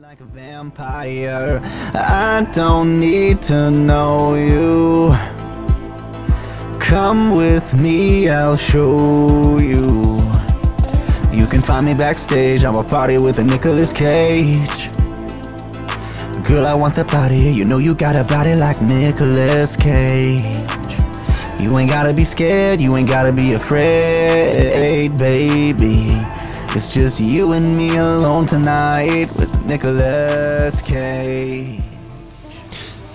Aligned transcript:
Like 0.00 0.20
a 0.20 0.24
vampire, 0.24 1.60
I 1.92 2.48
don't 2.52 2.98
need 2.98 3.42
to 3.42 3.70
know 3.70 4.34
you. 4.34 5.14
Come 6.80 7.36
with 7.36 7.74
me, 7.74 8.30
I'll 8.30 8.56
show 8.56 9.58
you. 9.58 10.16
You 11.32 11.46
can 11.46 11.60
find 11.60 11.84
me 11.84 11.92
backstage, 11.92 12.64
I'm 12.64 12.76
a 12.76 12.82
party 12.84 13.18
with 13.18 13.38
a 13.38 13.44
Nicolas 13.44 13.92
Cage. 13.92 14.88
Girl, 16.46 16.66
I 16.66 16.72
want 16.74 16.94
the 16.94 17.04
body, 17.04 17.52
you 17.52 17.66
know 17.66 17.76
you 17.76 17.94
got 17.94 18.16
a 18.16 18.24
body 18.24 18.54
like 18.54 18.80
Nicolas 18.80 19.76
Cage. 19.76 20.40
You 21.60 21.76
ain't 21.78 21.90
gotta 21.90 22.14
be 22.14 22.24
scared, 22.24 22.80
you 22.80 22.96
ain't 22.96 23.08
gotta 23.08 23.32
be 23.32 23.52
afraid, 23.52 25.14
baby. 25.18 26.24
It's 26.76 26.92
just 26.92 27.20
you 27.20 27.52
and 27.52 27.76
me 27.76 27.96
alone 27.98 28.46
tonight 28.46 29.30
with 29.36 29.64
Nicolas 29.64 30.82
Cage. 30.82 31.80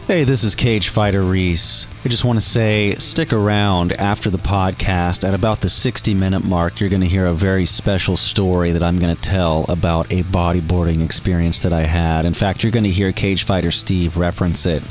Hey, 0.07 0.23
this 0.23 0.45
is 0.45 0.55
Cage 0.55 0.87
Fighter 0.87 1.21
Reese. 1.21 1.85
I 2.01 2.07
just 2.07 2.23
want 2.23 2.39
to 2.39 2.45
say 2.45 2.95
stick 2.95 3.33
around 3.33 3.91
after 3.91 4.29
the 4.29 4.37
podcast. 4.37 5.27
At 5.27 5.33
about 5.33 5.59
the 5.59 5.67
60 5.67 6.13
minute 6.13 6.45
mark, 6.45 6.79
you're 6.79 6.89
going 6.89 7.01
to 7.01 7.07
hear 7.09 7.25
a 7.25 7.33
very 7.33 7.65
special 7.65 8.15
story 8.15 8.71
that 8.71 8.81
I'm 8.81 8.99
going 8.99 9.13
to 9.13 9.21
tell 9.21 9.65
about 9.67 10.09
a 10.09 10.23
bodyboarding 10.23 11.03
experience 11.03 11.61
that 11.63 11.73
I 11.73 11.81
had. 11.81 12.23
In 12.23 12.33
fact, 12.33 12.63
you're 12.63 12.71
going 12.71 12.85
to 12.85 12.89
hear 12.89 13.11
Cage 13.11 13.43
Fighter 13.43 13.69
Steve 13.69 14.15
reference 14.15 14.65
it 14.65 14.81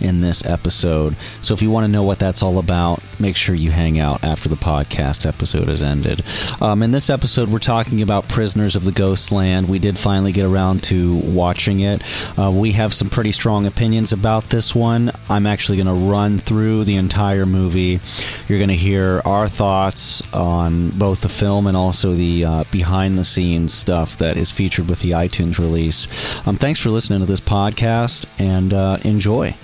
in 0.00 0.20
this 0.22 0.44
episode. 0.44 1.14
So 1.40 1.54
if 1.54 1.62
you 1.62 1.70
want 1.70 1.84
to 1.84 1.88
know 1.88 2.02
what 2.02 2.18
that's 2.18 2.42
all 2.42 2.58
about, 2.58 3.00
make 3.20 3.36
sure 3.36 3.54
you 3.54 3.70
hang 3.70 4.00
out 4.00 4.24
after 4.24 4.48
the 4.48 4.56
podcast 4.56 5.24
episode 5.24 5.68
has 5.68 5.84
ended. 5.84 6.24
Um, 6.60 6.82
in 6.82 6.90
this 6.90 7.10
episode, 7.10 7.48
we're 7.48 7.60
talking 7.60 8.02
about 8.02 8.28
Prisoners 8.28 8.74
of 8.74 8.84
the 8.84 8.92
Ghostland. 8.92 9.68
We 9.68 9.78
did 9.78 9.96
finally 9.96 10.32
get 10.32 10.46
around 10.46 10.82
to 10.84 11.14
watching 11.18 11.78
it. 11.80 12.02
Uh, 12.36 12.50
we 12.52 12.72
have 12.72 12.92
some 12.92 13.08
pretty 13.08 13.30
strong 13.30 13.66
opinions 13.66 14.12
about 14.12 14.50
this 14.50 14.74
one. 14.74 15.12
I'm 15.28 15.46
actually 15.46 15.76
going 15.76 15.86
to 15.86 16.10
run 16.10 16.40
through 16.40 16.55
the 16.56 16.96
entire 16.96 17.46
movie. 17.46 18.00
You're 18.48 18.58
going 18.58 18.68
to 18.68 18.74
hear 18.74 19.22
our 19.24 19.48
thoughts 19.48 20.22
on 20.32 20.90
both 20.90 21.20
the 21.20 21.28
film 21.28 21.66
and 21.66 21.76
also 21.76 22.14
the 22.14 22.44
uh, 22.44 22.64
behind 22.70 23.18
the 23.18 23.24
scenes 23.24 23.72
stuff 23.72 24.18
that 24.18 24.36
is 24.36 24.50
featured 24.50 24.88
with 24.88 25.00
the 25.00 25.12
iTunes 25.12 25.58
release. 25.58 26.08
Um, 26.46 26.56
thanks 26.56 26.78
for 26.78 26.90
listening 26.90 27.20
to 27.20 27.26
this 27.26 27.40
podcast 27.40 28.26
and 28.38 28.72
uh, 28.72 28.98
enjoy. 29.04 29.54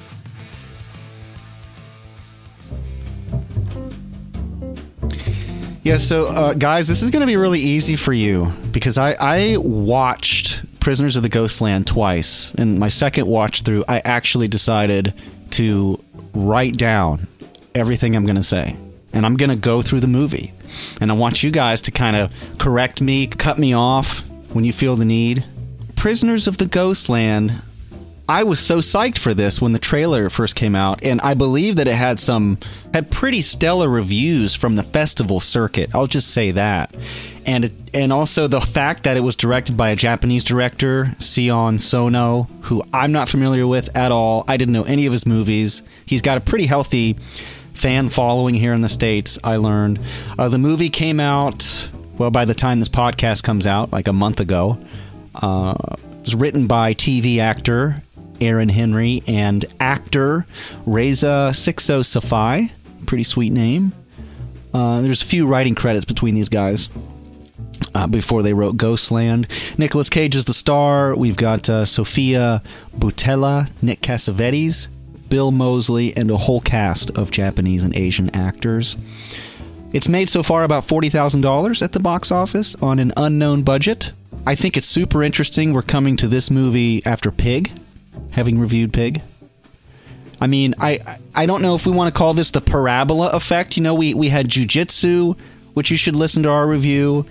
Yeah, 5.85 5.97
so 5.97 6.29
uh, 6.29 6.55
guys, 6.55 6.87
this 6.87 7.03
is 7.03 7.11
going 7.11 7.23
to 7.23 7.27
be 7.27 7.37
really 7.37 7.59
easy 7.59 7.97
for 7.97 8.13
you 8.13 8.53
because 8.71 8.99
I, 8.99 9.17
I 9.19 9.57
watched 9.59 10.65
Prisoners 10.79 11.17
of 11.17 11.25
the 11.25 11.29
Ghostland 11.29 11.89
twice, 11.89 12.55
and 12.55 12.79
my 12.79 12.89
second 12.89 13.27
watch 13.27 13.63
through, 13.63 13.85
I 13.89 14.01
actually 14.05 14.47
decided 14.47 15.13
to 15.53 16.03
write 16.35 16.77
down 16.77 17.27
everything 17.75 18.17
I'm 18.17 18.25
going 18.25 18.37
to 18.37 18.43
say, 18.43 18.77
and 19.13 19.25
I'm 19.25 19.37
going 19.37 19.51
to 19.51 19.57
go 19.57 19.83
through 19.83 20.01
the 20.01 20.07
movie, 20.07 20.53
and 21.01 21.11
I 21.11 21.15
want 21.15 21.43
you 21.43 21.51
guys 21.51 21.83
to 21.83 21.91
kind 21.91 22.17
of 22.17 22.33
correct 22.59 23.01
me, 23.01 23.27
cut 23.27 23.59
me 23.59 23.75
off 23.75 24.25
when 24.53 24.65
you 24.65 24.73
feel 24.73 24.97
the 24.97 25.05
need. 25.05 25.45
Prisoners 25.97 26.47
of 26.47 26.59
the 26.59 26.67
Ghostland 26.67 27.53
I 28.29 28.45
was 28.45 28.61
so 28.61 28.79
psyched 28.79 29.19
for 29.19 29.35
this 29.35 29.61
when 29.61 29.73
the 29.73 29.79
trailer 29.79 30.31
first 30.31 30.55
came 30.55 30.75
out, 30.75 31.03
and 31.03 31.21
I 31.21 31.35
believe 31.35 31.77
that 31.77 31.89
it 31.89 31.95
had 31.95 32.21
some 32.21 32.59
had 32.95 33.11
pretty 33.11 33.43
stellar 33.43 33.89
reviews 33.89 34.55
from 34.55 34.77
the 34.77 34.83
festival 34.83 35.41
circuit. 35.41 35.91
I'll 35.95 36.07
just 36.07 36.33
say 36.33 36.53
that, 36.53 36.95
and 37.45 37.65
it, 37.67 37.73
and 37.93 38.13
also 38.13 38.47
the 38.47 38.61
fact 38.61 39.03
that 39.03 39.17
it 39.17 39.21
was 39.21 39.35
directed 39.35 39.77
by 39.77 39.91
a 39.91 39.97
Japanese 39.97 40.45
director, 40.45 41.13
Sion 41.19 41.79
Sono, 41.79 42.45
who 42.63 42.83
I'm 42.95 43.11
not 43.13 43.29
familiar 43.29 43.67
with 43.67 43.95
at 43.97 44.13
all. 44.13 44.45
I 44.47 44.57
didn't 44.57 44.73
know 44.73 44.85
any 44.85 45.07
of 45.07 45.13
his 45.13 45.27
movies. 45.27 45.83
He's 46.07 46.23
got 46.23 46.39
a 46.39 46.41
pretty 46.41 46.67
healthy 46.67 47.17
fan 47.75 48.09
following 48.09 48.55
here 48.55 48.73
in 48.73 48.83
the 48.83 48.89
states. 48.89 49.39
I 49.43 49.57
learned 49.57 49.99
uh, 50.39 50.49
the 50.49 50.59
movie 50.59 50.91
came 50.91 51.19
out 51.19 51.89
well 52.19 52.31
by 52.31 52.45
the 52.45 52.55
time 52.55 52.79
this 52.79 52.89
podcast 52.89 53.43
comes 53.43 53.67
out, 53.67 53.91
like 53.93 54.07
a 54.07 54.13
month 54.13 54.39
ago. 54.39 54.79
Uh, 55.35 55.75
it 56.19 56.27
was 56.27 56.35
written 56.37 56.69
by 56.69 56.95
TV 56.95 57.39
actor 57.41 58.01
Aaron 58.43 58.69
Hendry 58.69 59.23
and 59.27 59.65
actor 59.81 60.45
Reza 60.85 61.51
Sixo 61.53 62.01
Safai. 62.01 62.71
Pretty 63.07 63.25
sweet 63.25 63.53
name. 63.53 63.93
Uh, 64.75 65.01
there's 65.01 65.23
a 65.23 65.27
few 65.27 65.47
writing 65.47 65.75
credits 65.75 66.05
between 66.05 66.35
these 66.35 66.49
guys. 66.49 66.89
Uh, 67.95 68.07
before 68.07 68.43
they 68.43 68.55
wrote 68.55 68.77
Ghostland. 68.79 69.47
Nicolas 69.77 70.09
Cage 70.09 70.35
is 70.35 70.47
the 70.47 70.55
star. 70.55 71.15
We've 71.15 71.37
got 71.37 71.69
uh, 71.69 71.85
Sofia 71.85 72.63
Boutella, 72.97 73.69
Nick 73.83 74.01
Cassavetes, 74.01 74.89
Bill 75.29 75.51
Moseley, 75.51 76.17
and 76.17 76.31
a 76.31 76.39
whole 76.39 76.63
cast 76.63 77.11
of 77.19 77.31
Japanese 77.31 77.85
and 77.85 77.95
Asian 77.95 78.35
actors. 78.35 78.97
It's 79.93 80.09
made 80.09 80.31
so 80.31 80.43
far 80.43 80.65
about 80.65 80.85
$40,000 80.85 81.83
at 81.83 81.93
the 81.93 82.01
box 82.01 82.33
office 82.33 82.75
on 82.77 82.99
an 82.99 83.13
unknown 83.17 83.63
budget. 83.63 84.13
I 84.47 84.55
think 84.55 84.79
it's 84.79 84.87
super 84.87 85.23
interesting. 85.23 85.75
We're 85.75 85.83
coming 85.83 86.17
to 86.17 86.29
this 86.29 86.51
movie 86.51 87.05
after 87.05 87.31
Pig, 87.31 87.73
having 88.31 88.59
reviewed 88.59 88.93
Pig. 88.93 89.23
I 90.41 90.49
mean, 90.49 90.75
I 90.81 90.99
I 91.35 91.47
don't 91.47 91.63
know 91.63 91.75
if 91.77 91.87
we 91.87 91.93
want 91.93 92.13
to 92.13 92.19
call 92.19 92.35
this 92.35 92.51
the 92.51 92.61
parabola 92.61 93.29
effect. 93.29 93.77
You 93.77 93.83
know, 93.85 93.95
we 93.95 94.13
we 94.15 94.29
had 94.29 94.49
jujitsu, 94.49 95.39
which 95.75 95.91
you 95.91 95.97
should 95.97 96.17
listen 96.17 96.43
to 96.43 96.51
our 96.51 96.67
review. 96.67 97.27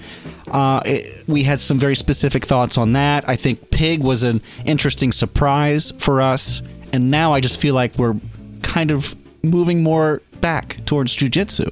Uh, 0.49 0.81
it, 0.85 1.27
we 1.27 1.43
had 1.43 1.59
some 1.59 1.77
very 1.77 1.95
specific 1.95 2.45
thoughts 2.45 2.77
on 2.77 2.93
that. 2.93 3.27
I 3.27 3.35
think 3.35 3.69
Pig 3.69 4.01
was 4.01 4.23
an 4.23 4.41
interesting 4.65 5.11
surprise 5.11 5.91
for 5.99 6.21
us, 6.21 6.61
and 6.93 7.11
now 7.11 7.33
I 7.33 7.41
just 7.41 7.59
feel 7.59 7.75
like 7.75 7.97
we're 7.97 8.15
kind 8.61 8.91
of 8.91 9.13
moving 9.43 9.83
more 9.83 10.21
back 10.39 10.77
towards 10.85 11.15
jujitsu, 11.15 11.67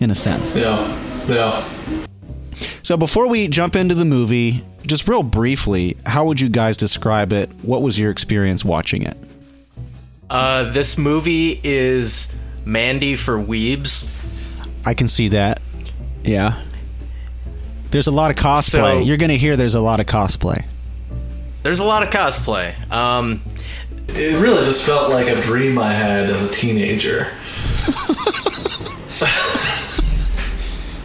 in 0.00 0.10
a 0.10 0.14
sense. 0.14 0.54
Yeah, 0.54 1.26
yeah. 1.28 2.06
So 2.82 2.96
before 2.96 3.26
we 3.28 3.48
jump 3.48 3.76
into 3.76 3.94
the 3.94 4.04
movie, 4.04 4.62
just 4.86 5.06
real 5.08 5.22
briefly, 5.22 5.96
how 6.06 6.24
would 6.26 6.40
you 6.40 6.48
guys 6.48 6.76
describe 6.76 7.32
it? 7.32 7.50
What 7.62 7.82
was 7.82 7.98
your 7.98 8.10
experience 8.10 8.64
watching 8.64 9.02
it? 9.02 9.16
Uh, 10.28 10.64
this 10.70 10.96
movie 10.96 11.60
is 11.64 12.32
Mandy 12.64 13.16
for 13.16 13.36
weebs. 13.38 14.08
I 14.84 14.94
can 14.94 15.08
see 15.08 15.28
that. 15.30 15.60
Yeah. 16.24 16.60
There's 17.90 18.06
a 18.06 18.12
lot 18.12 18.30
of 18.30 18.36
cosplay. 18.36 18.70
So- 18.70 19.00
You're 19.00 19.16
going 19.16 19.30
to 19.30 19.38
hear 19.38 19.56
there's 19.56 19.74
a 19.74 19.80
lot 19.80 20.00
of 20.00 20.06
cosplay. 20.06 20.64
There's 21.62 21.80
a 21.80 21.84
lot 21.84 22.02
of 22.02 22.10
cosplay. 22.10 22.74
Um, 22.90 23.42
It 24.08 24.40
really 24.40 24.64
just 24.64 24.84
felt 24.84 25.10
like 25.10 25.28
a 25.28 25.40
dream 25.42 25.78
I 25.78 25.92
had 25.92 26.30
as 26.30 26.42
a 26.42 26.50
teenager. 26.52 27.28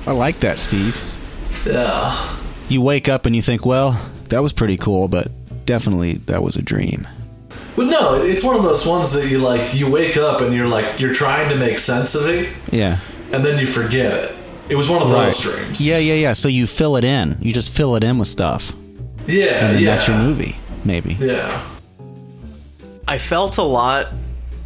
I 0.08 0.12
like 0.12 0.40
that, 0.42 0.60
Steve. 0.60 1.02
Yeah. 1.66 2.36
You 2.70 2.82
wake 2.82 3.08
up 3.08 3.26
and 3.26 3.36
you 3.36 3.42
think, 3.42 3.66
well, 3.66 3.92
that 4.30 4.42
was 4.42 4.54
pretty 4.54 4.78
cool, 4.78 5.08
but 5.08 5.28
definitely 5.66 6.14
that 6.26 6.42
was 6.42 6.56
a 6.56 6.62
dream. 6.62 7.08
But 7.76 7.88
no, 7.88 8.16
it's 8.16 8.44
one 8.44 8.56
of 8.56 8.64
those 8.64 8.86
ones 8.86 9.12
that 9.14 9.30
you 9.30 9.38
like. 9.40 9.74
You 9.74 9.90
wake 9.92 10.18
up 10.18 10.42
and 10.42 10.54
you're 10.54 10.68
like, 10.68 11.00
you're 11.00 11.14
trying 11.14 11.50
to 11.50 11.56
make 11.56 11.78
sense 11.80 12.16
of 12.16 12.26
it, 12.28 12.52
Yeah. 12.72 13.00
and 13.32 13.44
then 13.46 13.60
you 13.60 13.68
forget 13.68 14.14
it. 14.14 14.36
It 14.70 14.76
was 14.76 14.90
one 14.90 15.02
of 15.02 15.10
those 15.10 15.40
dreams. 15.40 15.86
Yeah, 15.86 16.00
yeah, 16.00 16.16
yeah. 16.16 16.34
So 16.34 16.48
you 16.48 16.66
fill 16.66 16.96
it 16.96 17.04
in. 17.04 17.36
You 17.40 17.54
just 17.54 17.72
fill 17.72 17.96
it 17.98 18.04
in 18.04 18.18
with 18.18 18.28
stuff. 18.28 18.72
yeah, 19.28 19.66
And 19.68 19.76
then 19.76 19.84
yeah. 19.84 19.92
that's 19.92 20.08
your 20.08 20.18
movie, 20.18 20.56
maybe. 20.84 21.14
Yeah. 21.20 21.64
I 23.08 23.20
felt 23.20 23.58
a 23.58 23.64
lot 23.64 24.08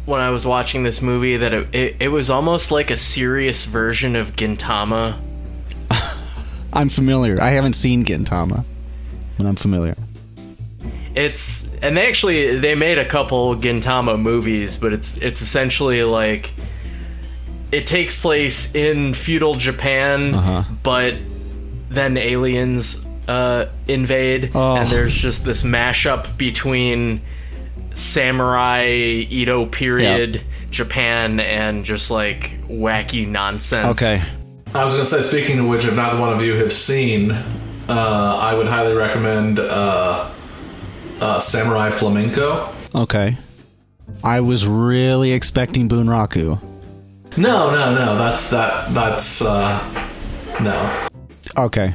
when 0.06 0.20
I 0.22 0.30
was 0.30 0.46
watching 0.46 0.82
this 0.84 1.02
movie 1.02 1.36
that 1.36 1.52
it, 1.52 1.74
it, 1.74 1.96
it 2.00 2.08
was 2.08 2.30
almost 2.30 2.70
like 2.70 2.90
a 2.90 2.96
serious 2.96 3.66
version 3.66 4.16
of 4.16 4.32
Gintama. 4.36 5.18
I'm 6.72 6.88
familiar. 6.88 7.40
I 7.40 7.50
haven't 7.50 7.74
seen 7.74 8.04
Gintama, 8.04 8.64
but 9.36 9.46
I'm 9.46 9.56
familiar. 9.56 9.96
It's 11.14 11.66
and 11.82 11.96
they 11.96 12.06
actually 12.06 12.56
they 12.58 12.74
made 12.74 12.98
a 12.98 13.04
couple 13.04 13.56
Gintama 13.56 14.20
movies, 14.20 14.76
but 14.76 14.92
it's 14.92 15.16
it's 15.16 15.42
essentially 15.42 16.02
like 16.04 16.52
it 17.72 17.86
takes 17.86 18.20
place 18.20 18.74
in 18.74 19.14
feudal 19.14 19.54
Japan, 19.54 20.34
Uh-huh. 20.34 20.64
but 20.82 21.14
then 21.88 22.16
aliens 22.16 23.04
uh, 23.28 23.66
invade, 23.88 24.50
Oh. 24.54 24.76
and 24.76 24.88
there's 24.90 25.14
just 25.14 25.44
this 25.44 25.62
mashup 25.62 26.36
between 26.36 27.20
samurai 27.94 28.86
Edo 28.86 29.66
period 29.66 30.42
Japan 30.70 31.38
and 31.40 31.84
just 31.84 32.10
like 32.10 32.56
wacky 32.68 33.26
nonsense. 33.26 33.86
Okay. 34.02 34.22
I 34.72 34.84
was 34.84 34.92
gonna 34.92 35.04
say, 35.04 35.20
speaking 35.22 35.58
of 35.58 35.66
which, 35.66 35.84
if 35.84 35.94
neither 35.94 36.18
one 36.18 36.32
of 36.32 36.42
you 36.42 36.54
have 36.54 36.72
seen, 36.72 37.32
uh, 37.32 38.38
I 38.40 38.54
would 38.54 38.68
highly 38.68 38.94
recommend 38.94 39.58
uh, 39.58 40.30
uh, 41.20 41.38
Samurai 41.40 41.90
Flamenco. 41.90 42.72
Okay. 42.94 43.36
I 44.22 44.40
was 44.40 44.66
really 44.66 45.32
expecting 45.32 45.88
Bunraku. 45.88 46.62
No, 47.36 47.70
no, 47.70 47.94
no. 47.94 48.16
That's 48.16 48.50
that. 48.50 48.92
That's 48.94 49.42
uh, 49.42 49.80
no. 50.60 51.08
Okay. 51.58 51.94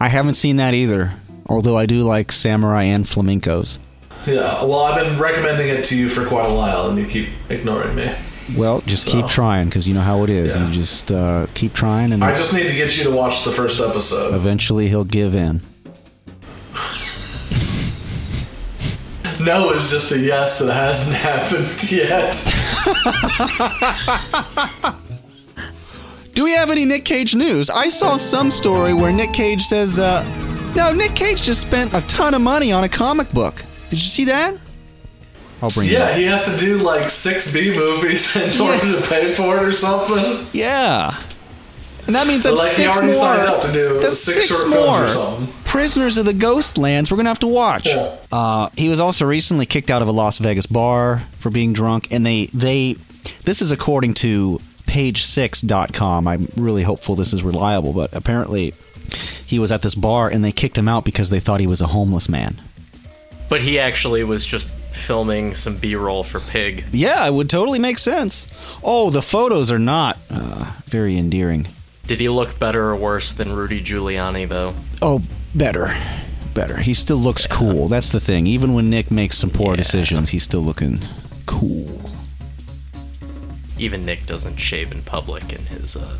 I 0.00 0.08
haven't 0.08 0.34
seen 0.34 0.56
that 0.56 0.74
either. 0.74 1.12
Although 1.46 1.76
I 1.76 1.86
do 1.86 2.02
like 2.02 2.30
samurai 2.30 2.84
and 2.84 3.04
flamencos. 3.04 3.78
Yeah, 4.26 4.62
well, 4.64 4.80
I've 4.80 5.02
been 5.02 5.18
recommending 5.18 5.68
it 5.68 5.84
to 5.86 5.96
you 5.96 6.10
for 6.10 6.26
quite 6.26 6.46
a 6.46 6.54
while, 6.54 6.88
and 6.88 6.98
you 6.98 7.06
keep 7.06 7.28
ignoring 7.48 7.94
me. 7.94 8.14
Well, 8.56 8.82
just 8.86 9.04
So- 9.04 9.12
keep 9.12 9.26
trying 9.28 9.66
because 9.68 9.86
you 9.88 9.94
know 9.94 10.00
how 10.00 10.22
it 10.24 10.30
is. 10.30 10.54
Yeah. 10.56 10.66
You 10.66 10.72
just 10.72 11.12
uh, 11.12 11.46
keep 11.54 11.74
trying, 11.74 12.12
and 12.12 12.24
I 12.24 12.34
just 12.34 12.52
need 12.52 12.66
to 12.68 12.74
get 12.74 12.96
you 12.96 13.04
to 13.04 13.10
watch 13.10 13.44
the 13.44 13.50
first 13.52 13.80
episode. 13.80 14.34
eventually 14.34 14.88
he'll 14.88 15.04
give 15.04 15.34
in. 15.34 15.60
No 19.40 19.70
is 19.70 19.88
just 19.90 20.10
a 20.10 20.18
yes 20.18 20.58
that 20.58 20.72
hasn't 20.72 21.16
happened 21.28 21.92
yet. 21.92 22.34
Do 26.34 26.42
we 26.44 26.50
have 26.52 26.70
any 26.72 26.84
Nick 26.84 27.04
Cage 27.04 27.34
news? 27.36 27.70
I 27.70 27.86
saw 27.88 28.16
some 28.16 28.50
story 28.50 28.94
where 28.94 29.12
Nick 29.12 29.32
Cage 29.32 29.62
says, 29.62 29.98
uh, 30.00 30.24
no, 30.74 30.92
Nick 30.92 31.14
Cage 31.14 31.42
just 31.42 31.60
spent 31.60 31.94
a 31.94 32.00
ton 32.02 32.34
of 32.34 32.40
money 32.42 32.72
on 32.72 32.82
a 32.84 32.88
comic 32.88 33.30
book. 33.32 33.62
Did 33.90 34.00
you 34.00 34.08
see 34.08 34.24
that? 34.24 34.54
I'll 35.62 35.70
bring 35.70 35.88
Yeah, 35.88 36.14
he 36.14 36.24
has 36.24 36.44
to 36.46 36.56
do 36.56 36.78
like 36.78 37.10
six 37.10 37.52
B 37.52 37.74
movies 37.76 38.34
in 38.36 38.60
order 38.60 38.78
to 39.00 39.06
pay 39.08 39.34
for 39.34 39.56
it 39.56 39.62
or 39.64 39.72
something. 39.72 40.46
Yeah. 40.52 41.16
And 42.06 42.14
that 42.14 42.26
means 42.26 42.42
that's 42.42 42.58
like, 42.58 42.68
he 42.70 42.84
six 42.84 42.96
already 42.96 43.12
more. 43.12 43.20
signed 43.20 43.42
up 43.42 43.62
to 43.62 43.72
do 43.72 44.00
that's 44.00 44.18
six 44.18 44.46
six, 44.46 44.48
short 44.48 44.72
films 44.72 44.86
or 44.86 44.90
more. 44.90 45.08
something. 45.08 45.54
Prisoners 45.64 46.16
of 46.16 46.24
the 46.24 46.32
Ghostlands. 46.32 47.10
We're 47.10 47.18
gonna 47.18 47.28
have 47.28 47.38
to 47.40 47.46
watch. 47.46 47.86
Yeah. 47.86 48.16
Uh, 48.32 48.70
he 48.76 48.88
was 48.88 48.98
also 49.00 49.26
recently 49.26 49.66
kicked 49.66 49.90
out 49.90 50.00
of 50.00 50.08
a 50.08 50.12
Las 50.12 50.38
Vegas 50.38 50.64
bar 50.66 51.22
for 51.32 51.50
being 51.50 51.72
drunk, 51.74 52.08
and 52.10 52.24
they 52.24 52.46
they. 52.46 52.96
This 53.44 53.60
is 53.60 53.72
according 53.72 54.14
to 54.14 54.58
Page6.com. 54.86 56.26
I'm 56.28 56.48
really 56.56 56.82
hopeful 56.82 57.14
this 57.14 57.32
is 57.34 57.42
reliable, 57.42 57.92
but 57.92 58.14
apparently 58.14 58.72
he 59.46 59.58
was 59.58 59.72
at 59.72 59.82
this 59.82 59.94
bar 59.94 60.28
and 60.28 60.42
they 60.44 60.52
kicked 60.52 60.78
him 60.78 60.88
out 60.88 61.04
because 61.04 61.30
they 61.30 61.40
thought 61.40 61.60
he 61.60 61.66
was 61.66 61.80
a 61.80 61.86
homeless 61.86 62.28
man. 62.28 62.60
But 63.48 63.60
he 63.62 63.78
actually 63.78 64.24
was 64.24 64.44
just 64.46 64.70
filming 64.98 65.54
some 65.54 65.76
B-roll 65.76 66.24
for 66.24 66.40
Pig. 66.40 66.84
Yeah, 66.92 67.26
it 67.26 67.32
would 67.32 67.48
totally 67.48 67.78
make 67.78 67.98
sense. 67.98 68.46
Oh, 68.82 69.10
the 69.10 69.22
photos 69.22 69.70
are 69.70 69.78
not 69.78 70.18
uh, 70.30 70.72
very 70.86 71.16
endearing. 71.16 71.66
Did 72.06 72.20
he 72.20 72.28
look 72.28 72.58
better 72.58 72.84
or 72.90 72.96
worse 72.96 73.32
than 73.32 73.52
Rudy 73.52 73.82
Giuliani, 73.82 74.48
though? 74.48 74.74
Oh, 75.02 75.22
better. 75.54 75.94
Better. 76.54 76.76
He 76.78 76.94
still 76.94 77.18
looks 77.18 77.46
cool. 77.46 77.88
That's 77.88 78.10
the 78.10 78.20
thing. 78.20 78.46
Even 78.46 78.74
when 78.74 78.90
Nick 78.90 79.10
makes 79.10 79.38
some 79.38 79.50
poor 79.50 79.70
Yeah. 79.72 79.76
decisions, 79.76 80.30
he's 80.30 80.42
still 80.42 80.62
looking 80.62 80.98
cool. 81.46 82.00
Even 83.78 84.04
Nick 84.04 84.26
doesn't 84.26 84.56
shave 84.56 84.90
in 84.90 85.02
public 85.02 85.52
in 85.52 85.64
his 85.66 85.96
uh, 85.96 86.18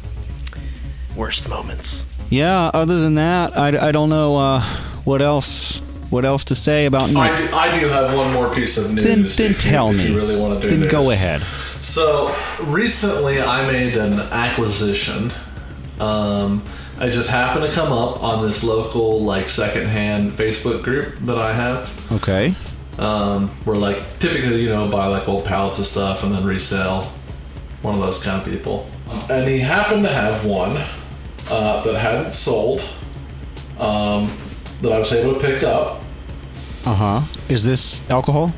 worst 1.17 1.49
moments. 1.49 2.05
Yeah, 2.31 2.71
other 2.75 3.01
than 3.01 3.15
that, 3.17 3.57
I, 3.57 3.89
I 3.89 3.93
don't 3.93 4.11
know 4.11 4.37
uh, 4.37 4.63
what 5.05 5.23
else 5.23 5.81
what 6.11 6.25
else 6.25 6.45
to 6.47 6.55
say 6.55 6.87
about 6.87 7.09
Nick. 7.11 7.19
I 7.19 7.37
do, 7.37 7.55
I 7.55 7.81
do 7.81 7.87
have 7.89 8.15
one 8.17 8.33
more 8.33 8.53
piece 8.55 8.79
of 8.79 8.93
news. 8.93 9.05
then 9.05 9.23
then 9.23 9.27
if 9.27 9.65
you- 9.65 9.71
tell 9.71 9.91
if 9.91 9.97
me. 9.99 10.09
You 10.09 10.17
really 10.17 10.37
want 10.41 10.55
to 10.55 10.61
do 10.61 10.71
then 10.71 10.81
news. 10.81 10.93
go 10.93 11.11
ahead. 11.11 11.43
So 11.81 12.35
recently, 12.67 13.41
I 13.41 13.65
made 13.71 13.97
an 13.97 14.19
acquisition. 14.21 15.33
Um, 16.01 16.63
I 17.01 17.09
just 17.11 17.31
happened 17.31 17.65
to 17.67 17.73
come 17.73 17.93
up 17.93 18.23
on 18.23 18.45
this 18.45 18.65
local 18.65 19.23
like 19.23 19.49
secondhand 19.49 20.33
Facebook 20.33 20.83
group 20.83 21.17
that 21.21 21.39
I 21.39 21.53
have. 21.55 22.13
Okay. 22.13 22.55
Um, 22.99 23.49
where 23.65 23.77
like 23.77 23.99
typically 24.19 24.63
you 24.63 24.71
know 24.71 24.91
buy 24.91 25.07
like 25.07 25.29
old 25.29 25.45
pallets 25.45 25.79
of 25.79 25.87
stuff 25.87 26.25
and 26.25 26.35
then 26.35 26.45
resell. 26.45 27.05
One 27.83 27.95
of 27.95 28.01
those 28.01 28.21
kind 28.21 28.41
of 28.43 28.49
people. 28.49 28.89
And 29.31 29.49
he 29.49 29.61
happened 29.61 30.03
to 30.03 30.13
have 30.13 30.45
one 30.45 30.77
uh, 31.51 31.83
that 31.85 31.95
hadn't 31.99 32.33
sold. 32.33 32.81
Um, 33.79 34.31
that 34.83 34.93
I 34.93 34.99
was 34.99 35.13
able 35.13 35.35
to 35.35 35.41
pick 35.41 35.63
up. 35.63 35.98
Uh 36.89 36.95
huh. 36.95 37.23
Is 37.51 37.65
this 37.65 38.01
alcohol? 38.11 38.51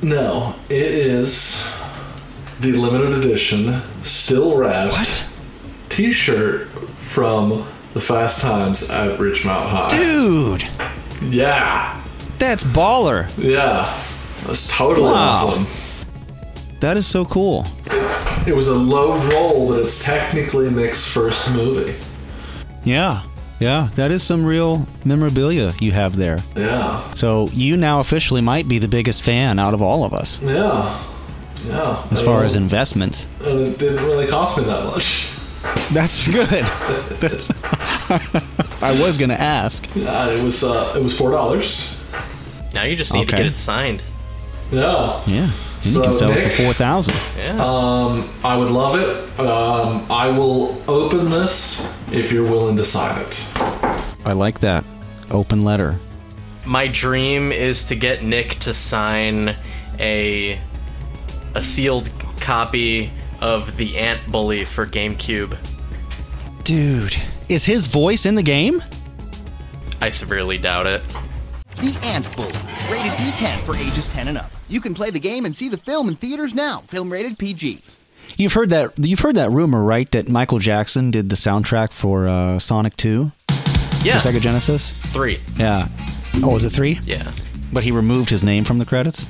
No, 0.00 0.54
it 0.70 0.80
is 0.80 1.70
the 2.60 2.72
limited 2.72 3.12
edition, 3.22 3.82
still 4.02 4.56
wrapped 4.56 4.92
What? 4.92 5.26
T-shirt 5.90 6.68
from 6.98 7.66
the 7.92 8.00
Fast 8.00 8.40
Times 8.40 8.90
at 8.90 9.18
Ridgemont 9.18 9.68
High. 9.68 9.88
Dude, 9.90 10.68
Yeah, 11.22 12.00
that's 12.38 12.64
baller. 12.64 13.28
yeah, 13.36 13.84
that's 14.46 14.68
totally 14.68 15.12
Wow. 15.12 15.32
awesome. 15.32 15.66
That 16.80 16.96
is 16.96 17.06
so 17.06 17.26
cool. 17.26 17.66
It 18.46 18.54
was 18.56 18.68
a 18.68 18.74
low 18.74 19.14
roll, 19.30 19.68
but 19.68 19.80
it's 19.80 20.02
technically 20.02 20.70
Nick's 20.70 21.04
first 21.06 21.52
movie. 21.52 21.94
Yeah. 22.84 23.20
Yeah, 23.58 23.88
that 23.94 24.10
is 24.10 24.22
some 24.22 24.44
real 24.44 24.86
memorabilia 25.04 25.72
you 25.80 25.92
have 25.92 26.16
there. 26.16 26.38
Yeah, 26.54 27.10
So 27.14 27.48
you 27.52 27.76
now 27.76 28.00
officially 28.00 28.42
might 28.42 28.68
be 28.68 28.78
the 28.78 28.88
biggest 28.88 29.22
fan 29.22 29.58
out 29.58 29.72
of 29.72 29.80
all 29.80 30.04
of 30.04 30.12
us 30.12 30.38
yeah, 30.42 31.02
yeah. 31.66 32.06
as 32.10 32.20
far 32.20 32.44
as 32.44 32.54
investments. 32.54 33.26
and 33.42 33.60
it 33.60 33.78
didn't 33.78 34.04
really 34.04 34.26
cost 34.26 34.58
me 34.58 34.64
that 34.64 34.84
much. 34.84 35.32
That's 35.92 36.26
good. 36.26 36.64
That's 37.18 37.50
I 38.82 38.92
was 39.00 39.16
going 39.18 39.30
to 39.30 39.40
ask. 39.40 39.88
Yeah, 39.96 40.28
it 40.30 40.42
was 40.42 40.62
uh, 40.62 40.94
it 40.96 41.02
was 41.02 41.16
four 41.16 41.30
dollars. 41.30 41.94
Now 42.74 42.84
you 42.84 42.94
just 42.94 43.12
need 43.14 43.28
to 43.28 43.36
get 43.36 43.46
it 43.46 43.56
signed. 43.56 44.02
Yeah. 44.70 45.22
Yeah. 45.26 45.50
And 45.86 45.94
you 45.94 46.00
So, 46.00 46.02
can 46.04 46.12
sell 46.14 46.30
it 46.30 46.34
Nick- 46.44 46.52
for 46.52 46.62
4000 46.62 47.14
Yeah. 47.38 47.64
Um, 47.64 48.28
I 48.44 48.56
would 48.56 48.70
love 48.70 48.96
it. 48.98 49.40
Um, 49.40 50.06
I 50.10 50.28
will 50.28 50.82
open 50.88 51.30
this 51.30 51.92
if 52.10 52.32
you're 52.32 52.44
willing 52.50 52.76
to 52.76 52.84
sign 52.84 53.20
it. 53.20 53.44
I 54.24 54.32
like 54.32 54.60
that. 54.60 54.84
Open 55.30 55.64
letter. 55.64 55.96
My 56.64 56.88
dream 56.88 57.52
is 57.52 57.84
to 57.84 57.94
get 57.94 58.24
Nick 58.24 58.58
to 58.60 58.74
sign 58.74 59.54
a 60.00 60.58
a 61.54 61.62
sealed 61.62 62.10
copy 62.40 63.10
of 63.40 63.76
the 63.76 63.96
Ant 63.98 64.20
Bully 64.30 64.64
for 64.64 64.84
GameCube. 64.86 65.56
Dude, 66.64 67.16
is 67.48 67.64
his 67.64 67.86
voice 67.86 68.26
in 68.26 68.34
the 68.34 68.42
game? 68.42 68.82
I 70.00 70.10
severely 70.10 70.58
doubt 70.58 70.86
it. 70.86 71.02
The 71.76 71.96
Ant 72.02 72.26
Bully, 72.36 72.52
rated 72.90 73.12
E10 73.12 73.64
for 73.64 73.76
ages 73.76 74.06
10 74.12 74.28
and 74.28 74.38
up. 74.38 74.50
You 74.68 74.80
can 74.80 74.94
play 74.94 75.10
the 75.10 75.20
game 75.20 75.44
and 75.44 75.54
see 75.54 75.68
the 75.68 75.76
film 75.76 76.08
in 76.08 76.16
theaters 76.16 76.54
now. 76.54 76.80
Film 76.80 77.12
rated 77.12 77.38
PG. 77.38 77.82
You've 78.36 78.52
heard 78.54 78.70
that 78.70 78.92
you've 78.98 79.20
heard 79.20 79.36
that 79.36 79.50
rumor, 79.52 79.82
right? 79.82 80.10
That 80.10 80.28
Michael 80.28 80.58
Jackson 80.58 81.10
did 81.10 81.28
the 81.30 81.36
soundtrack 81.36 81.92
for 81.92 82.26
uh, 82.26 82.58
Sonic 82.58 82.96
2 82.96 83.30
Yeah, 84.02 84.18
for 84.18 84.28
Sega 84.28 84.40
Genesis. 84.40 84.90
three. 85.12 85.38
Yeah. 85.56 85.86
Oh, 86.42 86.52
was 86.54 86.64
it 86.64 86.70
3? 86.70 86.98
Yeah. 87.04 87.30
But 87.72 87.82
he 87.82 87.92
removed 87.92 88.28
his 88.28 88.44
name 88.44 88.64
from 88.64 88.78
the 88.78 88.84
credits. 88.84 89.24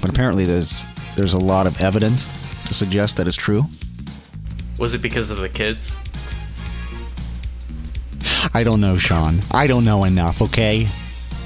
But 0.00 0.10
apparently 0.10 0.44
there's 0.44 0.86
there's 1.16 1.34
a 1.34 1.38
lot 1.38 1.66
of 1.66 1.80
evidence 1.80 2.28
to 2.68 2.74
suggest 2.74 3.16
that 3.16 3.26
it's 3.26 3.36
true. 3.36 3.64
Was 4.78 4.94
it 4.94 5.02
because 5.02 5.30
of 5.30 5.38
the 5.38 5.48
kids? 5.48 5.96
I 8.54 8.62
don't 8.62 8.80
know, 8.80 8.96
Sean. 8.96 9.40
I 9.50 9.66
don't 9.66 9.84
know 9.84 10.04
enough, 10.04 10.40
okay? 10.42 10.88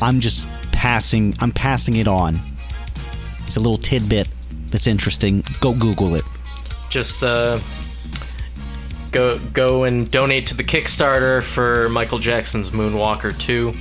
I'm 0.02 0.20
just 0.20 0.46
passing 0.72 1.34
I'm 1.40 1.52
passing 1.52 1.96
it 1.96 2.06
on. 2.06 2.38
It's 3.46 3.56
a 3.56 3.60
little 3.60 3.78
tidbit 3.78 4.28
that's 4.68 4.86
interesting. 4.86 5.44
Go 5.60 5.74
Google 5.74 6.14
it. 6.14 6.24
Just 6.88 7.22
uh, 7.22 7.58
go 9.10 9.38
go 9.52 9.84
and 9.84 10.10
donate 10.10 10.46
to 10.48 10.54
the 10.54 10.64
Kickstarter 10.64 11.42
for 11.42 11.88
Michael 11.90 12.18
Jackson's 12.18 12.70
Moonwalker 12.70 13.38
2. 13.38 13.72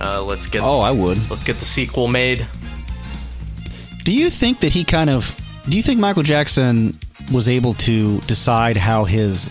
Uh, 0.00 0.22
let's 0.22 0.46
get 0.46 0.62
Oh, 0.62 0.80
I 0.80 0.90
would. 0.90 1.18
let's 1.30 1.44
get 1.44 1.56
the 1.58 1.64
sequel 1.64 2.08
made. 2.08 2.46
Do 4.04 4.12
you 4.12 4.30
think 4.30 4.60
that 4.60 4.72
he 4.72 4.82
kind 4.84 5.10
of 5.10 5.36
do 5.68 5.76
you 5.76 5.82
think 5.82 6.00
Michael 6.00 6.24
Jackson 6.24 6.94
was 7.32 7.48
able 7.48 7.74
to 7.74 8.18
decide 8.22 8.76
how 8.76 9.04
his 9.04 9.48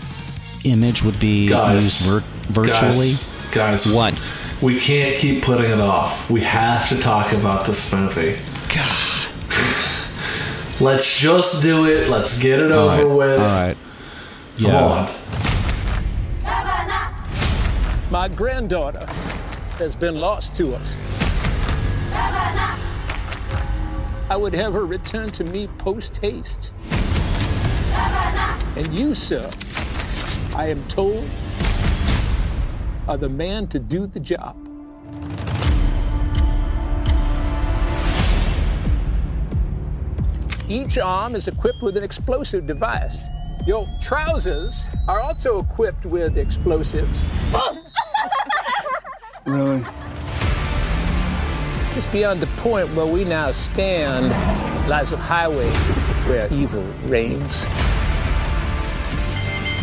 image 0.64 1.02
would 1.02 1.18
be 1.18 1.48
Guys, 1.48 2.06
used 2.06 2.22
vir- 2.22 2.52
virtually? 2.52 3.12
guys, 3.50 3.84
guys, 3.86 3.92
What? 3.92 4.30
We 4.60 4.78
can't 4.78 5.16
keep 5.16 5.42
putting 5.42 5.70
it 5.70 5.80
off. 5.80 6.30
We 6.30 6.42
have 6.42 6.88
to 6.90 6.98
talk 7.00 7.32
about 7.32 7.66
this 7.66 7.92
movie. 7.92 8.36
God. 8.72 9.28
Let's 10.80 11.18
just 11.20 11.62
do 11.62 11.86
it. 11.86 12.08
Let's 12.08 12.42
get 12.42 12.58
it 12.58 12.72
All 12.72 12.90
over 12.90 13.06
right, 13.06 13.16
with. 13.16 13.40
All 13.40 13.46
right. 13.46 13.76
Come 14.58 14.70
Yeah. 14.70 14.84
on. 14.84 15.08
My 18.10 18.28
granddaughter 18.28 19.06
has 19.78 19.96
been 19.96 20.16
lost 20.20 20.54
to 20.56 20.74
us. 20.74 20.98
I 24.28 24.36
would 24.36 24.54
have 24.54 24.72
her 24.72 24.84
return 24.86 25.30
to 25.30 25.44
me 25.44 25.66
post 25.78 26.18
haste. 26.18 26.70
And 28.76 28.92
you, 28.92 29.14
sir, 29.14 29.48
I 30.54 30.66
am 30.68 30.82
told, 30.84 31.28
are 33.08 33.16
the 33.18 33.28
man 33.28 33.66
to 33.68 33.78
do 33.78 34.06
the 34.06 34.20
job. 34.20 34.56
Each 40.72 40.96
arm 40.96 41.34
is 41.34 41.48
equipped 41.48 41.82
with 41.82 41.98
an 41.98 42.02
explosive 42.02 42.66
device. 42.66 43.20
Your 43.66 43.86
trousers 44.00 44.84
are 45.06 45.20
also 45.20 45.60
equipped 45.60 46.06
with 46.06 46.38
explosives. 46.38 47.22
Really? 49.44 49.84
Just 51.92 52.10
beyond 52.12 52.40
the 52.40 52.46
point 52.56 52.88
where 52.94 53.04
we 53.04 53.24
now 53.24 53.50
stand 53.50 54.30
lies 54.88 55.10
a 55.12 55.16
highway 55.16 55.68
where 56.28 56.50
evil 56.52 56.84
reigns. 57.06 57.64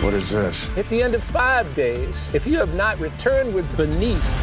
What 0.01 0.13
is 0.13 0.31
this? 0.31 0.75
At 0.77 0.87
the 0.87 1.03
end 1.03 1.13
of 1.13 1.21
five 1.23 1.75
days, 1.75 2.23
if 2.33 2.47
you 2.47 2.57
have 2.57 2.73
not 2.73 2.97
returned 2.99 3.53
with 3.53 3.67
Bernice, 3.75 4.33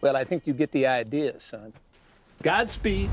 well, 0.00 0.16
I 0.16 0.24
think 0.24 0.46
you 0.46 0.54
get 0.54 0.72
the 0.72 0.86
idea, 0.86 1.38
son. 1.38 1.74
Godspeed. 2.42 3.10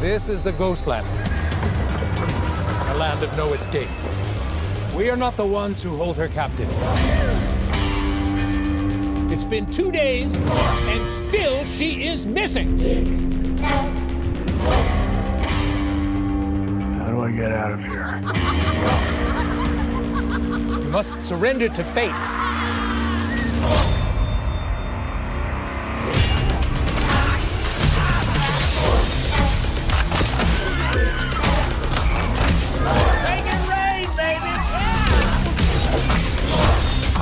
This 0.00 0.30
is 0.30 0.42
the 0.42 0.52
Ghostland, 0.52 1.06
a 2.88 2.94
land 2.96 3.22
of 3.22 3.36
no 3.36 3.52
escape. 3.52 3.90
We 4.96 5.10
are 5.10 5.16
not 5.16 5.36
the 5.36 5.44
ones 5.44 5.82
who 5.82 5.94
hold 5.94 6.16
her 6.16 6.28
captive. 6.28 6.70
It's 9.30 9.44
been 9.44 9.70
two 9.70 9.92
days, 9.92 10.34
and 10.34 11.10
still 11.10 11.66
she 11.66 12.06
is 12.06 12.24
missing. 12.24 13.58
How 16.96 17.10
do 17.10 17.20
I 17.20 17.30
get 17.32 17.52
out 17.52 17.72
of 17.72 17.80
here? 17.80 18.22
You 20.82 20.88
must 20.88 21.12
surrender 21.28 21.68
to 21.68 21.84
fate. 21.84 22.14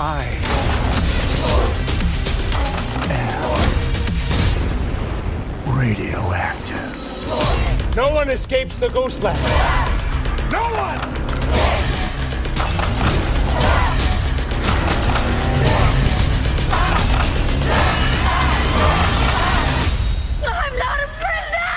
I 0.00 0.22
am 3.10 3.42
radioactive. 5.76 7.96
No 7.96 8.14
one 8.14 8.30
escapes 8.30 8.76
the 8.76 8.90
Ghostland. 8.90 9.36
No 10.52 10.62
one! 10.62 11.00
I'm 20.44 20.78
not 20.78 21.00
a 21.00 21.08
prisoner! 21.18 21.74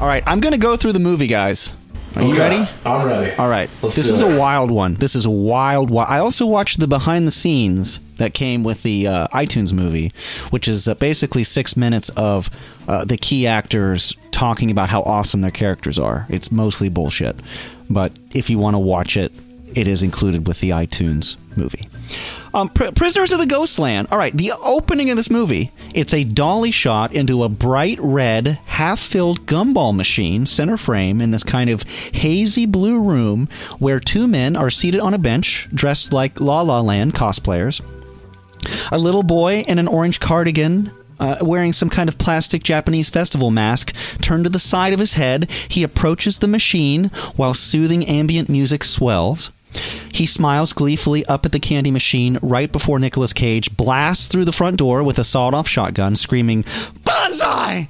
All 0.00 0.08
right, 0.08 0.24
I'm 0.26 0.40
going 0.40 0.54
to 0.54 0.58
go 0.58 0.76
through 0.76 0.92
the 0.92 0.98
movie, 0.98 1.28
guys. 1.28 1.72
Are 2.16 2.22
you 2.22 2.34
ready? 2.34 2.66
I'm 2.86 3.06
ready. 3.06 3.34
All 3.36 3.48
right. 3.48 3.68
Let's 3.82 3.94
this 3.94 4.08
is 4.08 4.22
it. 4.22 4.32
a 4.34 4.38
wild 4.38 4.70
one. 4.70 4.94
This 4.94 5.14
is 5.14 5.26
a 5.26 5.30
wild 5.30 5.90
one. 5.90 6.06
I 6.08 6.18
also 6.18 6.46
watched 6.46 6.80
the 6.80 6.88
behind 6.88 7.26
the 7.26 7.30
scenes 7.30 8.00
that 8.16 8.32
came 8.32 8.64
with 8.64 8.82
the 8.82 9.06
uh, 9.06 9.26
iTunes 9.28 9.74
movie, 9.74 10.10
which 10.48 10.66
is 10.66 10.88
uh, 10.88 10.94
basically 10.94 11.44
six 11.44 11.76
minutes 11.76 12.08
of 12.10 12.48
uh, 12.88 13.04
the 13.04 13.18
key 13.18 13.46
actors 13.46 14.16
talking 14.30 14.70
about 14.70 14.88
how 14.88 15.02
awesome 15.02 15.42
their 15.42 15.50
characters 15.50 15.98
are. 15.98 16.26
It's 16.30 16.50
mostly 16.50 16.88
bullshit. 16.88 17.36
But 17.90 18.12
if 18.34 18.48
you 18.48 18.58
want 18.58 18.74
to 18.74 18.78
watch 18.78 19.18
it, 19.18 19.30
it 19.74 19.86
is 19.86 20.02
included 20.02 20.46
with 20.48 20.60
the 20.60 20.70
iTunes 20.70 21.36
movie. 21.54 21.82
Um, 22.56 22.70
Pr- 22.70 22.90
Prisoners 22.94 23.32
of 23.32 23.38
the 23.38 23.46
Ghostland. 23.46 24.08
All 24.10 24.16
right, 24.16 24.34
the 24.34 24.52
opening 24.64 25.10
of 25.10 25.16
this 25.16 25.28
movie, 25.28 25.72
it's 25.94 26.14
a 26.14 26.24
dolly 26.24 26.70
shot 26.70 27.12
into 27.12 27.44
a 27.44 27.50
bright 27.50 27.98
red, 28.00 28.58
half-filled 28.64 29.44
gumball 29.44 29.94
machine, 29.94 30.46
center 30.46 30.78
frame, 30.78 31.20
in 31.20 31.32
this 31.32 31.44
kind 31.44 31.68
of 31.68 31.82
hazy 31.82 32.64
blue 32.64 32.98
room 32.98 33.50
where 33.78 34.00
two 34.00 34.26
men 34.26 34.56
are 34.56 34.70
seated 34.70 35.02
on 35.02 35.12
a 35.12 35.18
bench, 35.18 35.68
dressed 35.74 36.14
like 36.14 36.40
La 36.40 36.62
La 36.62 36.80
Land 36.80 37.12
cosplayers. 37.12 37.82
A 38.90 38.98
little 38.98 39.22
boy 39.22 39.60
in 39.68 39.78
an 39.78 39.86
orange 39.86 40.18
cardigan. 40.18 40.90
Uh, 41.18 41.36
wearing 41.40 41.72
some 41.72 41.88
kind 41.88 42.10
of 42.10 42.18
plastic 42.18 42.62
Japanese 42.62 43.08
festival 43.08 43.50
mask, 43.50 43.94
turned 44.20 44.44
to 44.44 44.50
the 44.50 44.58
side 44.58 44.92
of 44.92 44.98
his 44.98 45.14
head, 45.14 45.50
he 45.66 45.82
approaches 45.82 46.38
the 46.38 46.46
machine 46.46 47.04
while 47.36 47.54
soothing 47.54 48.04
ambient 48.04 48.50
music 48.50 48.84
swells. 48.84 49.50
He 50.12 50.26
smiles 50.26 50.72
gleefully 50.72 51.24
up 51.26 51.44
at 51.44 51.52
the 51.52 51.60
candy 51.60 51.90
machine 51.90 52.38
right 52.42 52.70
before 52.70 52.98
Nicolas 52.98 53.32
Cage 53.32 53.76
blasts 53.76 54.28
through 54.28 54.44
the 54.44 54.52
front 54.52 54.76
door 54.76 55.02
with 55.02 55.18
a 55.18 55.24
sawed 55.24 55.54
off 55.54 55.68
shotgun, 55.68 56.16
screaming, 56.16 56.62
Bonsai! 57.04 57.88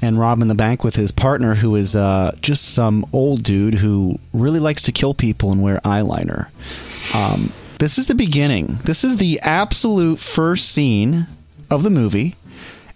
And 0.00 0.18
robbing 0.18 0.48
the 0.48 0.54
bank 0.54 0.82
with 0.82 0.96
his 0.96 1.12
partner, 1.12 1.54
who 1.54 1.76
is 1.76 1.94
uh, 1.94 2.32
just 2.40 2.74
some 2.74 3.06
old 3.12 3.42
dude 3.44 3.74
who 3.74 4.18
really 4.32 4.58
likes 4.58 4.82
to 4.82 4.92
kill 4.92 5.14
people 5.14 5.52
and 5.52 5.62
wear 5.62 5.80
eyeliner. 5.84 6.48
Um, 7.14 7.52
this 7.78 7.98
is 7.98 8.06
the 8.06 8.14
beginning. 8.14 8.78
This 8.84 9.04
is 9.04 9.18
the 9.18 9.38
absolute 9.40 10.18
first 10.18 10.70
scene 10.70 11.26
of 11.70 11.82
the 11.82 11.90
movie. 11.90 12.36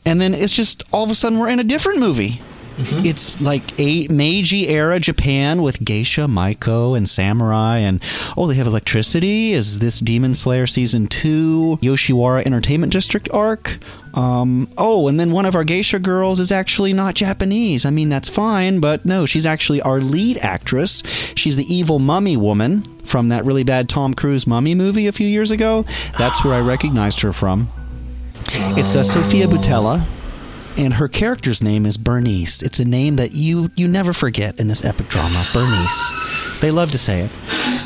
And 0.05 0.21
then 0.21 0.35
it's 0.35 0.53
just 0.53 0.83
all 0.93 1.05
of 1.05 1.11
a 1.11 1.15
sudden 1.15 1.39
we're 1.39 1.49
in 1.49 1.59
a 1.59 1.65
different 1.65 1.99
movie. 1.99 2.41
It's 2.79 3.41
like 3.41 3.79
a 3.81 4.07
Meiji 4.09 4.69
era 4.69 5.01
Japan 5.01 5.63
with 5.63 5.83
geisha, 5.85 6.23
maiko, 6.23 6.97
and 6.97 7.09
samurai, 7.09 7.79
and 7.79 8.03
oh, 8.37 8.47
they 8.47 8.55
have 8.55 8.67
electricity. 8.67 9.53
Is 9.53 9.79
this 9.79 9.99
Demon 9.99 10.35
Slayer 10.35 10.67
season 10.67 11.07
two 11.07 11.79
Yoshiwara 11.81 12.45
Entertainment 12.45 12.93
District 12.93 13.31
arc? 13.33 13.79
Um, 14.13 14.71
oh, 14.79 15.09
and 15.09 15.21
then 15.21 15.31
one 15.31 15.45
of 15.47 15.55
our 15.55 15.65
geisha 15.65 15.99
girls 15.99 16.41
is 16.41 16.51
actually 16.53 16.93
not 16.93 17.15
Japanese. 17.15 17.85
I 17.85 17.91
mean, 17.91 18.09
that's 18.09 18.29
fine, 18.29 18.81
but 18.81 19.05
no, 19.05 19.27
she's 19.27 19.47
actually 19.47 19.81
our 19.83 20.01
lead 20.01 20.39
actress. 20.39 21.03
She's 21.35 21.57
the 21.57 21.73
evil 21.73 21.99
mummy 21.99 22.37
woman 22.37 22.83
from 23.05 23.29
that 23.29 23.45
really 23.45 23.65
bad 23.65 23.89
Tom 23.89 24.15
Cruise 24.15 24.47
mummy 24.47 24.75
movie 24.75 25.07
a 25.07 25.13
few 25.13 25.29
years 25.29 25.51
ago. 25.51 25.85
That's 26.19 26.45
where 26.45 26.55
I 26.55 26.61
recognized 26.61 27.21
her 27.21 27.33
from. 27.33 27.69
It's 28.49 28.97
uh, 28.97 29.03
Sofia 29.03 29.47
Boutella, 29.47 30.05
and 30.77 30.95
her 30.95 31.09
character's 31.09 31.63
name 31.63 31.87
is 31.87 31.97
Bernice. 31.97 32.63
It's 32.63 32.81
a 32.81 32.85
name 32.85 33.17
that 33.17 33.33
you 33.33 33.71
you 33.77 33.89
never 33.89 34.13
forget 34.13 34.59
in 34.59 34.69
this 34.69 34.85
epic 34.85 35.09
drama, 35.09 35.45
Bernice. 35.53 36.61
They 36.61 36.71
love 36.71 36.91
to 36.93 36.99
say 36.99 37.21
it. 37.23 37.31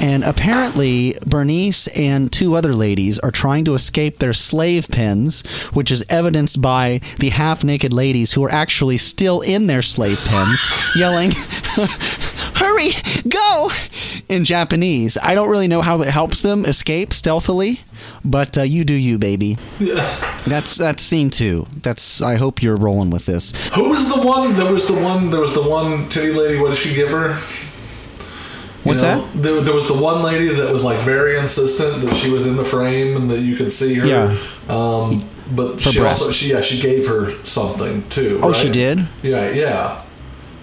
And 0.00 0.24
apparently, 0.24 1.16
Bernice 1.26 1.88
and 1.88 2.32
two 2.32 2.54
other 2.54 2.74
ladies 2.74 3.18
are 3.18 3.30
trying 3.30 3.64
to 3.66 3.74
escape 3.74 4.18
their 4.18 4.32
slave 4.32 4.88
pens, 4.88 5.42
which 5.72 5.90
is 5.90 6.04
evidenced 6.08 6.60
by 6.60 7.00
the 7.18 7.30
half 7.30 7.64
naked 7.64 7.92
ladies 7.92 8.32
who 8.32 8.44
are 8.44 8.52
actually 8.52 8.96
still 8.96 9.40
in 9.40 9.66
their 9.66 9.82
slave 9.82 10.18
pens, 10.26 10.66
yelling, 10.96 11.32
Hurry, 12.54 12.92
go! 13.28 13.70
in 14.28 14.44
Japanese. 14.44 15.18
I 15.22 15.34
don't 15.34 15.50
really 15.50 15.66
know 15.68 15.82
how 15.82 15.96
that 15.98 16.10
helps 16.10 16.40
them 16.40 16.64
escape 16.64 17.12
stealthily, 17.12 17.80
but 18.24 18.56
uh, 18.58 18.62
you 18.62 18.84
do 18.84 18.94
you, 18.94 19.18
baby. 19.18 19.58
That's 20.46 20.76
that's 20.76 21.02
scene 21.02 21.28
two. 21.28 21.66
That's. 21.82 22.22
I 22.22 22.36
hope 22.36 22.62
you're 22.62 22.76
rolling 22.76 23.10
with 23.10 23.26
this. 23.26 23.52
Who 23.74 23.90
was 23.90 24.14
the 24.14 24.22
one? 24.26 24.54
There 24.54 24.72
was 24.72 24.86
the 24.86 24.94
one. 24.94 25.30
There 25.30 25.40
was 25.40 25.52
the 25.52 25.62
one 25.62 26.08
titty 26.08 26.32
lady. 26.32 26.58
What 26.58 26.70
did 26.70 26.78
she 26.78 26.94
give 26.94 27.10
her? 27.10 27.28
You 27.30 28.88
What's 28.88 29.02
know, 29.02 29.20
that? 29.26 29.42
There, 29.42 29.60
there 29.60 29.74
was 29.74 29.86
the 29.86 29.94
one 29.94 30.22
lady 30.22 30.48
that 30.48 30.72
was 30.72 30.82
like 30.82 30.98
very 31.00 31.38
insistent 31.38 32.00
that 32.00 32.14
she 32.16 32.30
was 32.30 32.46
in 32.46 32.56
the 32.56 32.64
frame 32.64 33.14
and 33.16 33.30
that 33.30 33.40
you 33.40 33.54
could 33.54 33.70
see 33.70 33.94
her. 33.96 34.06
Yeah. 34.06 34.36
Um, 34.70 35.22
but 35.54 35.74
Her 35.74 35.92
she 35.92 36.00
also 36.00 36.30
she 36.30 36.50
yeah 36.52 36.62
she 36.62 36.80
gave 36.80 37.06
her 37.06 37.34
something 37.44 38.08
too. 38.08 38.40
Oh, 38.42 38.52
she 38.52 38.70
did. 38.70 39.06
Yeah, 39.22 39.50
yeah. 39.50 40.02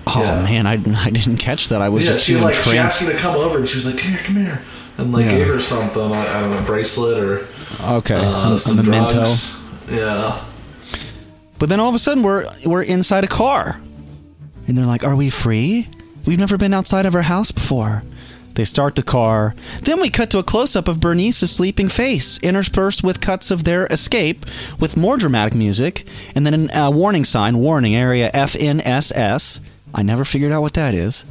Oh 0.08 0.20
Yeah. 0.22 0.42
man, 0.44 0.66
I, 0.66 0.74
I 0.74 1.10
didn't 1.12 1.38
catch 1.38 1.70
that. 1.70 1.82
I 1.84 1.90
was 1.90 2.06
yeah, 2.06 2.14
just 2.14 2.26
she 2.26 2.34
too 2.34 2.40
like 2.40 2.56
she 2.56 2.78
asked 2.78 3.02
me 3.04 3.10
to 3.12 3.18
come 3.18 3.36
over 3.36 3.60
and 3.60 3.70
she 3.70 3.76
was 3.76 3.86
like, 3.86 3.98
"Come 4.00 4.12
here, 4.12 4.20
come 4.24 4.36
here," 4.38 4.62
and 4.98 5.14
like 5.14 5.26
Yeah. 5.26 5.38
gave 5.38 5.48
her 5.48 5.62
something. 5.62 6.12
I, 6.12 6.38
I 6.38 6.42
don't 6.42 6.52
know, 6.52 6.62
bracelet 6.64 7.20
or 7.24 7.48
Okay, 7.82 8.16
uh, 8.16 8.50
a- 8.50 8.54
a 8.54 8.58
some 8.58 8.78
memento. 8.78 9.14
drugs. 9.16 9.62
Yeah. 9.92 10.40
But 11.60 11.70
then 11.70 11.80
all 11.80 11.90
of 11.90 11.96
a 11.96 12.00
sudden 12.00 12.24
we're 12.24 12.46
we're 12.66 12.84
inside 12.84 13.24
a 13.24 13.28
car. 13.28 13.80
And 14.68 14.78
they're 14.78 14.86
like, 14.86 15.04
"Are 15.06 15.16
we 15.16 15.30
free? 15.30 15.88
We've 16.26 16.38
never 16.40 16.58
been 16.58 16.74
outside 16.74 17.06
of 17.06 17.16
our 17.16 17.22
house 17.24 17.52
before." 17.52 18.04
They 18.56 18.66
start 18.66 18.96
the 18.96 19.04
car. 19.04 19.54
Then 19.84 20.02
we 20.02 20.10
cut 20.10 20.30
to 20.32 20.40
a 20.40 20.44
close 20.44 20.76
up 20.76 20.88
of 20.88 21.00
Bernice's 21.00 21.52
sleeping 21.52 21.90
face, 21.90 22.40
interspersed 22.40 23.04
with 23.04 23.22
cuts 23.22 23.52
of 23.52 23.64
their 23.66 23.86
escape, 23.88 24.46
with 24.80 24.98
more 24.98 25.16
dramatic 25.16 25.54
music, 25.54 26.08
and 26.36 26.44
then 26.46 26.70
a 26.74 26.90
warning 26.90 27.24
sign 27.24 27.60
warning 27.60 27.96
area 27.96 28.32
FNSS. 28.34 29.60
I 29.94 30.02
never 30.02 30.26
figured 30.26 30.52
out 30.52 30.64
what 30.64 30.74
that 30.74 30.94
is. 30.96 31.24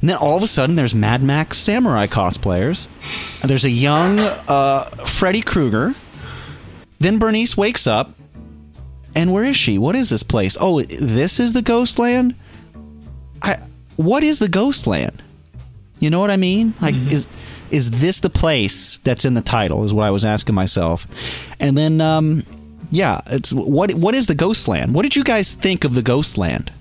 And 0.00 0.08
then 0.08 0.16
all 0.16 0.36
of 0.36 0.42
a 0.42 0.46
sudden, 0.46 0.76
there's 0.76 0.94
Mad 0.94 1.22
Max 1.22 1.58
samurai 1.58 2.06
cosplayers. 2.06 2.88
And 3.42 3.50
there's 3.50 3.64
a 3.64 3.70
young 3.70 4.18
uh, 4.48 4.84
Freddy 5.06 5.42
Krueger. 5.42 5.94
Then 6.98 7.18
Bernice 7.18 7.56
wakes 7.56 7.86
up, 7.86 8.10
and 9.14 9.32
where 9.32 9.44
is 9.44 9.56
she? 9.56 9.78
What 9.78 9.94
is 9.94 10.10
this 10.10 10.22
place? 10.22 10.56
Oh, 10.60 10.82
this 10.82 11.38
is 11.38 11.52
the 11.52 11.62
Ghostland. 11.62 12.34
I. 13.42 13.58
What 13.96 14.24
is 14.24 14.38
the 14.38 14.48
Ghostland? 14.48 15.22
You 16.00 16.10
know 16.10 16.18
what 16.18 16.30
I 16.30 16.36
mean? 16.36 16.74
Like, 16.80 16.94
is 17.12 17.28
is 17.70 17.90
this 17.90 18.20
the 18.20 18.30
place 18.30 18.98
that's 18.98 19.24
in 19.24 19.34
the 19.34 19.42
title? 19.42 19.84
Is 19.84 19.92
what 19.92 20.04
I 20.04 20.10
was 20.10 20.24
asking 20.24 20.54
myself. 20.54 21.06
And 21.60 21.76
then, 21.76 22.00
um, 22.00 22.42
yeah, 22.90 23.20
it's 23.26 23.52
what 23.52 23.94
what 23.94 24.14
is 24.14 24.26
the 24.26 24.34
Ghostland? 24.34 24.94
What 24.94 25.02
did 25.02 25.16
you 25.16 25.24
guys 25.24 25.52
think 25.52 25.84
of 25.84 25.94
the 25.94 26.02
Ghostland? 26.02 26.72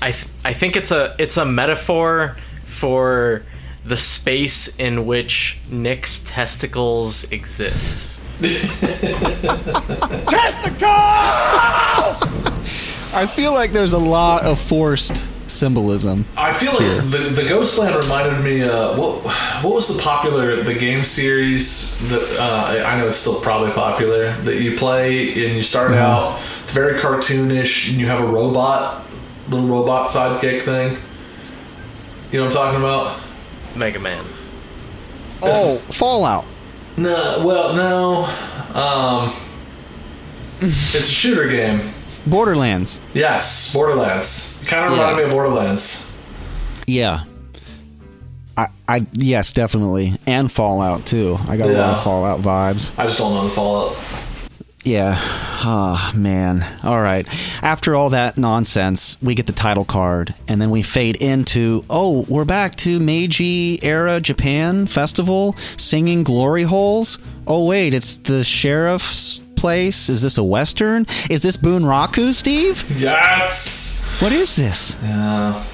I 0.00 0.12
th- 0.12 0.26
I 0.44 0.52
think 0.52 0.76
it's 0.76 0.90
a 0.90 1.14
it's 1.18 1.36
a 1.36 1.44
metaphor 1.44 2.36
for 2.66 3.42
the 3.84 3.96
space 3.96 4.68
in 4.78 5.06
which 5.06 5.58
Nick's 5.70 6.20
testicles 6.20 7.24
exist. 7.32 8.06
I 13.10 13.26
feel 13.26 13.52
like 13.54 13.72
there's 13.72 13.94
a 13.94 13.98
lot 13.98 14.44
of 14.44 14.60
forced 14.60 15.34
symbolism. 15.50 16.26
I 16.36 16.52
feel 16.52 16.72
like 16.72 17.10
the 17.10 17.30
the 17.34 17.46
Ghostland 17.48 17.96
reminded 18.04 18.44
me. 18.44 18.62
Uh, 18.62 18.96
what 18.98 19.24
what 19.64 19.74
was 19.74 19.88
the 19.96 20.00
popular 20.02 20.62
the 20.62 20.74
game 20.74 21.02
series 21.04 21.98
that 22.10 22.22
uh, 22.38 22.84
I 22.86 22.98
know 22.98 23.08
it's 23.08 23.16
still 23.16 23.40
probably 23.40 23.72
popular 23.72 24.32
that 24.42 24.60
you 24.60 24.76
play 24.76 25.28
and 25.46 25.56
you 25.56 25.62
start 25.62 25.90
Mm-hmm. 25.90 26.00
out. 26.00 26.40
It's 26.62 26.72
very 26.74 26.98
cartoonish 26.98 27.90
and 27.90 27.98
you 27.98 28.06
have 28.06 28.20
a 28.20 28.26
robot, 28.26 29.07
little 29.48 29.66
robot 29.66 30.08
sidekick 30.10 30.62
thing. 30.64 30.98
You 32.32 32.38
know 32.38 32.46
what 32.46 32.56
I'm 32.56 32.62
talking 32.62 32.78
about? 32.80 33.20
Mega 33.76 33.98
Man. 33.98 34.24
Oh, 35.42 35.76
Fallout. 35.76 36.44
No, 36.96 37.42
well, 37.44 37.74
no. 37.74 38.80
Um, 38.80 39.32
it's 40.60 40.94
a 40.94 41.02
shooter 41.04 41.48
game. 41.48 41.80
Borderlands. 42.26 43.00
Yes, 43.14 43.72
Borderlands. 43.72 44.62
Kind 44.66 44.84
of 44.84 44.90
reminded 44.92 45.12
Yeah. 45.12 45.18
me 45.18 45.24
of 45.24 45.30
Borderlands. 45.30 46.12
Yeah. 46.86 47.24
I, 48.56 48.66
I 48.88 49.06
yes, 49.12 49.52
definitely, 49.52 50.14
and 50.26 50.50
Fallout 50.50 51.06
too. 51.06 51.38
I 51.46 51.56
got 51.56 51.70
a 51.70 51.72
lot 51.72 51.96
of 51.98 52.02
Fallout 52.04 52.40
vibes. 52.42 52.92
I 52.98 53.04
just 53.06 53.18
don't 53.18 53.32
know 53.32 53.44
the 53.44 53.50
Fallout. 53.50 53.96
Yeah. 54.88 55.16
Ah, 55.20 56.12
man. 56.16 56.64
All 56.82 56.98
right. 56.98 57.26
After 57.62 57.94
all 57.94 58.08
that 58.10 58.38
nonsense, 58.38 59.18
we 59.20 59.34
get 59.34 59.46
the 59.46 59.52
title 59.52 59.84
card, 59.84 60.34
and 60.48 60.62
then 60.62 60.70
we 60.70 60.80
fade 60.80 61.16
into 61.16 61.84
oh, 61.90 62.24
we're 62.26 62.46
back 62.46 62.74
to 62.76 62.98
Meiji 62.98 63.84
era 63.84 64.18
Japan 64.18 64.86
festival, 64.86 65.52
singing 65.76 66.22
glory 66.22 66.62
holes. 66.62 67.18
Oh 67.46 67.66
wait, 67.66 67.92
it's 67.92 68.16
the 68.16 68.42
sheriff's 68.42 69.40
place. 69.56 70.08
Is 70.08 70.22
this 70.22 70.38
a 70.38 70.42
western? 70.42 71.04
Is 71.28 71.42
this 71.42 71.58
Bunraku, 71.58 72.32
Steve? 72.32 72.82
Yes. 72.98 74.06
What 74.22 74.32
is 74.32 74.56
this? 74.56 74.96
Yeah. 75.02 75.64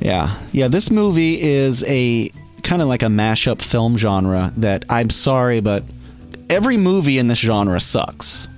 Yeah. 0.00 0.36
Yeah, 0.50 0.66
this 0.66 0.90
movie 0.90 1.40
is 1.40 1.84
a 1.86 2.28
kind 2.64 2.82
of 2.82 2.88
like 2.88 3.04
a 3.04 3.06
mashup 3.06 3.62
film 3.62 3.96
genre 3.96 4.52
that 4.56 4.84
I'm 4.88 5.10
sorry, 5.10 5.60
but 5.60 5.84
every 6.52 6.76
movie 6.76 7.18
in 7.18 7.28
this 7.28 7.38
genre 7.38 7.80
sucks. 7.80 8.48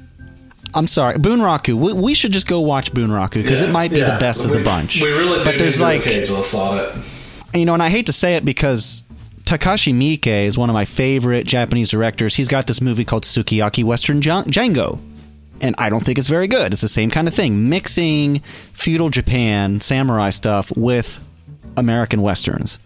I'm 0.74 0.86
sorry. 0.88 1.16
Bunraku. 1.16 1.74
We, 1.74 1.92
we 1.92 2.14
should 2.14 2.32
just 2.32 2.48
go 2.48 2.60
watch 2.60 2.92
Bunraku 2.92 3.42
because 3.42 3.62
it 3.62 3.70
might 3.70 3.90
be 3.92 3.98
yeah. 3.98 4.14
the 4.14 4.18
best 4.20 4.44
of 4.44 4.50
We- 4.50 4.58
the 4.58 4.64
bunch. 4.64 5.00
We 5.00 5.10
really 5.12 5.44
but 5.44 5.56
there's 5.56 5.80
like, 5.80 6.02
to 6.02 6.08
do 6.08 6.34
a 6.34 6.38
Cageless 6.38 6.58
on 6.58 6.78
it. 6.78 7.56
you 7.58 7.64
know, 7.64 7.74
and 7.74 7.82
I 7.82 7.88
hate 7.90 8.06
to 8.06 8.12
say 8.12 8.34
it 8.34 8.44
because 8.44 9.04
Takashi 9.44 9.94
Miike 9.94 10.46
is 10.46 10.58
one 10.58 10.70
of 10.70 10.74
my 10.74 10.84
favorite 10.84 11.46
Japanese 11.46 11.88
directors. 11.90 12.34
He's 12.34 12.48
got 12.48 12.66
this 12.66 12.80
movie 12.80 13.04
called 13.04 13.22
Sukiyaki 13.22 13.84
Western 13.84 14.20
Django. 14.20 14.98
And 15.60 15.76
I 15.78 15.88
don't 15.88 16.04
think 16.04 16.18
it's 16.18 16.26
very 16.28 16.48
good. 16.48 16.72
It's 16.72 16.82
the 16.82 16.88
same 16.88 17.10
kind 17.10 17.28
of 17.28 17.34
thing, 17.34 17.68
mixing 17.68 18.40
feudal 18.72 19.08
Japan 19.08 19.80
samurai 19.80 20.30
stuff 20.30 20.76
with 20.76 21.22
American 21.76 22.20
westerns. 22.22 22.78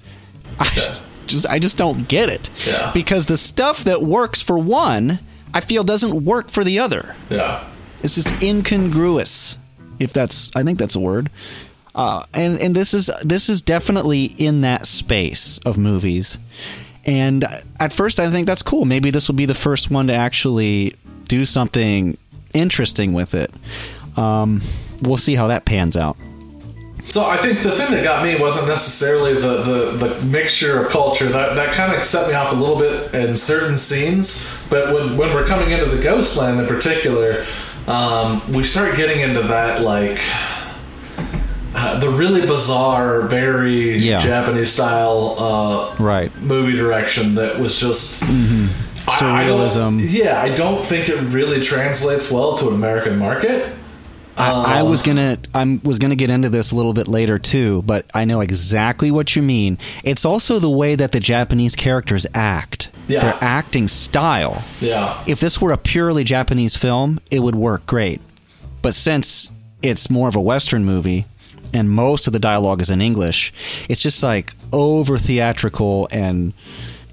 I 0.59 0.99
just 1.29 1.47
I 1.47 1.59
just 1.59 1.77
don't 1.77 2.09
get 2.09 2.29
it. 2.29 2.51
Yeah. 2.67 2.91
Because 2.93 3.27
the 3.27 3.37
stuff 3.37 3.85
that 3.85 4.03
works 4.03 4.43
for 4.43 4.59
one, 4.59 5.19
I 5.55 5.61
feel 5.61 5.85
doesn't 5.85 6.25
work 6.25 6.51
for 6.51 6.65
the 6.65 6.79
other. 6.79 7.15
Yeah. 7.31 7.69
It's 8.03 8.15
just 8.15 8.43
incongruous. 8.43 9.57
If 9.99 10.13
that's, 10.13 10.55
I 10.55 10.63
think 10.63 10.79
that's 10.79 10.95
a 10.95 11.01
word. 11.01 11.31
Uh, 11.95 12.25
and 12.33 12.61
and 12.61 12.77
this 12.77 12.95
is 12.95 13.11
this 13.25 13.49
is 13.49 13.61
definitely 13.61 14.27
in 14.39 14.61
that 14.61 14.87
space 14.87 15.59
of 15.67 15.77
movies. 15.77 16.39
And 17.05 17.45
at 17.81 17.93
first, 17.93 18.21
I 18.21 18.31
think 18.31 18.47
that's 18.47 18.63
cool. 18.63 18.85
Maybe 18.85 19.11
this 19.11 19.29
will 19.29 19.35
be 19.35 19.47
the 19.47 19.55
first 19.55 19.91
one 19.91 20.07
to 20.07 20.13
actually 20.13 20.95
do 21.27 21.45
something 21.45 22.17
interesting 22.55 23.15
with 23.15 23.35
it. 23.35 23.51
Um, 24.17 24.61
we'll 25.03 25.17
see 25.17 25.35
how 25.35 25.49
that 25.49 25.65
pans 25.65 25.97
out. 25.97 26.17
So 27.11 27.25
I 27.25 27.39
think 27.39 27.63
the 27.63 27.73
thing 27.73 27.91
that 27.93 28.05
got 28.05 28.23
me 28.23 28.39
wasn't 28.39 28.69
necessarily 28.69 29.33
the, 29.35 29.63
the, 29.63 30.09
the 30.09 30.21
mixture 30.27 30.79
of 30.85 30.91
culture. 30.91 31.27
That 31.29 31.55
that 31.55 31.75
kind 31.75 31.93
of 31.95 32.05
set 32.05 32.29
me 32.29 32.35
off 32.35 32.53
a 32.53 32.55
little 32.55 32.79
bit 32.79 33.15
in 33.15 33.37
certain 33.37 33.77
scenes. 33.79 34.55
But 34.69 34.93
when, 34.93 35.17
when 35.17 35.35
we're 35.35 35.47
coming 35.47 35.71
into 35.71 35.87
the 35.87 36.03
Ghostland 36.03 36.61
in 36.61 36.67
particular, 36.67 37.47
um, 37.87 38.43
we 38.53 38.63
start 38.63 38.95
getting 38.97 39.21
into 39.21 39.41
that 39.45 39.81
like 39.81 40.21
uh, 41.75 41.99
the 41.99 42.11
really 42.11 42.43
bizarre, 42.43 43.23
very 43.23 43.97
Yeah. 43.97 44.19
Japanese 44.19 44.71
style 44.73 45.37
uh, 45.39 45.95
Right. 46.03 46.31
movie 46.41 46.77
direction 46.77 47.35
that 47.37 47.59
was 47.59 47.79
just. 47.81 48.23
I- 48.25 48.27
I 49.09 49.47
don't- 49.47 49.59
Surrealism. 49.71 50.01
yeah, 50.13 50.43
I 50.43 50.51
don't 50.51 50.85
think 50.85 51.09
it 51.09 51.17
really 51.33 51.63
translates 51.63 52.31
well 52.31 52.59
to 52.59 52.69
an 52.69 52.75
American 52.75 53.19
market. 53.19 53.65
I, 54.39 54.79
I 54.79 54.83
was 54.83 55.01
Um, 55.03 55.07
gonna 55.17 55.39
I 55.55 55.81
was 55.83 55.99
gonna 55.99 56.15
get 56.17 56.31
into 56.31 56.49
this 56.49 56.71
a 56.73 56.77
little 56.77 56.93
bit 56.93 57.09
later 57.09 57.39
too, 57.39 57.83
but 57.87 58.07
I 58.15 58.25
know 58.25 58.41
exactly 58.41 59.11
what 59.11 59.35
you 59.37 59.43
mean. 59.43 59.79
It's 60.05 60.25
also 60.25 60.59
the 60.59 60.71
way 60.71 60.95
that 60.95 61.13
the 61.13 61.21
Japanese 61.21 61.75
characters 61.77 62.27
act. 62.35 62.91
Yeah. 63.09 63.21
Their 63.21 63.39
acting 63.41 63.89
style. 63.89 64.63
Yeah. 64.81 65.19
If 65.27 65.41
this 65.41 65.61
were 65.61 65.73
a 65.73 65.77
purely 65.79 66.25
Japanese 66.25 66.77
film, 66.77 67.21
it 67.31 67.41
would 67.41 67.55
work 67.55 67.87
great. 67.87 68.21
But 68.83 68.95
since 68.95 69.51
it's 69.83 70.11
more 70.11 70.29
of 70.29 70.37
a 70.37 70.41
Western 70.41 70.85
movie 70.85 71.25
and 71.73 71.91
most 71.91 72.27
of 72.27 72.33
the 72.33 72.39
dialogue 72.39 72.81
is 72.81 72.91
in 72.91 73.01
English, 73.01 73.53
it's 73.89 74.03
just 74.03 74.23
like 74.23 74.55
over 74.73 75.19
theatrical 75.19 76.07
and 76.13 76.53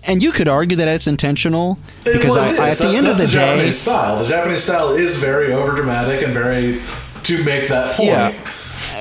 and 0.08 0.22
you 0.22 0.32
could 0.32 0.48
argue 0.48 0.78
that 0.78 0.88
it's 0.88 1.08
intentional 1.08 1.80
because 2.04 2.36
Well, 2.36 2.54
it 2.54 2.60
I, 2.60 2.68
is. 2.68 2.74
at 2.74 2.78
the 2.88 2.94
That's- 2.94 2.96
end 2.96 3.08
of 3.08 3.18
the, 3.18 3.26
day, 3.26 3.32
Japanese 3.34 3.78
style. 3.80 4.20
The 4.22 4.28
Japanese 4.30 4.64
style 4.64 4.90
is 4.94 5.18
very 5.18 5.48
overdramatic 5.50 6.24
and 6.24 6.32
very 6.34 6.80
to 7.26 7.44
make 7.44 7.70
that 7.70 7.96
point. 7.96 8.10
Yeah. 8.10 8.34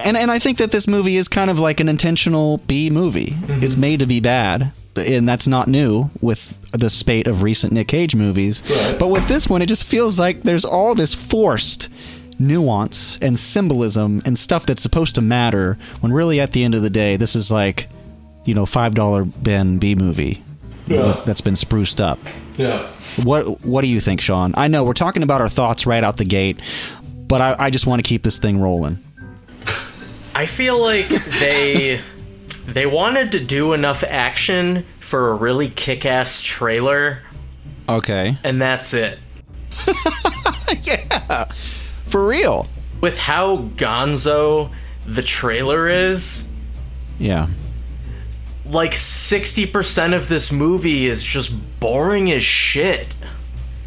And 0.06 0.16
and 0.16 0.30
I 0.30 0.38
think 0.38 0.58
that 0.58 0.70
this 0.70 0.86
movie 0.86 1.16
is 1.16 1.28
kind 1.28 1.50
of 1.50 1.58
like 1.58 1.80
an 1.80 1.88
intentional 1.88 2.58
B 2.58 2.90
movie. 2.90 3.30
Mm-hmm. 3.30 3.62
It's 3.64 3.76
made 3.76 4.00
to 4.00 4.06
be 4.06 4.20
bad, 4.20 4.72
and 4.96 5.28
that's 5.28 5.46
not 5.48 5.66
new 5.68 6.10
with 6.20 6.56
the 6.72 6.90
spate 6.90 7.26
of 7.26 7.42
recent 7.42 7.72
Nick 7.72 7.88
Cage 7.88 8.14
movies. 8.14 8.62
Right. 8.68 8.96
But 8.98 9.08
with 9.08 9.26
this 9.28 9.48
one, 9.48 9.62
it 9.62 9.66
just 9.66 9.84
feels 9.84 10.18
like 10.18 10.42
there's 10.42 10.64
all 10.64 10.94
this 10.94 11.14
forced 11.14 11.88
nuance 12.38 13.16
and 13.22 13.38
symbolism 13.38 14.20
and 14.24 14.36
stuff 14.36 14.66
that's 14.66 14.82
supposed 14.82 15.14
to 15.14 15.20
matter 15.22 15.76
when 16.00 16.12
really 16.12 16.40
at 16.40 16.52
the 16.52 16.64
end 16.64 16.74
of 16.74 16.82
the 16.82 16.90
day, 16.90 17.16
this 17.16 17.36
is 17.36 17.50
like, 17.50 17.88
you 18.44 18.54
know, 18.54 18.66
five 18.66 18.94
dollar 18.94 19.24
Ben 19.24 19.78
B 19.78 19.94
movie 19.94 20.42
Yeah. 20.86 21.20
that's 21.24 21.40
been 21.40 21.54
spruced 21.54 22.00
up. 22.00 22.18
Yeah. 22.56 22.86
What 23.22 23.64
What 23.64 23.82
do 23.82 23.88
you 23.88 24.00
think, 24.00 24.20
Sean? 24.20 24.52
I 24.56 24.68
know 24.68 24.84
we're 24.84 24.92
talking 24.94 25.22
about 25.22 25.40
our 25.40 25.48
thoughts 25.48 25.86
right 25.86 26.02
out 26.02 26.16
the 26.16 26.24
gate, 26.24 26.58
but 27.34 27.40
I, 27.40 27.56
I 27.66 27.70
just 27.70 27.84
want 27.84 27.98
to 27.98 28.08
keep 28.08 28.22
this 28.22 28.38
thing 28.38 28.60
rolling. 28.60 28.96
I 30.36 30.46
feel 30.46 30.80
like 30.80 31.08
they 31.08 32.00
they 32.64 32.86
wanted 32.86 33.32
to 33.32 33.40
do 33.40 33.72
enough 33.72 34.04
action 34.04 34.86
for 35.00 35.30
a 35.30 35.34
really 35.34 35.68
kick-ass 35.68 36.40
trailer, 36.42 37.22
Okay. 37.88 38.36
and 38.44 38.62
that's 38.62 38.94
it. 38.94 39.18
yeah. 40.84 41.50
For 42.06 42.24
real. 42.24 42.68
With 43.00 43.18
how 43.18 43.62
gonzo 43.74 44.70
the 45.04 45.22
trailer 45.22 45.88
is, 45.88 46.46
Yeah. 47.18 47.48
like 48.64 48.92
60% 48.92 50.14
of 50.14 50.28
this 50.28 50.52
movie 50.52 51.06
is 51.06 51.20
just 51.20 51.52
boring 51.80 52.30
as 52.30 52.44
shit. 52.44 53.08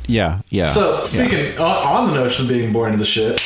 Yeah. 0.08 0.42
Yeah. 0.50 0.68
So 0.68 1.06
speaking 1.06 1.58
on, 1.58 2.06
on 2.06 2.08
the 2.08 2.14
notion 2.16 2.46
of 2.46 2.50
being 2.50 2.74
born 2.74 2.92
to 2.94 2.98
the 2.98 3.06
shit, 3.06 3.40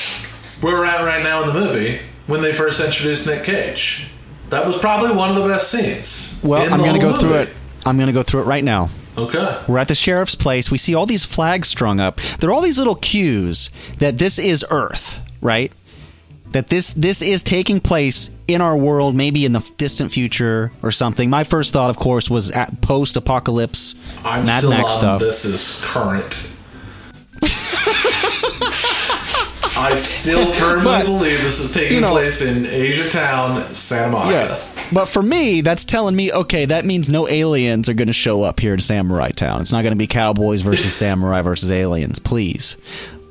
where 0.61 0.73
we're 0.73 0.85
at 0.85 1.03
right 1.03 1.23
now 1.23 1.41
in 1.41 1.47
the 1.47 1.53
movie 1.53 1.99
when 2.27 2.41
they 2.41 2.53
first 2.53 2.79
introduced 2.79 3.27
Nick 3.27 3.43
Cage, 3.43 4.07
that 4.49 4.65
was 4.65 4.77
probably 4.77 5.15
one 5.15 5.29
of 5.29 5.35
the 5.35 5.47
best 5.47 5.71
scenes. 5.71 6.41
well, 6.43 6.61
I'm 6.71 6.79
going 6.79 6.93
to 6.93 6.99
go 6.99 7.17
through 7.17 7.33
it. 7.35 7.49
I'm 7.85 7.97
going 7.97 8.07
to 8.07 8.13
go 8.13 8.23
through 8.23 8.41
it 8.41 8.45
right 8.45 8.63
now. 8.63 8.89
Okay. 9.17 9.61
We're 9.67 9.79
at 9.79 9.87
the 9.87 9.95
sheriff's 9.95 10.35
place. 10.35 10.71
We 10.71 10.77
see 10.77 10.95
all 10.95 11.05
these 11.05 11.25
flags 11.25 11.67
strung 11.67 11.99
up. 11.99 12.21
There 12.39 12.49
are 12.49 12.53
all 12.53 12.61
these 12.61 12.77
little 12.77 12.95
cues 12.95 13.69
that 13.97 14.17
this 14.17 14.39
is 14.39 14.65
Earth, 14.71 15.19
right? 15.41 15.71
That 16.51 16.67
this 16.67 16.93
this 16.93 17.21
is 17.21 17.43
taking 17.43 17.79
place 17.79 18.29
in 18.47 18.59
our 18.61 18.75
world, 18.75 19.15
maybe 19.15 19.45
in 19.45 19.53
the 19.53 19.65
distant 19.77 20.11
future 20.11 20.71
or 20.83 20.91
something. 20.91 21.29
My 21.29 21.45
first 21.45 21.71
thought, 21.71 21.89
of 21.89 21.95
course, 21.97 22.29
was 22.29 22.51
at 22.51 22.81
post-apocalypse 22.81 23.95
I'm 24.25 24.43
Mad 24.45 24.57
still 24.59 24.71
Max 24.71 24.91
on 24.93 24.99
stuff. 24.99 25.21
this 25.21 25.45
is 25.45 25.81
current. 25.85 26.49
I 29.73 29.95
still 29.95 30.45
firmly 30.53 30.83
But, 30.83 31.05
believe 31.05 31.41
this 31.41 31.59
is 31.59 31.73
taking 31.73 31.95
you 31.95 32.01
know- 32.01 32.09
place 32.11 32.41
in 32.41 32.65
Asia 32.65 33.09
Town, 33.09 33.73
Santa 33.73 34.11
Monica. 34.11 34.59
Yeah. 34.59 34.85
But 34.93 35.05
for 35.07 35.23
me, 35.23 35.61
that's 35.61 35.85
telling 35.85 36.15
me, 36.15 36.31
okay, 36.33 36.65
that 36.65 36.83
means 36.85 37.09
no 37.09 37.27
aliens 37.29 37.87
are 37.87 37.93
going 37.93 38.07
to 38.09 38.13
show 38.13 38.43
up 38.43 38.59
here 38.59 38.73
in 38.73 38.81
Samurai 38.81 39.29
Town. 39.29 39.61
It's 39.61 39.71
not 39.71 39.83
going 39.83 39.93
to 39.93 39.97
be 39.97 40.07
cowboys 40.07 40.61
versus 40.61 40.93
samurai 40.97 41.41
versus 41.41 41.71
aliens, 41.71 42.19
please. 42.19 42.75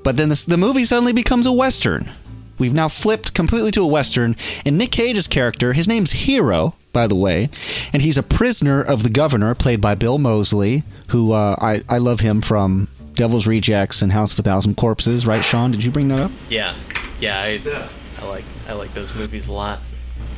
But 0.02 0.16
then 0.16 0.30
this, 0.30 0.46
the 0.46 0.56
movie 0.56 0.86
suddenly 0.86 1.12
becomes 1.12 1.46
a 1.46 1.52
western. 1.52 2.10
We've 2.60 2.72
now 2.74 2.86
flipped 2.88 3.34
completely 3.34 3.72
to 3.72 3.82
a 3.82 3.86
western, 3.86 4.36
and 4.64 4.78
Nick 4.78 4.92
Cage's 4.92 5.26
character, 5.26 5.72
his 5.72 5.88
name's 5.88 6.12
Hero, 6.12 6.74
by 6.92 7.06
the 7.08 7.14
way, 7.16 7.48
and 7.92 8.02
he's 8.02 8.18
a 8.18 8.22
prisoner 8.22 8.80
of 8.82 9.02
the 9.02 9.10
governor, 9.10 9.54
played 9.54 9.80
by 9.80 9.94
Bill 9.96 10.18
Moseley, 10.18 10.82
who 11.08 11.32
uh, 11.32 11.56
I 11.60 11.82
I 11.88 11.98
love 11.98 12.20
him 12.20 12.40
from 12.40 12.86
Devil's 13.14 13.46
Rejects 13.46 14.02
and 14.02 14.12
House 14.12 14.32
of 14.32 14.38
a 14.38 14.42
Thousand 14.42 14.76
Corpses. 14.76 15.26
Right, 15.26 15.42
Sean? 15.44 15.70
Did 15.70 15.82
you 15.82 15.90
bring 15.90 16.08
that 16.08 16.20
up? 16.20 16.30
Yeah, 16.48 16.76
yeah, 17.18 17.40
I, 17.40 17.88
I 18.22 18.26
like 18.28 18.44
I 18.68 18.72
like 18.74 18.92
those 18.94 19.14
movies 19.14 19.48
a 19.48 19.52
lot. 19.52 19.80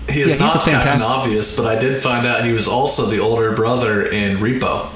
He 0.08 0.20
is 0.20 0.28
Yeah, 0.28 0.32
he's 0.32 0.40
not 0.40 0.54
a 0.54 0.58
Captain 0.58 0.80
fantastic- 0.80 1.10
Obvious, 1.14 1.56
but 1.56 1.66
I 1.66 1.78
did 1.78 2.02
find 2.02 2.26
out 2.26 2.44
he 2.44 2.52
was 2.52 2.68
also 2.68 3.06
the 3.06 3.18
older 3.18 3.52
brother 3.54 4.06
in 4.06 4.38
Repo. 4.38 4.88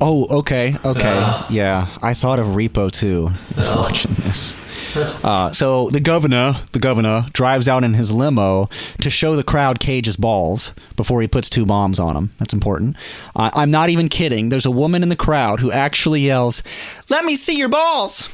Oh, 0.00 0.26
okay, 0.38 0.74
okay, 0.84 1.14
Yeah. 1.14 1.46
yeah. 1.50 1.86
I 2.02 2.14
thought 2.14 2.40
of 2.40 2.48
Repo 2.48 2.90
too. 2.90 3.30
Watching 3.56 4.14
this. 4.14 4.54
Uh, 5.22 5.52
so 5.52 5.88
the 5.90 6.00
governor, 6.00 6.56
the 6.72 6.78
governor, 6.78 7.24
drives 7.32 7.68
out 7.68 7.84
in 7.84 7.94
his 7.94 8.10
limo 8.12 8.68
to 9.00 9.08
show 9.08 9.36
the 9.36 9.44
crowd 9.44 9.78
Cage's 9.78 10.16
balls 10.16 10.72
before 10.96 11.22
he 11.22 11.28
puts 11.28 11.48
two 11.48 11.64
bombs 11.64 12.00
on 12.00 12.16
him. 12.16 12.30
That's 12.38 12.52
important. 12.52 12.96
Uh, 13.36 13.50
I'm 13.54 13.70
not 13.70 13.88
even 13.88 14.08
kidding. 14.08 14.48
There's 14.48 14.66
a 14.66 14.70
woman 14.70 15.02
in 15.02 15.08
the 15.08 15.16
crowd 15.16 15.60
who 15.60 15.70
actually 15.70 16.20
yells, 16.22 16.62
"Let 17.08 17.24
me 17.24 17.36
see 17.36 17.56
your 17.56 17.68
balls!" 17.68 18.28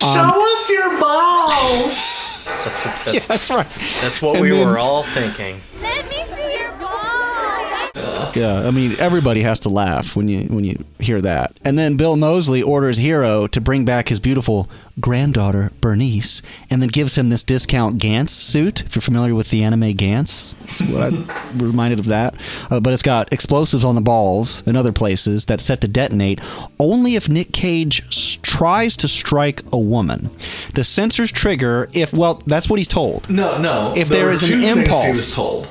Show 0.00 0.08
us 0.08 0.70
your 0.70 0.98
balls. 1.00 2.44
That's 2.64 2.78
what 2.84 3.04
that's, 3.04 3.14
Yeah, 3.14 3.20
that's 3.28 3.50
right. 3.50 3.68
that's 4.00 4.20
what 4.22 4.34
And 4.36 4.42
we 4.42 4.50
then- 4.50 4.66
were 4.66 4.78
all 4.78 5.02
thinking. 5.04 5.60
Let 5.80 6.08
me 6.08 6.24
see 6.24 6.32
your 6.32 6.40
balls. 6.40 6.51
Yeah, 8.34 8.66
I 8.66 8.70
mean 8.70 8.96
everybody 8.98 9.42
has 9.42 9.60
to 9.60 9.68
laugh 9.68 10.16
when 10.16 10.28
you 10.28 10.42
when 10.44 10.64
you 10.64 10.82
hear 10.98 11.20
that. 11.20 11.52
And 11.64 11.78
then 11.78 11.96
Bill 11.96 12.16
Moseley 12.16 12.62
orders 12.62 12.96
Hero 12.98 13.46
to 13.48 13.60
bring 13.60 13.84
back 13.84 14.08
his 14.08 14.20
beautiful 14.20 14.68
granddaughter 15.00 15.70
Bernice, 15.80 16.42
and 16.70 16.82
then 16.82 16.88
gives 16.88 17.16
him 17.16 17.30
this 17.30 17.42
discount 17.42 17.98
Gantz 17.98 18.30
suit. 18.30 18.82
If 18.82 18.94
you're 18.94 19.00
familiar 19.02 19.34
with 19.34 19.50
the 19.50 19.62
anime 19.64 19.94
Gantz, 19.94 20.54
that's 20.60 20.82
what 20.82 21.02
I'm 21.02 21.58
reminded 21.58 21.98
of 21.98 22.06
that. 22.06 22.34
Uh, 22.70 22.78
but 22.80 22.92
it's 22.92 23.02
got 23.02 23.32
explosives 23.32 23.84
on 23.84 23.94
the 23.94 24.00
balls 24.00 24.62
and 24.66 24.76
other 24.76 24.92
places 24.92 25.44
that's 25.46 25.62
set 25.64 25.80
to 25.80 25.88
detonate 25.88 26.40
only 26.78 27.16
if 27.16 27.28
Nick 27.28 27.52
Cage 27.52 28.02
s- 28.08 28.38
tries 28.42 28.96
to 28.98 29.08
strike 29.08 29.62
a 29.72 29.78
woman. 29.78 30.30
The 30.74 30.82
sensors 30.82 31.32
trigger 31.32 31.88
if 31.92 32.12
well, 32.12 32.42
that's 32.46 32.68
what 32.68 32.78
he's 32.78 32.88
told. 32.88 33.28
No, 33.30 33.58
no. 33.58 33.94
If 33.96 34.08
there 34.08 34.22
there 34.22 34.32
an 34.42 34.78
impulse. 34.78 35.04
he 35.04 35.10
was 35.10 35.34
told. 35.34 35.68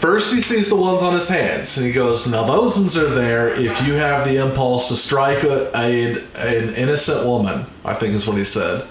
First, 0.00 0.32
he 0.34 0.40
sees 0.40 0.68
the 0.68 0.76
ones 0.76 1.02
on 1.02 1.12
his 1.14 1.28
hands, 1.28 1.76
and 1.76 1.86
he 1.86 1.92
goes, 1.92 2.26
"Now 2.28 2.42
those 2.44 2.76
ones 2.76 2.96
are 2.96 3.08
there 3.08 3.48
if 3.54 3.86
you 3.86 3.94
have 3.94 4.24
the 4.26 4.36
impulse 4.44 4.88
to 4.88 4.96
strike 4.96 5.42
a, 5.44 5.70
a 5.76 6.12
an 6.36 6.74
innocent 6.74 7.26
woman." 7.26 7.66
I 7.84 7.94
think 7.94 8.14
is 8.14 8.26
what 8.26 8.36
he 8.36 8.44
said. 8.44 8.86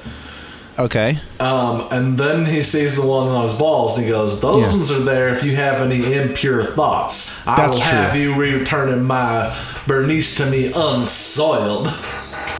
Okay. 0.80 1.20
Um, 1.40 1.88
and 1.92 2.18
then 2.18 2.46
he 2.46 2.64
sees 2.64 2.96
the 2.96 3.06
one 3.06 3.28
on 3.28 3.44
his 3.44 3.54
balls, 3.54 3.98
and 3.98 4.06
he 4.06 4.12
goes, 4.12 4.40
"Those 4.40 4.68
Yeah. 4.72 4.78
ones 4.78 4.92
are 4.92 5.00
there 5.00 5.30
if 5.30 5.44
you 5.44 5.56
have 5.56 5.82
any 5.82 6.14
impure 6.14 6.64
thoughts. 6.64 7.38
I 7.46 7.56
That's 7.56 7.78
will 7.78 7.84
true. 7.86 8.00
have 8.00 8.16
you 8.16 8.34
returning 8.36 9.04
my 9.04 9.54
Bernice 9.88 10.36
to 10.38 10.46
me 10.46 10.72
unsoiled." 10.74 11.90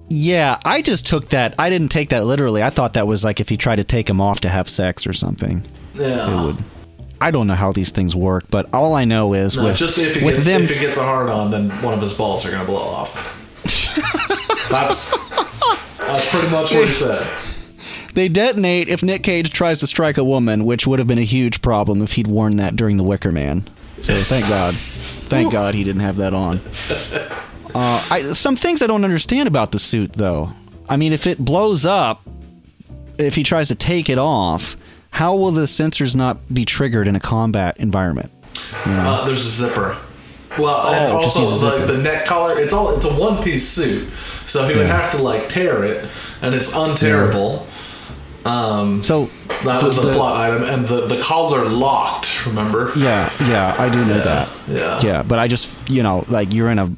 Yeah, 0.10 0.58
I 0.66 0.82
just 0.82 1.06
took 1.08 1.30
that. 1.30 1.56
I 1.58 1.70
didn't 1.70 1.90
take 1.90 2.10
that 2.10 2.26
literally. 2.26 2.62
I 2.62 2.70
thought 2.70 2.94
that 2.94 3.08
was 3.08 3.24
like 3.24 3.40
if 3.40 3.48
he 3.48 3.56
tried 3.56 3.78
to 3.78 3.86
take 3.86 4.10
him 4.10 4.20
off 4.20 4.42
to 4.42 4.50
have 4.50 4.68
sex 4.70 5.08
or 5.08 5.14
something. 5.14 5.64
Yeah. 5.94 6.30
It 6.30 6.46
would. 6.46 6.58
I 7.22 7.32
don't 7.32 7.46
know 7.48 7.54
how 7.56 7.72
these 7.72 7.92
things 7.92 8.16
work, 8.16 8.46
but 8.50 8.68
all 8.74 8.96
I 8.96 9.06
know 9.06 9.34
is 9.34 9.56
No, 9.56 9.66
with, 9.66 9.78
just 9.78 9.98
if 10.00 10.16
with 10.24 10.36
gets 10.36 10.46
them. 10.46 10.64
if 10.64 10.72
it 10.72 10.80
gets 10.80 10.98
a 10.98 11.04
hard 11.04 11.30
on, 11.30 11.52
then 11.52 11.70
one 11.84 11.94
of 11.94 12.02
his 12.02 12.14
balls 12.14 12.46
are 12.46 12.52
gonna 12.52 12.66
blow 12.66 12.82
off. 12.82 13.38
that's 14.70 15.16
that's 16.00 16.30
pretty 16.30 16.50
much 16.50 16.74
what 16.74 16.86
he 16.86 16.92
said. 16.92 17.26
they 18.16 18.28
detonate 18.28 18.90
if 18.90 19.04
Nick 19.04 19.24
Cage 19.24 19.52
tries 19.52 19.78
to 19.80 19.88
strike 19.88 20.18
a 20.18 20.24
woman, 20.24 20.66
which 20.66 20.88
would 20.88 21.00
have 21.00 21.08
been 21.08 21.20
a 21.20 21.24
huge 21.24 21.62
problem 21.62 22.02
if 22.02 22.14
he'd 22.14 22.28
worn 22.28 22.58
that 22.58 22.76
during 22.76 22.98
The 22.98 23.04
Wicker 23.04 23.32
Man. 23.32 23.64
So 24.02 24.22
thank 24.24 24.48
God, 24.50 24.74
thank 24.76 25.52
God 25.52 25.76
he 25.76 25.84
didn't 25.84 26.02
have 26.02 26.18
that 26.18 26.34
on. 26.34 26.60
Uh, 27.74 28.08
I, 28.12 28.34
some 28.34 28.56
things 28.56 28.82
I 28.82 28.88
don't 28.88 29.04
understand 29.06 29.48
about 29.48 29.72
the 29.72 29.80
suit, 29.80 30.12
though. 30.14 30.50
I 30.90 30.98
mean, 30.98 31.14
if 31.14 31.28
it 31.28 31.38
blows 31.38 31.86
up, 31.86 32.22
if 33.18 33.36
he 33.36 33.44
tries 33.44 33.68
to 33.70 33.76
take 33.76 34.10
it 34.10 34.18
off, 34.18 34.76
how 35.12 35.36
will 35.36 35.52
the 35.52 35.64
sensors 35.66 36.16
not 36.16 36.38
be 36.54 36.66
triggered 36.66 37.08
in 37.08 37.16
a 37.16 37.20
combat 37.20 37.78
environment? 37.78 38.32
Uh, 38.86 39.26
there's 39.26 39.46
a 39.46 39.50
zipper. 39.50 39.98
Well, 40.60 40.88
and 40.94 41.14
Oh, 41.14 41.22
just 41.22 41.38
also 41.38 41.78
like 41.78 41.88
the 41.88 41.98
neck 41.98 42.26
collar. 42.26 42.60
It's 42.60 42.74
all 42.74 42.96
it's 42.96 43.06
a 43.06 43.14
one 43.14 43.42
piece 43.44 43.68
suit, 43.68 44.12
so 44.48 44.68
he 44.68 44.76
would 44.76 44.88
have 44.88 45.12
to 45.12 45.18
like 45.18 45.48
tear 45.48 45.84
it, 45.86 46.10
and 46.42 46.54
it's 46.54 46.76
unterrible. 46.76 47.66
Um, 48.44 49.02
So 49.04 49.30
that 49.64 49.82
was 49.84 49.96
the, 49.96 50.12
plot 50.14 50.36
item, 50.42 50.64
and 50.64 50.88
the 50.88 51.06
the 51.08 51.22
collar 51.22 51.70
locked. 51.70 52.46
Remember? 52.46 52.92
Yeah, 52.98 53.32
yeah, 53.48 53.76
I 53.78 53.88
do 53.90 54.04
know 54.04 54.20
that. 54.20 54.50
yeah. 54.68 55.00
Yeah, 55.02 55.24
but 55.24 55.40
I 55.40 55.48
just, 55.48 55.78
you 55.90 56.04
know, 56.04 56.26
like 56.28 56.54
you're 56.54 56.70
in 56.72 56.80
a 56.80 56.92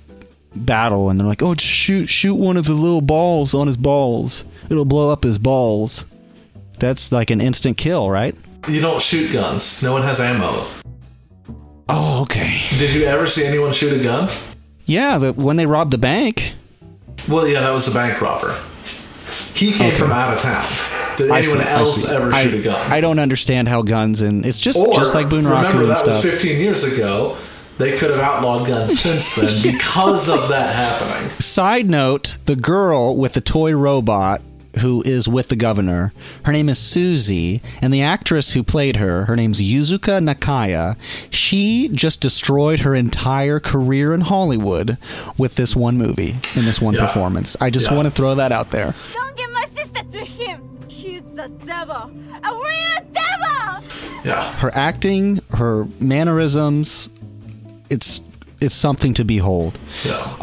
battle 0.56 1.10
and 1.10 1.20
they're 1.20 1.28
like, 1.28 1.44
"Oh, 1.44 1.54
just 1.54 1.70
shoot 1.70 2.08
shoot 2.10 2.36
one 2.36 2.58
of 2.58 2.66
the 2.66 2.74
little 2.74 3.02
balls 3.02 3.54
on 3.54 3.68
his 3.68 3.78
balls. 3.78 4.46
It'll 4.70 4.86
blow 4.86 5.12
up 5.12 5.24
his 5.24 5.38
balls." 5.38 6.06
That's 6.84 7.14
like 7.14 7.30
an 7.30 7.40
instant 7.40 7.78
kill, 7.78 8.10
right? 8.10 8.36
You 8.68 8.82
don't 8.82 9.02
shoot 9.02 9.32
guns. 9.32 9.82
No 9.82 9.94
one 9.94 10.02
has 10.02 10.20
ammo. 10.20 10.66
Oh, 11.88 12.24
okay. 12.24 12.60
Did 12.78 12.94
you 12.94 13.06
ever 13.06 13.26
see 13.26 13.46
anyone 13.46 13.72
shoot 13.72 13.98
a 13.98 14.04
gun? 14.04 14.30
Yeah, 14.86 15.18
the, 15.18 15.32
when 15.32 15.56
they 15.56 15.66
robbed 15.66 15.92
the 15.92 15.98
bank. 15.98 16.52
Well, 17.30 17.48
yeah, 17.48 17.62
that 17.62 17.70
was 17.72 17.86
the 17.86 17.94
bank 17.94 18.20
robber. 18.20 18.62
He 19.54 19.72
came 19.72 19.92
Okay. 19.94 19.96
from 19.98 20.12
out 20.12 20.36
of 20.36 20.42
town. 20.44 20.68
Did 21.16 21.32
I 21.32 21.38
anyone 21.38 21.60
see, 21.60 21.64
else 21.70 22.12
ever 22.12 22.34
I, 22.34 22.44
shoot 22.44 22.60
a 22.60 22.62
gun? 22.62 22.92
I 22.92 23.00
don't 23.00 23.20
understand 23.20 23.70
how 23.70 23.82
guns 23.82 24.22
and 24.22 24.46
it's 24.46 24.60
just 24.60 24.86
Or, 24.86 24.94
just 24.94 25.16
like 25.16 25.28
Bunraku 25.28 25.56
remember 25.68 25.82
and 25.84 25.92
that 25.92 25.98
stuff. 26.00 26.22
was 26.26 26.34
15 26.34 26.60
years 26.60 26.84
ago. 26.84 27.38
They 27.78 27.98
could 27.98 28.10
have 28.12 28.20
outlawed 28.20 28.68
guns 28.68 29.00
since 29.00 29.36
then 29.36 29.62
because 29.74 30.28
of 30.28 30.50
that 30.50 30.76
happening. 30.76 31.30
Side 31.40 31.90
note: 31.90 32.36
the 32.44 32.58
girl 32.58 33.16
with 33.16 33.34
the 33.34 33.42
toy 33.42 33.72
robot 33.74 34.42
who 34.80 35.04
is 35.04 35.28
with 35.28 35.50
the 35.50 35.56
governor, 35.56 36.12
her 36.46 36.52
name 36.52 36.68
is 36.70 36.78
Susie, 36.80 37.62
and 37.82 37.94
the 37.94 38.02
actress 38.02 38.54
who 38.54 38.64
played 38.64 38.96
her, 38.96 39.26
her 39.26 39.36
name's 39.36 39.62
Yuzuka 39.62 40.20
Nakaya. 40.28 40.96
She 41.30 41.90
just 41.90 42.22
destroyed 42.22 42.80
her 42.80 42.96
entire 42.96 43.60
career 43.60 44.14
in 44.14 44.22
Hollywood 44.22 44.98
with 45.38 45.56
this 45.56 45.76
one 45.76 45.98
movie 45.98 46.36
in 46.56 46.66
this 46.66 46.82
one 46.82 46.96
Yeah. 46.96 47.06
performance. 47.06 47.56
I 47.62 47.70
just 47.70 47.88
Yeah. 47.90 47.96
want 47.96 48.06
to 48.08 48.12
throw 48.12 48.36
that 48.36 48.52
out 48.52 48.72
there. 48.72 48.94
Don't 49.14 49.36
give 49.38 49.52
my 49.52 49.66
sister 49.76 50.02
to 50.12 50.20
him. 50.26 50.62
She's 50.88 51.22
a 51.38 51.50
devil. 51.50 52.12
A 52.44 52.52
real 52.52 53.08
devil. 53.14 53.84
Yeah. 54.24 54.54
Her 54.56 54.72
acting, 54.74 55.40
her 55.52 55.86
mannerisms, 56.00 57.10
it's 57.90 58.22
it's 58.64 58.76
something 58.76 59.14
to 59.16 59.24
behold. 59.24 59.78
Yeah. 60.04 60.38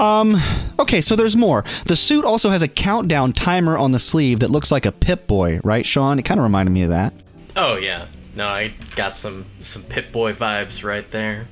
Okay, 0.78 1.00
so 1.00 1.16
there's 1.16 1.36
more. 1.36 1.64
The 1.86 1.96
suit 1.96 2.24
also 2.24 2.50
has 2.50 2.62
a 2.62 2.68
countdown 2.68 3.32
timer 3.32 3.76
on 3.76 3.92
the 3.92 3.98
sleeve 3.98 4.40
that 4.40 4.50
looks 4.50 4.70
like 4.70 4.86
a 4.86 4.92
Pip 4.92 5.26
Boy, 5.26 5.60
right, 5.64 5.84
Sean? 5.84 6.18
It 6.18 6.24
kind 6.24 6.38
of 6.38 6.44
reminded 6.44 6.72
me 6.72 6.82
of 6.82 6.90
that. 6.90 7.12
Oh 7.56 7.76
yeah, 7.76 8.06
no, 8.34 8.46
I 8.46 8.72
got 8.96 9.18
some 9.18 9.46
some 9.60 9.82
Pip 9.82 10.12
Boy 10.12 10.32
vibes 10.32 10.84
right 10.84 11.10
there. 11.10 11.48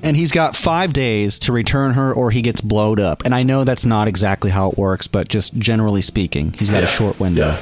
And 0.00 0.16
he's 0.16 0.30
got 0.30 0.54
five 0.54 0.92
days 0.92 1.40
to 1.40 1.52
return 1.52 1.94
her 1.94 2.12
or 2.12 2.30
he 2.30 2.40
gets 2.40 2.60
blowed 2.60 3.00
up. 3.00 3.24
And 3.24 3.34
I 3.34 3.42
know 3.42 3.64
that's 3.64 3.84
not 3.84 4.06
exactly 4.06 4.48
how 4.48 4.70
it 4.70 4.78
works, 4.78 5.08
but 5.08 5.26
just 5.26 5.58
generally 5.58 6.02
speaking, 6.02 6.52
he's 6.52 6.70
got 6.70 6.84
a 6.84 6.86
short 6.86 7.18
window. 7.18 7.60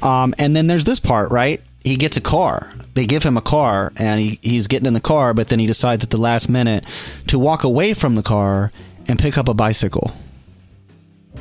Um, 0.00 0.32
and 0.38 0.54
then 0.54 0.68
there's 0.68 0.84
this 0.84 1.00
part, 1.00 1.32
right? 1.32 1.60
He 1.84 1.96
gets 1.96 2.16
a 2.16 2.20
car. 2.20 2.72
They 2.94 3.06
give 3.06 3.22
him 3.22 3.36
a 3.36 3.40
car, 3.42 3.92
and 3.96 4.20
he, 4.20 4.38
he's 4.42 4.66
getting 4.68 4.86
in 4.86 4.92
the 4.94 5.00
car, 5.00 5.34
but 5.34 5.48
then 5.48 5.58
he 5.58 5.66
decides 5.66 6.04
at 6.04 6.10
the 6.10 6.16
last 6.18 6.48
minute 6.48 6.84
to 7.28 7.38
walk 7.38 7.64
away 7.64 7.94
from 7.94 8.14
the 8.14 8.22
car 8.22 8.70
and 9.08 9.18
pick 9.18 9.36
up 9.38 9.48
a 9.48 9.54
bicycle 9.54 10.12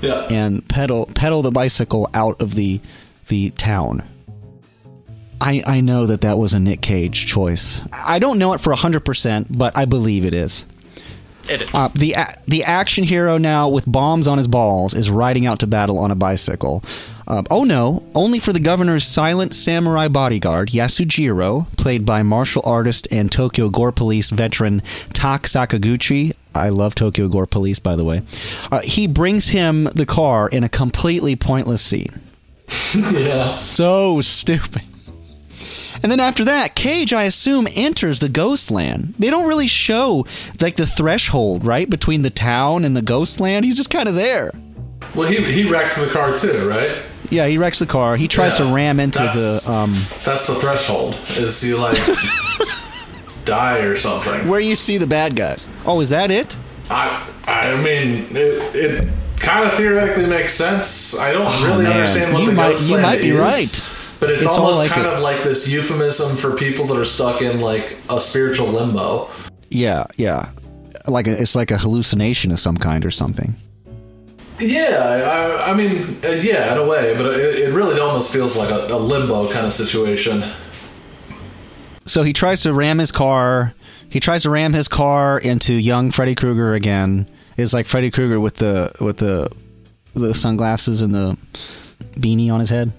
Yeah. 0.01 0.27
and 0.31 0.67
pedal 0.67 1.05
pedal 1.13 1.41
the 1.41 1.51
bicycle 1.51 2.09
out 2.13 2.41
of 2.41 2.55
the 2.55 2.79
the 3.27 3.51
town. 3.51 4.03
I 5.39 5.61
I 5.65 5.81
know 5.81 6.05
that 6.07 6.21
that 6.21 6.37
was 6.37 6.53
a 6.53 6.59
Nick 6.59 6.81
Cage 6.81 7.25
choice. 7.27 7.81
I 7.93 8.19
don't 8.19 8.37
know 8.39 8.53
it 8.53 8.61
for 8.61 8.73
100%, 8.73 9.45
but 9.57 9.77
I 9.77 9.85
believe 9.85 10.25
it 10.25 10.33
is. 10.33 10.65
It 11.49 11.63
is. 11.63 11.69
Uh, 11.73 11.89
the 11.95 12.13
a- 12.13 12.33
the 12.47 12.63
action 12.63 13.03
hero 13.03 13.37
now 13.37 13.67
with 13.69 13.85
bombs 13.85 14.27
on 14.27 14.37
his 14.37 14.47
balls 14.47 14.93
is 14.93 15.09
riding 15.09 15.45
out 15.45 15.59
to 15.59 15.67
battle 15.67 15.97
on 15.99 16.11
a 16.11 16.15
bicycle. 16.15 16.83
Um, 17.27 17.45
oh 17.49 17.63
no! 17.63 18.03
Only 18.13 18.39
for 18.39 18.51
the 18.51 18.59
governor's 18.59 19.05
silent 19.05 19.53
samurai 19.53 20.07
bodyguard 20.07 20.69
Yasujiro, 20.69 21.65
played 21.77 22.05
by 22.05 22.23
martial 22.23 22.61
artist 22.65 23.07
and 23.11 23.31
Tokyo 23.31 23.69
Gore 23.69 23.91
Police 23.91 24.29
veteran 24.31 24.81
Tak 25.13 25.43
Sakaguchi. 25.43 26.33
I 26.53 26.69
love 26.69 26.95
Tokyo 26.95 27.27
Gore 27.29 27.45
Police, 27.45 27.79
by 27.79 27.95
the 27.95 28.03
way. 28.03 28.21
Uh, 28.71 28.81
he 28.83 29.07
brings 29.07 29.47
him 29.49 29.85
the 29.85 30.05
car 30.05 30.49
in 30.49 30.63
a 30.63 30.69
completely 30.69 31.35
pointless 31.35 31.81
scene. 31.81 32.19
Yeah. 32.93 33.41
So 33.41 34.19
stupid. 34.21 34.81
And 36.03 36.11
then 36.11 36.19
after 36.19 36.43
that, 36.45 36.75
Cage, 36.75 37.13
I 37.13 37.23
assume, 37.23 37.67
enters 37.75 38.19
the 38.19 38.29
ghost 38.29 38.71
land. 38.71 39.13
They 39.19 39.29
don't 39.29 39.47
really 39.47 39.67
show 39.67 40.25
like 40.59 40.75
the 40.75 40.87
threshold, 40.87 41.65
right, 41.65 41.89
between 41.89 42.23
the 42.23 42.29
town 42.29 42.85
and 42.85 42.95
the 42.97 43.01
ghost 43.03 43.39
land. 43.39 43.65
He's 43.65 43.75
just 43.75 43.89
kind 43.91 44.07
of 44.09 44.15
there. 44.15 44.51
Well, 45.15 45.29
he, 45.29 45.43
he 45.51 45.69
wrecked 45.69 45.95
the 45.97 46.07
car 46.07 46.37
too, 46.37 46.67
right? 46.67 46.97
Yeah, 47.29 47.47
he 47.47 47.57
wrecks 47.57 47.79
the 47.79 47.85
car. 47.85 48.15
He 48.17 48.27
tries 48.27 48.59
Yeah, 48.59 48.65
to 48.67 48.73
ram 48.73 48.99
into 48.99 49.19
the 49.19 49.65
um, 49.71 50.01
That's 50.25 50.47
the 50.47 50.55
threshold. 50.55 51.19
Is 51.37 51.63
you 51.63 51.77
like 51.77 51.97
die 53.45 53.79
or 53.79 53.95
something? 53.95 54.47
where 54.47 54.59
you 54.59 54.75
see 54.75 54.97
the 54.97 55.07
bad 55.07 55.35
guys. 55.35 55.69
Oh, 55.85 55.99
is 56.01 56.09
that 56.09 56.31
it? 56.31 56.55
I 56.89 57.29
I 57.47 57.75
mean 57.77 58.27
it. 58.35 58.75
it 58.75 59.07
Kind 59.39 59.65
of 59.67 59.73
theoretically 59.73 60.27
makes 60.27 60.53
sense. 60.53 61.17
I 61.17 61.31
don't 61.33 61.47
Oh, 61.47 61.65
really 61.65 61.85
man. 61.85 61.93
understand 61.93 62.31
what 62.31 62.41
You 62.41 62.47
the 62.49 62.53
might- 62.53 62.69
ghost 62.71 62.89
you 62.89 62.95
land 62.97 63.07
might 63.07 63.21
be 63.23 63.29
is, 63.29 63.39
right. 63.39 63.83
But 64.21 64.29
it's, 64.29 64.45
It's 64.45 64.55
almost 64.55 64.77
like 64.77 64.91
kind 64.91 65.07
of 65.07 65.19
like 65.19 65.41
this 65.41 65.67
euphemism 65.67 66.37
for 66.37 66.55
people 66.55 66.85
that 66.85 66.95
are 66.95 67.05
stuck 67.05 67.41
in 67.41 67.59
like 67.59 67.97
a 68.07 68.21
spiritual 68.21 68.67
limbo. 68.67 69.27
Yeah, 69.69 70.05
yeah. 70.15 70.49
Like 71.07 71.25
a, 71.25 71.41
it's 71.41 71.55
like 71.55 71.71
a 71.71 71.77
hallucination 71.79 72.51
of 72.51 72.59
some 72.59 72.77
kind 72.77 73.03
or 73.03 73.09
something. 73.09 73.55
Yeah, 74.59 75.63
I, 75.65 75.71
I 75.71 75.73
mean, 75.73 76.19
uh, 76.23 76.27
yeah, 76.29 76.71
in 76.71 76.77
a 76.77 76.85
way, 76.85 77.17
but 77.17 77.33
it, 77.33 77.55
it 77.55 77.73
really 77.73 77.99
almost 77.99 78.31
feels 78.31 78.55
like 78.55 78.69
a, 78.69 78.93
a 78.93 78.99
limbo 78.99 79.51
kind 79.51 79.65
of 79.65 79.73
situation. 79.73 80.43
So 82.05 82.21
he 82.21 82.31
tries 82.31 82.61
to 82.61 82.73
ram 82.73 82.99
his 82.99 83.11
car. 83.11 83.73
He 84.07 84.19
tries 84.19 84.43
to 84.43 84.51
ram 84.51 84.73
his 84.73 84.87
car 84.87 85.39
into 85.39 85.73
young 85.73 86.11
Freddy 86.11 86.35
Krueger 86.35 86.75
again. 86.75 87.25
It's 87.57 87.73
like 87.73 87.87
Freddy 87.87 88.11
Krueger 88.11 88.39
with 88.39 88.57
the 88.57 88.91
with 88.99 89.17
the 89.17 89.51
the 90.13 90.35
sunglasses 90.35 91.01
and 91.01 91.15
the 91.15 91.35
beanie 92.19 92.51
on 92.53 92.59
his 92.59 92.69
head. 92.69 92.91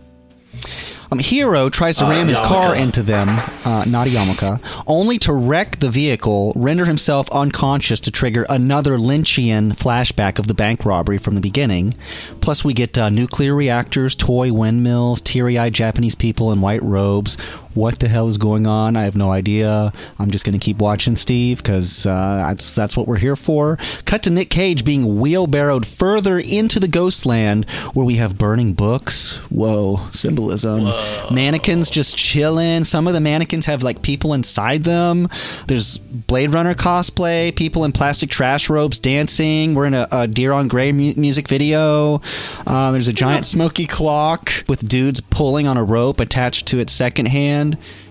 Um, 1.12 1.18
Hero 1.18 1.68
tries 1.68 1.98
to 1.98 2.06
Uh, 2.06 2.10
ram 2.10 2.28
his 2.28 2.40
car 2.40 2.74
into 2.74 3.02
them, 3.02 3.28
uh, 3.66 3.84
not 3.86 4.06
a 4.06 4.10
Yamaka, 4.10 4.60
only 4.86 5.18
to 5.18 5.32
wreck 5.34 5.78
the 5.78 5.90
vehicle, 5.90 6.54
render 6.56 6.86
himself 6.86 7.28
unconscious 7.30 8.00
to 8.00 8.10
trigger 8.10 8.46
another 8.48 8.96
Lynchian 8.96 9.76
flashback 9.76 10.38
of 10.38 10.46
the 10.46 10.54
bank 10.54 10.86
robbery 10.86 11.18
from 11.18 11.34
the 11.34 11.40
beginning. 11.42 11.92
Plus, 12.40 12.64
we 12.64 12.72
get 12.72 12.96
uh, 12.96 13.10
nuclear 13.10 13.54
reactors, 13.54 14.16
toy 14.16 14.52
windmills, 14.52 15.20
teary 15.20 15.58
eyed 15.58 15.74
Japanese 15.74 16.14
people 16.14 16.50
in 16.50 16.62
white 16.62 16.82
robes. 16.82 17.36
What 17.74 17.98
the 17.98 18.08
hell 18.08 18.28
is 18.28 18.38
going 18.38 18.66
on? 18.66 18.96
I 18.96 19.04
have 19.04 19.16
no 19.16 19.30
idea. 19.30 19.92
I'm 20.18 20.30
just 20.30 20.44
going 20.44 20.58
to 20.58 20.64
keep 20.64 20.78
watching 20.78 21.16
Steve 21.16 21.62
because 21.62 22.06
uh, 22.06 22.44
that's, 22.48 22.74
that's 22.74 22.96
what 22.96 23.06
we're 23.06 23.16
here 23.16 23.36
for. 23.36 23.78
Cut 24.04 24.22
to 24.24 24.30
Nick 24.30 24.50
Cage 24.50 24.84
being 24.84 25.20
wheelbarrowed 25.20 25.86
further 25.86 26.38
into 26.38 26.78
the 26.78 26.88
ghost 26.88 27.24
land 27.24 27.68
where 27.94 28.04
we 28.04 28.16
have 28.16 28.36
burning 28.36 28.74
books. 28.74 29.36
Whoa, 29.50 30.00
symbolism. 30.10 30.84
Mannequins 31.30 31.90
just 31.90 32.16
chilling. 32.16 32.84
Some 32.84 33.06
of 33.06 33.14
the 33.14 33.20
mannequins 33.20 33.66
have 33.66 33.82
like 33.82 34.02
people 34.02 34.34
inside 34.34 34.84
them. 34.84 35.28
There's 35.66 35.98
Blade 35.98 36.52
Runner 36.52 36.74
cosplay, 36.74 37.54
people 37.54 37.84
in 37.84 37.92
plastic 37.92 38.30
trash 38.30 38.68
robes 38.68 38.98
dancing. 38.98 39.74
We're 39.74 39.86
in 39.86 39.94
a, 39.94 40.08
a 40.10 40.26
Deer 40.26 40.52
on 40.52 40.68
Grey 40.68 40.92
mu- 40.92 41.14
music 41.16 41.48
video. 41.48 42.20
Uh, 42.66 42.92
there's 42.92 43.08
a 43.08 43.12
giant 43.12 43.44
smoky 43.44 43.86
clock 43.86 44.50
with 44.68 44.86
dudes 44.88 45.20
pulling 45.20 45.66
on 45.66 45.76
a 45.76 45.84
rope 45.84 46.20
attached 46.20 46.66
to 46.68 46.78
its 46.78 46.92
second 46.92 47.26
hand. 47.26 47.61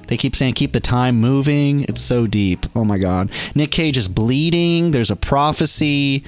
They 0.07 0.17
keep 0.17 0.35
saying, 0.35 0.55
keep 0.55 0.73
the 0.73 0.79
time 0.81 1.21
moving. 1.21 1.83
It's 1.83 2.01
so 2.01 2.27
deep. 2.27 2.65
Oh 2.75 2.83
my 2.83 2.97
God. 2.97 3.29
Nick 3.55 3.71
Cage 3.71 3.97
is 3.97 4.07
bleeding. 4.09 4.91
There's 4.91 5.11
a 5.11 5.15
prophecy. 5.15 6.23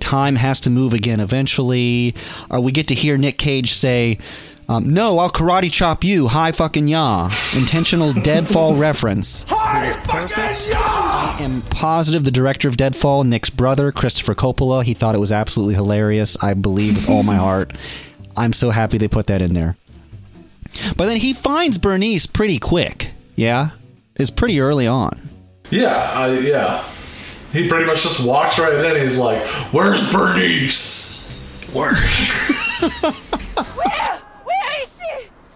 Time 0.00 0.36
has 0.36 0.60
to 0.62 0.70
move 0.70 0.92
again 0.92 1.20
eventually. 1.20 2.14
Uh, 2.52 2.60
we 2.60 2.72
get 2.72 2.88
to 2.88 2.94
hear 2.94 3.16
Nick 3.16 3.38
Cage 3.38 3.74
say, 3.74 4.18
um, 4.68 4.92
No, 4.92 5.18
I'll 5.18 5.30
karate 5.30 5.70
chop 5.70 6.02
you. 6.02 6.26
Hi 6.28 6.50
fucking 6.52 6.88
ya. 6.88 7.30
Intentional 7.54 8.12
Deadfall 8.22 8.76
reference. 8.76 9.42
Is 9.44 9.96
perfect. 9.96 10.68
I 10.74 11.36
am 11.40 11.62
positive 11.62 12.24
the 12.24 12.30
director 12.30 12.66
of 12.68 12.76
Deadfall, 12.76 13.24
Nick's 13.24 13.50
brother, 13.50 13.92
Christopher 13.92 14.34
Coppola, 14.34 14.82
he 14.82 14.94
thought 14.94 15.14
it 15.14 15.18
was 15.18 15.32
absolutely 15.32 15.74
hilarious. 15.74 16.36
I 16.42 16.54
believe 16.54 16.96
with 16.96 17.10
all 17.10 17.22
my 17.22 17.36
heart. 17.36 17.72
I'm 18.36 18.52
so 18.52 18.70
happy 18.70 18.98
they 18.98 19.08
put 19.08 19.28
that 19.28 19.40
in 19.42 19.54
there. 19.54 19.76
But 20.96 21.06
then 21.06 21.18
he 21.18 21.32
finds 21.32 21.78
Bernice 21.78 22.26
pretty 22.26 22.58
quick. 22.58 23.10
Yeah? 23.34 23.70
It's 24.14 24.30
pretty 24.30 24.60
early 24.60 24.86
on. 24.86 25.18
Yeah, 25.70 26.10
I, 26.14 26.38
yeah. 26.38 26.84
He 27.52 27.68
pretty 27.68 27.86
much 27.86 28.02
just 28.02 28.24
walks 28.24 28.58
right 28.58 28.72
in. 28.72 29.00
He's 29.00 29.16
like, 29.16 29.44
"Where's 29.72 30.10
Bernice?" 30.12 31.14
Where? 31.72 31.94
Where 31.94 32.02
is 34.82 34.98
she? 34.98 35.28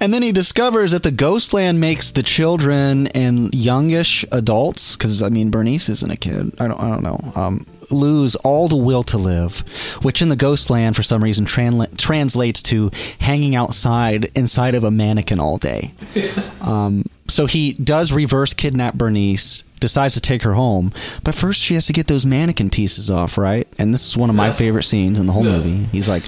And 0.00 0.12
then 0.12 0.22
he 0.22 0.32
discovers 0.32 0.90
that 0.92 1.02
the 1.02 1.10
Ghostland 1.10 1.80
makes 1.80 2.10
the 2.10 2.22
children 2.22 3.06
and 3.08 3.54
youngish 3.54 4.24
adults, 4.32 4.96
because 4.96 5.22
I 5.22 5.28
mean 5.28 5.50
Bernice 5.50 5.88
isn't 5.88 6.10
a 6.10 6.16
kid. 6.16 6.52
I 6.60 6.68
don't, 6.68 6.80
I 6.80 6.88
don't 6.88 7.02
know. 7.02 7.32
Um, 7.36 7.64
lose 7.90 8.34
all 8.36 8.68
the 8.68 8.76
will 8.76 9.02
to 9.04 9.18
live, 9.18 9.58
which 10.02 10.22
in 10.22 10.28
the 10.28 10.36
Ghostland 10.36 10.96
for 10.96 11.02
some 11.02 11.22
reason 11.22 11.44
tranla- 11.44 11.96
translates 11.98 12.62
to 12.64 12.90
hanging 13.20 13.54
outside 13.54 14.30
inside 14.34 14.74
of 14.74 14.84
a 14.84 14.90
mannequin 14.90 15.40
all 15.40 15.58
day. 15.58 15.90
Um, 16.62 17.04
so 17.26 17.46
he 17.46 17.72
does 17.72 18.12
reverse 18.12 18.54
kidnap 18.54 18.94
Bernice, 18.94 19.64
decides 19.80 20.14
to 20.14 20.20
take 20.20 20.42
her 20.44 20.54
home, 20.54 20.92
but 21.24 21.34
first 21.34 21.60
she 21.60 21.74
has 21.74 21.86
to 21.88 21.92
get 21.92 22.06
those 22.06 22.24
mannequin 22.24 22.70
pieces 22.70 23.10
off, 23.10 23.36
right? 23.36 23.66
And 23.78 23.92
this 23.92 24.06
is 24.06 24.16
one 24.16 24.30
of 24.30 24.36
my 24.36 24.52
favorite 24.52 24.84
scenes 24.84 25.18
in 25.18 25.26
the 25.26 25.32
whole 25.32 25.44
Yeah. 25.44 25.56
movie. 25.58 25.88
He's 25.90 26.08
like, 26.08 26.22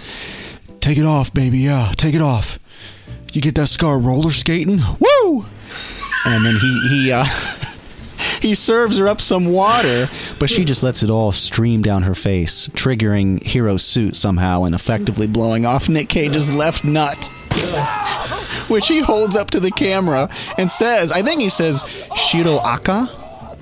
"Take 0.85 0.99
it 0.99 1.07
off, 1.07 1.33
baby. 1.33 1.61
Yeah, 1.61 1.95
take 1.97 2.15
it 2.15 2.21
off. 2.21 2.59
You 3.33 3.41
get 3.41 3.55
that 3.55 3.69
scar 3.69 3.99
roller 3.99 4.33
skating? 4.33 4.83
Woo!" 5.01 5.47
And 6.27 6.45
then 6.45 6.57
he 6.57 6.89
he 6.91 7.11
uh, 7.11 7.25
he 8.43 8.55
serves 8.55 8.99
her 8.99 9.09
up 9.09 9.23
some 9.23 9.47
water, 9.47 10.11
but 10.39 10.51
she 10.51 10.63
just 10.63 10.83
lets 10.83 11.03
it 11.03 11.09
all 11.09 11.33
stream 11.33 11.81
down 11.81 12.03
her 12.03 12.15
face, 12.15 12.69
triggering 12.75 13.43
Hero's 13.43 13.83
suit 13.83 14.15
somehow 14.15 14.65
and 14.65 14.75
effectively 14.75 15.27
blowing 15.27 15.65
off 15.65 15.89
Nick 15.89 16.11
Cage's 16.11 16.53
left 16.53 16.85
nut. 16.85 17.31
Which 18.69 18.87
he 18.89 18.99
holds 18.99 19.37
up 19.37 19.53
to 19.53 19.61
the 19.61 19.71
camera 19.71 20.29
and 20.59 20.71
says, 20.71 21.13
I 21.13 21.23
think 21.23 21.41
he 21.41 21.49
says 21.49 21.87
Shiro 22.15 22.59
Aka, 22.59 23.07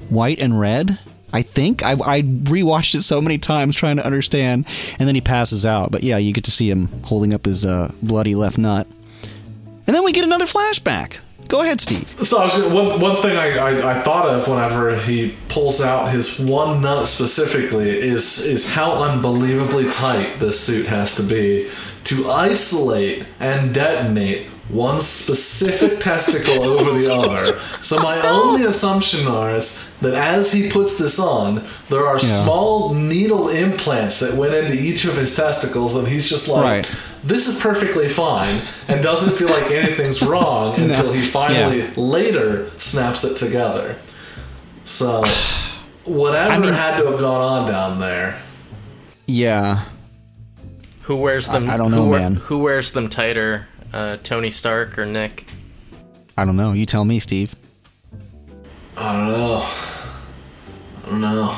white 0.08 0.40
and 0.40 0.58
red. 0.58 0.98
I 1.32 1.42
think 1.42 1.82
I, 1.82 1.92
I 1.92 2.22
rewatched 2.22 2.94
it 2.94 3.02
so 3.02 3.20
many 3.20 3.38
times 3.38 3.76
trying 3.76 3.96
to 3.96 4.04
understand, 4.04 4.66
and 4.98 5.08
then 5.08 5.14
he 5.14 5.20
passes 5.20 5.64
out. 5.64 5.90
But 5.90 6.02
yeah, 6.02 6.18
you 6.18 6.32
get 6.32 6.44
to 6.44 6.50
see 6.50 6.70
him 6.70 6.88
holding 7.04 7.32
up 7.34 7.46
his 7.46 7.64
uh, 7.64 7.92
bloody 8.02 8.34
left 8.34 8.58
nut, 8.58 8.86
and 9.86 9.94
then 9.94 10.04
we 10.04 10.12
get 10.12 10.24
another 10.24 10.46
flashback. 10.46 11.18
Go 11.48 11.60
ahead, 11.60 11.80
Steve. 11.80 12.08
So 12.22 12.38
I 12.38 12.44
was 12.44 12.72
one 12.72 13.00
one 13.00 13.20
thing 13.20 13.36
I, 13.36 13.58
I, 13.58 13.98
I 13.98 14.02
thought 14.02 14.26
of 14.26 14.48
whenever 14.48 14.96
he 14.98 15.34
pulls 15.48 15.82
out 15.82 16.10
his 16.10 16.38
one 16.38 16.80
nut 16.80 17.06
specifically 17.08 17.90
is 17.90 18.44
is 18.46 18.72
how 18.72 18.92
unbelievably 19.02 19.90
tight 19.90 20.38
this 20.38 20.58
suit 20.58 20.86
has 20.86 21.16
to 21.16 21.22
be 21.22 21.70
to 22.04 22.30
isolate 22.30 23.26
and 23.38 23.74
detonate 23.74 24.48
one 24.72 25.00
specific 25.00 26.00
testicle 26.00 26.62
over 26.64 26.98
the 26.98 27.12
other. 27.12 27.60
So 27.80 28.00
my 28.02 28.20
only 28.26 28.64
assumption 28.64 29.20
is 29.28 29.88
that 30.00 30.14
as 30.14 30.50
he 30.52 30.70
puts 30.70 30.98
this 30.98 31.18
on, 31.20 31.62
there 31.90 32.06
are 32.06 32.18
small 32.18 32.94
needle 32.94 33.48
implants 33.50 34.18
that 34.20 34.34
went 34.34 34.54
into 34.54 34.74
each 34.74 35.04
of 35.04 35.16
his 35.16 35.36
testicles, 35.36 35.94
and 35.94 36.08
he's 36.08 36.28
just 36.28 36.48
like. 36.48 36.64
Right. 36.86 36.96
This 37.24 37.46
is 37.46 37.60
perfectly 37.62 38.08
fine 38.08 38.60
and 38.88 39.00
doesn't 39.00 39.36
feel 39.36 39.48
like 39.48 39.70
anything's 39.70 40.20
wrong 40.22 40.74
until 40.80 41.12
he 41.12 41.24
finally 41.24 41.82
Yeah. 41.82 41.90
later 41.96 42.68
snaps 42.80 43.22
it 43.22 43.36
together. 43.36 43.94
So, 44.84 45.22
whatever 46.04 46.50
I 46.50 46.58
mean- 46.58 46.72
had 46.72 46.98
to 46.98 47.06
have 47.10 47.20
gone 47.20 47.40
on 47.62 47.70
down 47.70 48.00
there. 48.00 48.42
Yeah, 49.26 49.84
Who 51.02 51.16
wears 51.16 51.46
them? 51.46 51.68
I- 51.70 51.74
I 51.74 51.76
don't 51.76 51.90
know, 51.92 52.06
who, 52.06 52.12
man. 52.18 52.34
Who 52.36 52.58
wears 52.64 52.90
them 52.90 53.08
tighter, 53.08 53.68
uh, 53.92 54.16
Tony 54.22 54.50
Stark 54.50 54.98
or 54.98 55.06
Nick? 55.06 55.46
I 56.36 56.44
don't 56.44 56.56
know. 56.56 56.72
You 56.72 56.86
tell 56.86 57.04
me, 57.04 57.18
Steve. 57.18 57.54
I 58.96 59.12
don't 59.12 59.28
know. 59.28 59.62
I 61.04 61.10
don't 61.10 61.20
know. 61.20 61.56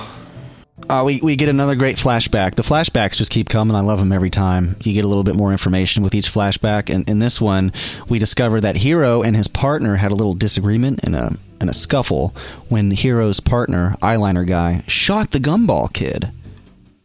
Uh, 0.89 1.03
we, 1.05 1.21
we 1.23 1.37
get 1.37 1.49
another 1.49 1.75
great 1.77 1.97
flashback. 1.97 2.57
The 2.57 2.63
flashbacks 2.63 3.17
just 3.17 3.31
keep 3.31 3.49
coming. 3.49 3.75
I 3.75 3.81
love 3.81 3.99
them 3.99 4.13
every 4.13 4.29
time. 4.29 4.77
You 4.83 4.93
get 4.93 5.05
a 5.05 5.09
little 5.09 5.25
bit 5.25 5.37
more 5.37 5.53
information 5.53 6.03
with 6.03 6.15
each 6.15 6.31
flashback. 6.31 6.93
And 6.95 7.09
in 7.09 7.21
this 7.21 7.41
one, 7.41 7.73
we 8.09 8.19
discover 8.19 8.61
that 8.61 8.77
Hero 8.77 9.23
and 9.23 9.35
his 9.35 9.49
partner 9.49 9.97
had 9.97 10.13
a 10.13 10.15
little 10.15 10.35
disagreement 10.35 11.01
and 11.03 11.15
a 11.15 11.37
and 11.61 11.71
a 11.71 11.73
scuffle 11.73 12.35
when 12.69 12.91
Hero's 12.91 13.41
partner, 13.41 13.97
eyeliner 14.03 14.47
guy, 14.47 14.83
shot 14.87 15.31
the 15.31 15.39
gumball 15.39 15.91
kid. 15.91 16.29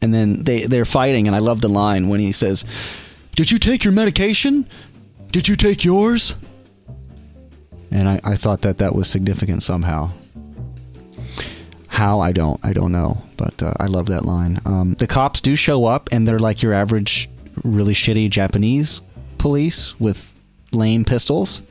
And 0.02 0.14
then 0.14 0.44
they 0.44 0.64
they're 0.66 0.86
fighting, 0.86 1.28
and 1.28 1.36
I 1.36 1.40
love 1.40 1.62
the 1.62 1.70
line 1.70 2.10
when 2.10 2.20
he 2.20 2.32
says, 2.32 2.66
"Did 3.36 3.52
you 3.52 3.60
take 3.60 3.84
your 3.86 3.94
medication? 3.94 4.66
Did 5.32 5.48
you 5.48 5.56
take 5.56 5.84
yours?" 5.84 6.36
And 7.92 8.08
I, 8.08 8.20
I 8.24 8.36
thought 8.36 8.62
that 8.62 8.78
that 8.80 8.94
was 8.94 9.10
significant 9.10 9.64
somehow. 9.64 10.12
How 11.88 12.20
I 12.20 12.32
don't 12.32 12.60
I 12.64 12.74
don't 12.74 12.92
know, 12.92 13.22
but 13.36 13.62
uh, 13.62 13.74
I 13.80 13.86
love 13.86 14.06
that 14.08 14.26
line. 14.26 14.60
Um, 14.66 14.94
the 14.94 15.08
cops 15.08 15.42
do 15.42 15.56
show 15.56 15.86
up, 15.86 16.10
and 16.12 16.28
they're 16.28 16.40
like 16.40 16.62
your 16.62 16.74
average, 16.74 17.30
really 17.64 17.94
shitty 17.94 18.30
Japanese 18.30 19.02
police 19.38 20.00
with 20.00 20.32
lame 20.72 21.04
pistols. 21.04 21.62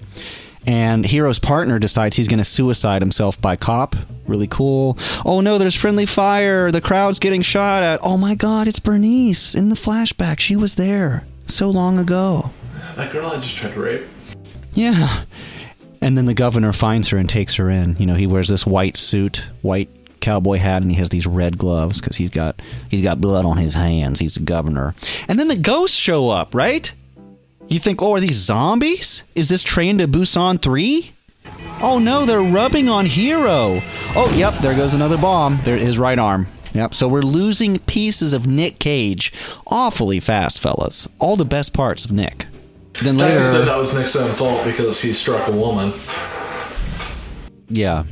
And 0.67 1.07
Hero's 1.07 1.39
partner 1.39 1.79
decides 1.79 2.17
he's 2.17 2.29
going 2.29 2.39
to 2.39 2.45
suicide 2.45 3.01
himself 3.01 3.41
by 3.41 3.57
cop. 3.57 3.97
Really 4.27 4.49
cool. 4.49 4.99
Oh 5.25 5.41
no, 5.41 5.57
there's 5.57 5.75
friendly 5.75 6.05
fire. 6.05 6.71
The 6.71 6.81
crowd's 6.81 7.21
getting 7.21 7.41
shot 7.41 7.83
at. 7.83 8.01
Oh 8.03 8.19
my 8.19 8.35
god, 8.35 8.69
it's 8.69 8.81
Bernice 8.81 9.55
in 9.55 9.71
the 9.71 9.77
flashback. 9.77 10.41
She 10.41 10.57
was 10.57 10.75
there. 10.75 11.25
So 11.47 11.71
long 11.71 11.99
ago. 11.99 12.51
That 12.99 13.13
girl 13.13 13.31
I 13.31 13.37
just 13.37 13.55
tried 13.55 13.75
to 13.75 13.81
rape. 13.81 14.09
Yeah. 14.73 15.23
And 16.01 16.19
then 16.19 16.27
the 16.27 16.35
governor 16.35 16.73
finds 16.73 17.07
her 17.11 17.17
and 17.17 17.31
takes 17.31 17.55
her 17.55 17.71
in. 17.71 17.95
You 17.97 18.07
know, 18.07 18.17
he 18.17 18.27
wears 18.27 18.49
this 18.49 18.67
white 18.67 18.97
suit, 18.97 19.47
white 19.63 19.89
cowboy 20.21 20.59
hat, 20.59 20.83
and 20.83 20.91
he 20.91 20.97
has 20.97 21.09
these 21.09 21.25
red 21.25 21.57
gloves 21.57 22.01
because 22.01 22.17
he's 22.17 22.31
got 22.31 22.61
he's 22.91 23.01
got 23.01 23.21
blood 23.21 23.45
on 23.45 23.57
his 23.57 23.75
hands. 23.75 24.19
He's 24.19 24.35
the 24.35 24.41
governor. 24.41 24.97
And 25.29 25.39
then 25.39 25.47
the 25.47 25.57
ghosts 25.57 25.97
show 25.97 26.29
up, 26.29 26.57
right? 26.57 26.93
You 27.69 27.79
think, 27.79 28.03
oh, 28.03 28.15
are 28.15 28.21
these 28.21 28.35
zombies? 28.35 29.23
Is 29.37 29.49
this 29.49 29.63
Train 29.63 29.99
to 29.99 30.09
Busan 30.09 30.61
3? 30.61 31.13
Oh 31.81 32.01
no, 32.01 32.27
they're 32.27 32.43
rubbing 32.43 32.89
on 32.89 33.07
Hero. 33.07 33.81
Oh, 34.17 34.35
yep, 34.37 34.55
there 34.55 34.75
goes 34.75 34.93
another 34.93 35.19
bomb. 35.19 35.61
There 35.63 35.77
his 35.77 36.01
right 36.01 36.19
arm. 36.19 36.49
Yep, 36.75 36.95
so 36.95 37.07
we're 37.07 37.23
losing 37.23 37.79
pieces 37.79 38.33
of 38.33 38.49
Nick 38.49 38.81
Cage 38.81 39.33
awfully 39.69 40.19
fast, 40.19 40.61
fellas. 40.61 41.07
All 41.21 41.37
the 41.37 41.45
best 41.45 41.73
parts 41.73 42.05
of 42.05 42.11
Nick. 42.11 42.47
Then 43.03 43.17
later, 43.19 43.65
that 43.65 43.77
was 43.77 43.95
Nick's 43.95 44.17
own 44.17 44.35
fault 44.35 44.65
because 44.65 45.01
he 45.01 45.13
struck 45.13 45.47
a 45.49 45.53
woman. 45.53 45.93
yeah. 47.69 48.05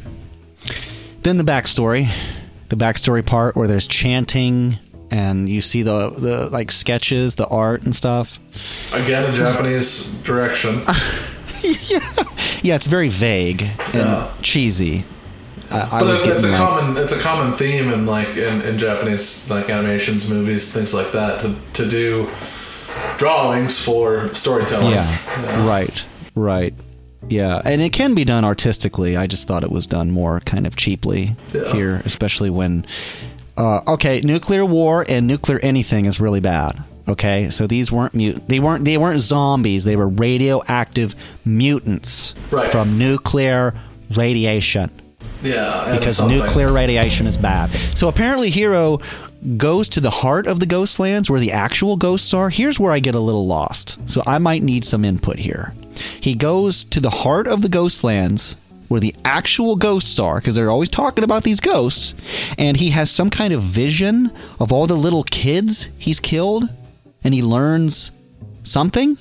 Then 1.22 1.38
the 1.38 1.44
backstory, 1.44 2.08
the 2.68 2.76
backstory 2.76 3.24
part 3.26 3.56
where 3.56 3.66
there's 3.66 3.86
chanting 3.88 4.78
and 5.10 5.48
you 5.48 5.60
see 5.60 5.82
the 5.82 6.10
the 6.10 6.48
like 6.50 6.70
sketches, 6.70 7.34
the 7.34 7.46
art 7.48 7.82
and 7.82 7.94
stuff. 7.94 8.38
Again, 8.92 9.24
a 9.28 9.32
Japanese 9.32 10.14
direction. 10.22 10.82
Yeah, 11.62 12.00
yeah, 12.62 12.74
it's 12.76 12.86
very 12.86 13.08
vague 13.08 13.62
and 13.62 13.94
Yeah. 13.94 14.30
cheesy. 14.42 15.04
I, 15.68 15.96
I 15.96 16.00
But 16.00 16.10
it's, 16.10 16.20
it's 16.26 16.44
a 16.44 16.48
like- 16.48 16.56
common 16.58 16.96
it's 17.02 17.12
a 17.12 17.18
common 17.18 17.52
theme 17.54 17.88
in 17.92 18.06
like 18.06 18.36
in, 18.36 18.62
in 18.62 18.78
Japanese 18.78 19.50
like 19.50 19.68
animations, 19.68 20.30
movies, 20.30 20.72
things 20.72 20.94
like 20.94 21.10
that 21.12 21.40
to 21.40 21.54
to 21.72 21.88
do 21.88 22.28
drawings 23.18 23.78
for 23.82 24.32
storytelling. 24.34 24.92
Yeah. 24.92 25.66
Right. 25.66 26.04
Right. 26.34 26.74
Yeah, 27.28 27.60
and 27.64 27.82
it 27.82 27.92
can 27.92 28.14
be 28.14 28.24
done 28.24 28.44
artistically. 28.44 29.16
I 29.16 29.26
just 29.26 29.48
thought 29.48 29.64
it 29.64 29.70
was 29.72 29.86
done 29.86 30.10
more 30.12 30.40
kind 30.40 30.66
of 30.66 30.76
cheaply 30.76 31.34
Yeah. 31.52 31.72
here, 31.72 32.02
especially 32.04 32.50
when. 32.50 32.86
Uh, 33.56 33.80
okay, 33.88 34.20
nuclear 34.20 34.64
war 34.66 35.04
and 35.08 35.26
nuclear 35.26 35.58
anything 35.62 36.04
is 36.04 36.20
really 36.20 36.40
bad. 36.40 36.78
Okay, 37.08 37.48
so 37.50 37.66
these 37.66 37.90
weren't 37.90 38.14
mut- 38.14 38.46
they 38.48 38.60
weren't 38.60 38.84
they 38.84 38.98
weren't 38.98 39.18
zombies. 39.20 39.84
They 39.84 39.96
were 39.96 40.08
radioactive 40.08 41.14
mutants 41.44 42.34
Right. 42.50 42.70
from 42.70 42.98
nuclear 42.98 43.74
radiation 44.14 44.90
Yeah, 45.42 45.88
because 45.98 46.20
nuclear 46.20 46.72
radiation 46.72 47.26
is 47.26 47.36
bad. 47.36 47.70
So 47.94 48.08
apparently, 48.08 48.50
Hero 48.50 49.00
goes 49.56 49.88
to 49.90 50.00
the 50.00 50.10
heart 50.10 50.46
of 50.46 50.60
the 50.60 50.66
Ghostlands 50.66 51.30
where 51.30 51.40
the 51.40 51.52
actual 51.52 51.96
ghosts 51.96 52.32
are. 52.34 52.50
Here's 52.50 52.80
where 52.80 52.92
I 52.92 52.98
get 52.98 53.14
a 53.14 53.20
little 53.20 53.46
lost. 53.46 53.98
So 54.08 54.22
I 54.26 54.38
might 54.38 54.62
need 54.62 54.84
some 54.84 55.04
input 55.04 55.38
here. 55.38 55.72
He 56.20 56.34
goes 56.34 56.84
to 56.84 57.00
the 57.00 57.10
heart 57.10 57.46
of 57.46 57.62
the 57.62 57.68
Ghostlands 57.68 58.56
where 58.88 59.00
the 59.00 59.14
actual 59.24 59.76
ghosts 59.76 60.18
are 60.18 60.36
because 60.36 60.54
they're 60.54 60.70
always 60.70 60.88
talking 60.88 61.24
about 61.24 61.42
these 61.42 61.60
ghosts 61.60 62.14
and 62.58 62.76
he 62.76 62.90
has 62.90 63.10
some 63.10 63.30
kind 63.30 63.52
of 63.52 63.62
vision 63.62 64.30
of 64.60 64.72
all 64.72 64.86
the 64.86 64.96
little 64.96 65.24
kids 65.24 65.88
he's 65.98 66.20
killed 66.20 66.68
and 67.24 67.34
he 67.34 67.42
learns 67.42 68.12
something 68.64 69.18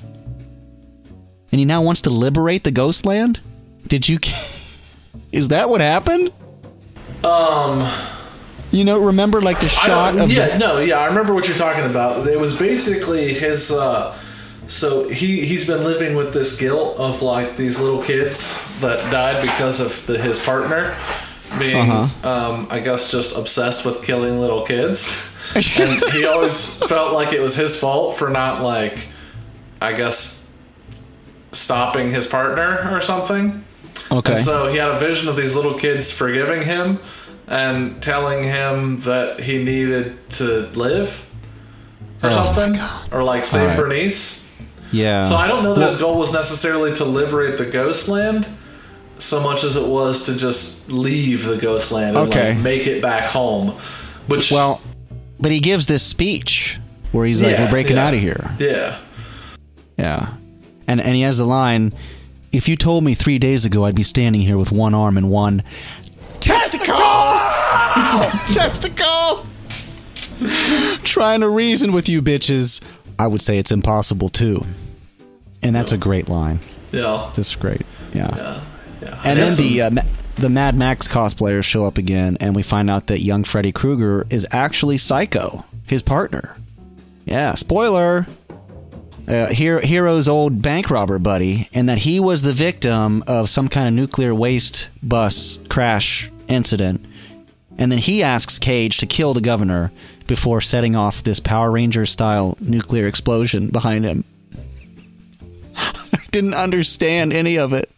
and 1.51 1.59
he 1.59 1.65
now 1.65 1.81
wants 1.81 2.01
to 2.01 2.11
liberate 2.11 2.63
the 2.63 2.69
ghostland 2.69 3.39
did 3.87 4.07
you 4.07 4.19
is 5.31 5.47
that 5.47 5.67
what 5.67 5.81
happened 5.81 6.31
Um, 7.23 7.79
you 8.75 8.83
know, 8.83 8.99
remember 8.99 9.41
like 9.41 9.59
the 9.59 9.69
shot 9.69 10.17
of 10.17 10.31
yeah, 10.31 10.49
the 10.49 10.57
no, 10.59 10.77
yeah, 10.79 10.99
I 10.99 11.05
remember 11.07 11.33
what 11.33 11.47
you're 11.47 11.57
talking 11.57 11.85
about. 11.85 12.27
It 12.27 12.39
was 12.39 12.57
basically 12.59 13.33
his. 13.33 13.71
Uh, 13.71 14.17
so 14.67 15.07
he 15.09 15.45
he's 15.45 15.65
been 15.67 15.83
living 15.83 16.15
with 16.15 16.33
this 16.33 16.59
guilt 16.59 16.97
of 16.97 17.21
like 17.21 17.55
these 17.55 17.79
little 17.79 18.01
kids 18.01 18.67
that 18.81 18.99
died 19.11 19.41
because 19.41 19.79
of 19.79 20.05
the, 20.07 20.17
his 20.17 20.39
partner 20.39 20.97
being, 21.59 21.89
Uh-huh. 21.91 22.29
um, 22.29 22.67
I 22.71 22.79
guess, 22.79 23.11
just 23.11 23.37
obsessed 23.37 23.85
with 23.85 24.03
killing 24.03 24.39
little 24.39 24.63
kids, 24.65 25.33
and 25.55 26.03
he 26.11 26.25
always 26.25 26.79
felt 26.83 27.13
like 27.13 27.31
it 27.31 27.41
was 27.41 27.55
his 27.55 27.79
fault 27.79 28.17
for 28.17 28.29
not 28.29 28.61
like, 28.63 29.07
I 29.81 29.93
guess, 29.93 30.51
stopping 31.51 32.11
his 32.11 32.27
partner 32.27 32.89
or 32.91 33.01
something. 33.01 33.63
okay. 34.11 34.31
And 34.33 34.39
so 34.41 34.67
he 34.71 34.77
had 34.77 34.89
a 34.89 34.99
vision 34.99 35.29
of 35.29 35.35
these 35.37 35.55
little 35.55 35.75
kids 35.77 36.11
forgiving 36.11 36.63
him 36.63 36.99
and 37.47 38.01
telling 38.01 38.43
him 38.43 39.01
that 39.01 39.39
he 39.39 39.63
needed 39.63 40.17
to 40.31 40.61
live 40.73 41.27
or 42.23 42.29
Oh 42.29 42.31
something. 42.53 42.79
Or 43.11 43.23
like 43.23 43.45
save 43.45 43.67
right. 43.69 43.77
Bernice. 43.77 44.49
yeah. 44.91 45.21
So 45.23 45.35
I 45.35 45.47
don't 45.47 45.63
know 45.63 45.73
that 45.75 45.89
his 45.89 45.99
goal 45.99 46.17
was 46.17 46.33
necessarily 46.33 46.93
to 46.95 47.05
liberate 47.05 47.57
the 47.57 47.65
ghost 47.65 48.07
land 48.07 48.47
so 49.19 49.39
much 49.41 49.63
as 49.63 49.75
it 49.77 49.87
was 49.87 50.25
to 50.25 50.35
just 50.35 50.91
leave 50.91 51.45
the 51.45 51.57
ghost 51.57 51.91
land 51.91 52.17
and 52.17 52.29
Okay. 52.29 52.53
like 52.53 52.63
make 52.63 52.87
it 52.87 53.01
back 53.01 53.25
home. 53.29 53.69
Which 54.27 54.51
well, 54.51 54.81
but 55.39 55.51
he 55.51 55.59
gives 55.59 55.85
this 55.85 56.03
speech 56.03 56.77
where 57.11 57.25
he's 57.25 57.41
like, 57.43 57.51
Yeah, 57.53 57.65
"We're 57.65 57.71
breaking 57.71 57.95
yeah. 57.97 58.07
out 58.07 58.13
of 58.13 58.19
here." 58.19 58.49
yeah. 58.59 58.97
Yeah, 59.97 60.33
and 60.87 60.99
and 60.99 61.15
he 61.15 61.21
has 61.21 61.37
the 61.37 61.45
line, 61.45 61.93
"If 62.51 62.67
you 62.67 62.75
told 62.75 63.03
me 63.05 63.13
three 63.13 63.37
days 63.39 63.63
ago 63.63 63.85
I'd 63.85 63.95
be 63.95 64.03
standing 64.03 64.41
here 64.41 64.57
with 64.57 64.71
one 64.71 64.93
arm 64.93 65.15
and 65.17 65.29
one 65.29 65.63
testicle, 66.41 66.95
testicle, 68.47 69.45
trying 71.03 71.41
to 71.41 71.49
reason 71.49 71.91
with 71.91 72.09
you 72.09 72.21
bitches, 72.21 72.81
I 73.17 73.27
would 73.27 73.41
say 73.41 73.57
it's 73.57 73.71
impossible 73.71 74.29
too." 74.29 74.65
And 75.63 75.75
that's 75.75 75.91
a 75.91 75.97
great 75.97 76.29
line. 76.29 76.59
Yeah. 76.91 77.31
That's 77.35 77.55
great. 77.55 77.81
Yeah. 78.13 78.29
Yeah. 78.35 78.61
yeah. 79.01 79.21
And 79.25 79.39
then 79.39 79.55
the 79.55 79.81
uh, 79.81 79.89
Ma- 79.91 80.01
the 80.35 80.49
Mad 80.49 80.77
Max 80.77 81.07
cosplayers 81.07 81.63
show 81.63 81.85
up 81.85 81.97
again, 81.97 82.37
and 82.39 82.55
we 82.55 82.61
find 82.61 82.89
out 82.89 83.07
that 83.07 83.21
young 83.21 83.43
Freddy 83.43 83.71
Krueger 83.71 84.27
is 84.29 84.45
actually 84.51 84.97
Psycho, 84.97 85.65
his 85.87 86.01
partner. 86.01 86.55
Yeah, 87.25 87.55
spoiler. 87.55 88.27
Uh, 89.27 89.47
Hero, 89.47 89.81
Hero's 89.81 90.27
old 90.27 90.61
bank 90.61 90.91
robber 90.91 91.17
buddy, 91.17 91.67
and 91.73 91.89
that 91.89 91.97
he 91.97 92.19
was 92.19 92.43
the 92.43 92.53
victim 92.53 93.23
of 93.25 93.49
some 93.49 93.69
kind 93.69 93.87
of 93.87 93.93
nuclear 93.93 94.35
waste 94.35 94.89
bus 95.01 95.57
crash 95.67 96.29
incident. 96.47 97.03
And 97.77 97.91
then 97.91 97.99
he 97.99 98.23
asks 98.23 98.57
Cage 98.59 98.97
to 98.99 99.05
kill 99.05 99.33
the 99.33 99.41
governor 99.41 99.91
before 100.27 100.61
setting 100.61 100.95
off 100.95 101.23
this 101.23 101.39
Power 101.39 101.71
Ranger 101.71 102.05
style 102.05 102.57
nuclear 102.61 103.07
explosion 103.07 103.69
behind 103.69 104.05
him. 104.05 104.23
I 105.75 106.19
didn't 106.31 106.53
understand 106.53 107.33
any 107.33 107.57
of 107.57 107.73
it. 107.73 107.89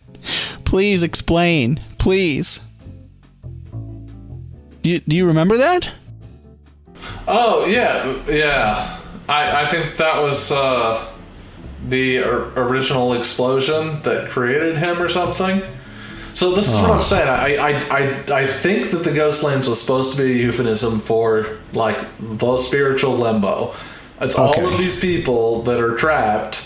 Please 0.65 1.03
explain. 1.03 1.79
Please. 1.97 2.59
Do 4.81 4.89
you, 4.89 4.99
do 5.01 5.15
you 5.15 5.27
remember 5.27 5.57
that? 5.57 5.89
Oh 7.27 7.65
yeah, 7.65 8.15
yeah. 8.29 8.99
I 9.27 9.63
I 9.63 9.65
think 9.67 9.97
that 9.97 10.21
was 10.21 10.51
uh, 10.51 11.05
the 11.87 12.19
or- 12.19 12.51
original 12.55 13.13
explosion 13.13 14.01
that 14.03 14.29
created 14.29 14.77
him 14.77 15.01
or 15.01 15.09
something. 15.09 15.61
So 16.39 16.53
this 16.53 16.67
is 16.71 16.79
what 16.79 16.91
Oh. 16.91 16.93
I'm 16.97 17.03
saying. 17.03 17.27
I, 17.27 17.49
I 17.69 17.71
I 17.99 18.41
I 18.43 18.47
think 18.63 18.91
that 18.91 19.03
the 19.03 19.09
Ghostlands 19.09 19.67
was 19.67 19.81
supposed 19.81 20.15
to 20.15 20.17
be 20.23 20.29
a 20.33 20.35
euphemism 20.47 20.99
for 20.99 21.57
like 21.73 21.97
the 22.19 22.57
spiritual 22.57 23.17
limbo. 23.17 23.73
It's 24.21 24.35
all 24.35 24.53
of 24.71 24.77
these 24.77 24.99
people 24.99 25.63
that 25.63 25.79
are 25.79 25.95
trapped 25.95 26.63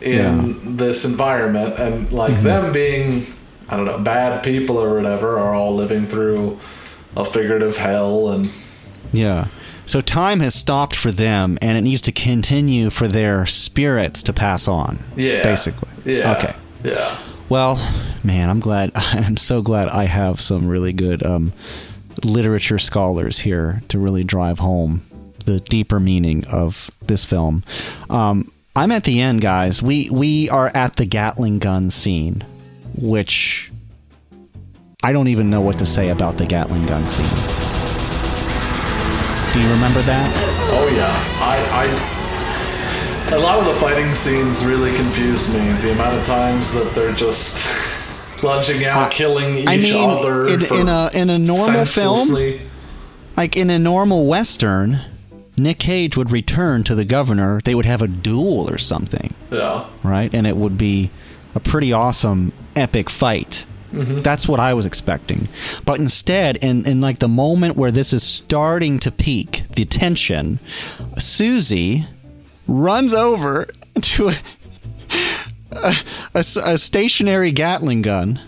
in 0.00 0.76
this 0.76 1.04
environment, 1.04 1.78
and 1.78 2.12
like 2.12 2.32
Mm-hmm. 2.32 2.44
them 2.44 2.72
being 2.72 3.26
I 3.68 3.76
don't 3.76 3.86
know 3.86 3.98
bad 3.98 4.44
people 4.44 4.76
or 4.78 4.94
whatever 4.94 5.36
are 5.38 5.52
all 5.54 5.74
living 5.74 6.06
through 6.06 6.58
a 7.16 7.24
figurative 7.24 7.76
hell 7.76 8.28
and 8.30 8.50
Yeah. 9.12 9.46
So 9.86 10.00
time 10.00 10.40
has 10.40 10.54
stopped 10.54 10.94
for 10.94 11.10
them, 11.10 11.58
and 11.60 11.76
it 11.78 11.80
needs 11.82 12.02
to 12.02 12.12
continue 12.12 12.88
for 12.90 13.08
their 13.08 13.46
spirits 13.46 14.22
to 14.24 14.32
pass 14.32 14.68
on. 14.68 14.98
yeah 15.16 15.42
Basically. 15.42 15.88
yeah 16.04 16.36
Okay. 16.36 16.54
yeah. 16.84 17.18
Well, 17.48 17.76
man, 18.22 18.50
I'm 18.50 18.60
glad. 18.60 18.92
I'm 18.94 19.36
so 19.36 19.62
glad 19.62 19.88
I 19.88 20.04
have 20.04 20.40
some 20.40 20.68
really 20.68 20.92
good 20.92 21.24
um, 21.24 21.52
literature 22.24 22.78
scholars 22.78 23.38
here 23.38 23.82
to 23.88 23.98
really 23.98 24.24
drive 24.24 24.58
home 24.58 25.02
the 25.46 25.60
deeper 25.60 25.98
meaning 25.98 26.44
of 26.46 26.90
this 27.06 27.24
film. 27.24 27.64
Um, 28.10 28.52
I'm 28.76 28.92
at 28.92 29.04
the 29.04 29.20
end, 29.20 29.40
guys. 29.40 29.82
We 29.82 30.10
we 30.10 30.50
are 30.50 30.70
at 30.74 30.96
the 30.96 31.06
Gatling 31.06 31.58
gun 31.58 31.90
scene, 31.90 32.44
which 32.96 33.72
I 35.02 35.12
don't 35.12 35.28
even 35.28 35.50
know 35.50 35.60
what 35.60 35.78
to 35.78 35.86
say 35.86 36.10
about 36.10 36.36
the 36.36 36.46
Gatling 36.46 36.86
gun 36.86 37.06
scene. 37.06 37.26
Do 39.52 39.60
you 39.60 39.70
remember 39.70 40.02
that? 40.02 40.30
Oh 40.70 40.88
yeah, 40.94 41.14
I, 41.40 41.86
I, 41.86 42.17
a 43.32 43.38
lot 43.38 43.58
of 43.58 43.66
the 43.66 43.74
fighting 43.74 44.14
scenes 44.14 44.64
really 44.64 44.94
confused 44.96 45.52
me. 45.52 45.60
The 45.82 45.92
amount 45.92 46.16
of 46.18 46.24
times 46.24 46.72
that 46.74 46.92
they're 46.94 47.12
just 47.12 47.64
lunging 48.42 48.84
out, 48.84 48.96
Uh, 49.06 49.08
killing 49.10 49.56
each 49.56 49.68
I 49.68 49.76
mean, 49.76 50.10
other 50.10 50.46
in, 50.48 50.64
in 50.64 50.88
a 50.88 51.10
in 51.12 51.30
a 51.30 51.38
normal 51.38 51.84
film, 51.84 52.28
like 53.36 53.56
in 53.56 53.70
a 53.70 53.78
normal 53.78 54.26
western 54.26 55.00
Nick 55.56 55.78
Cage 55.78 56.16
would 56.16 56.30
return 56.30 56.84
to 56.84 56.94
the 56.94 57.04
governor. 57.04 57.60
They 57.64 57.74
would 57.74 57.86
have 57.86 58.00
a 58.00 58.06
duel 58.08 58.70
or 58.70 58.78
something, 58.78 59.34
Yeah. 59.50 59.84
right? 60.04 60.32
And 60.32 60.46
it 60.46 60.56
would 60.56 60.78
be 60.78 61.10
a 61.54 61.60
pretty 61.60 61.92
awesome, 61.92 62.52
epic 62.76 63.10
fight. 63.10 63.66
That's 63.90 64.46
what 64.46 64.60
I 64.60 64.74
was 64.74 64.84
expecting. 64.86 65.48
But 65.86 65.98
instead, 65.98 66.58
in, 66.58 66.86
in 66.86 67.00
like 67.00 67.18
the 67.20 67.26
moment 67.28 67.74
where 67.76 67.90
this 67.90 68.12
is 68.12 68.22
starting 68.22 68.98
to 69.00 69.10
peak, 69.10 69.62
the 69.74 69.84
tension, 69.86 70.58
Susie 71.18 72.06
runs 72.68 73.14
over 73.14 73.66
to 74.00 74.32
a 76.34 76.42
stationary 76.78 77.52
Gatling 77.52 78.02
gun 78.02 78.40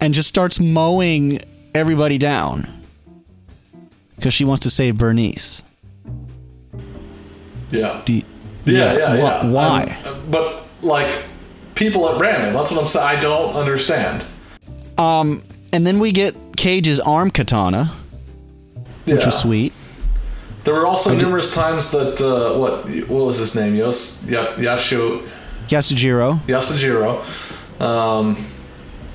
and 0.00 0.14
just 0.14 0.28
starts 0.28 0.60
mowing 0.60 1.40
everybody 1.74 2.18
down 2.18 2.66
because 4.16 4.34
she 4.34 4.44
wants 4.44 4.62
to 4.64 4.70
save 4.70 4.96
Bernice. 4.98 5.62
Yeah. 7.70 8.00
Do 8.04 8.12
you- 8.14 8.22
Yeah, 8.66 8.96
yeah, 8.96 9.16
wh- 9.16 9.18
yeah. 9.18 9.46
Why? 9.46 9.96
Um, 10.06 10.20
but 10.30 10.64
like 10.82 11.24
people 11.74 12.08
at 12.08 12.20
random. 12.20 12.54
That's 12.54 12.70
what 12.72 12.80
I'm 12.82 12.88
saying. 12.88 13.06
I 13.06 13.20
don't 13.20 13.54
understand. 13.54 14.24
Um, 14.96 15.42
and 15.72 15.86
then 15.86 15.98
we 15.98 16.12
get 16.12 16.34
Cage's 16.56 17.00
arm 17.00 17.30
katana, 17.30 17.90
Yeah. 19.06 19.16
which 19.16 19.26
was 19.26 19.36
sweet. 19.38 19.72
There 20.64 20.72
were 20.74 20.86
also 20.86 21.14
numerous 21.14 21.54
times 21.54 21.90
that 21.90 22.20
uh, 22.20 22.58
what 22.58 22.88
what 23.08 23.26
was 23.26 23.38
his 23.38 23.54
name? 23.54 23.74
Yos 23.74 24.22
Yashu 24.24 25.28
Yasujiro. 25.68 26.38
Yasujiro 26.46 27.80
um, 27.80 28.36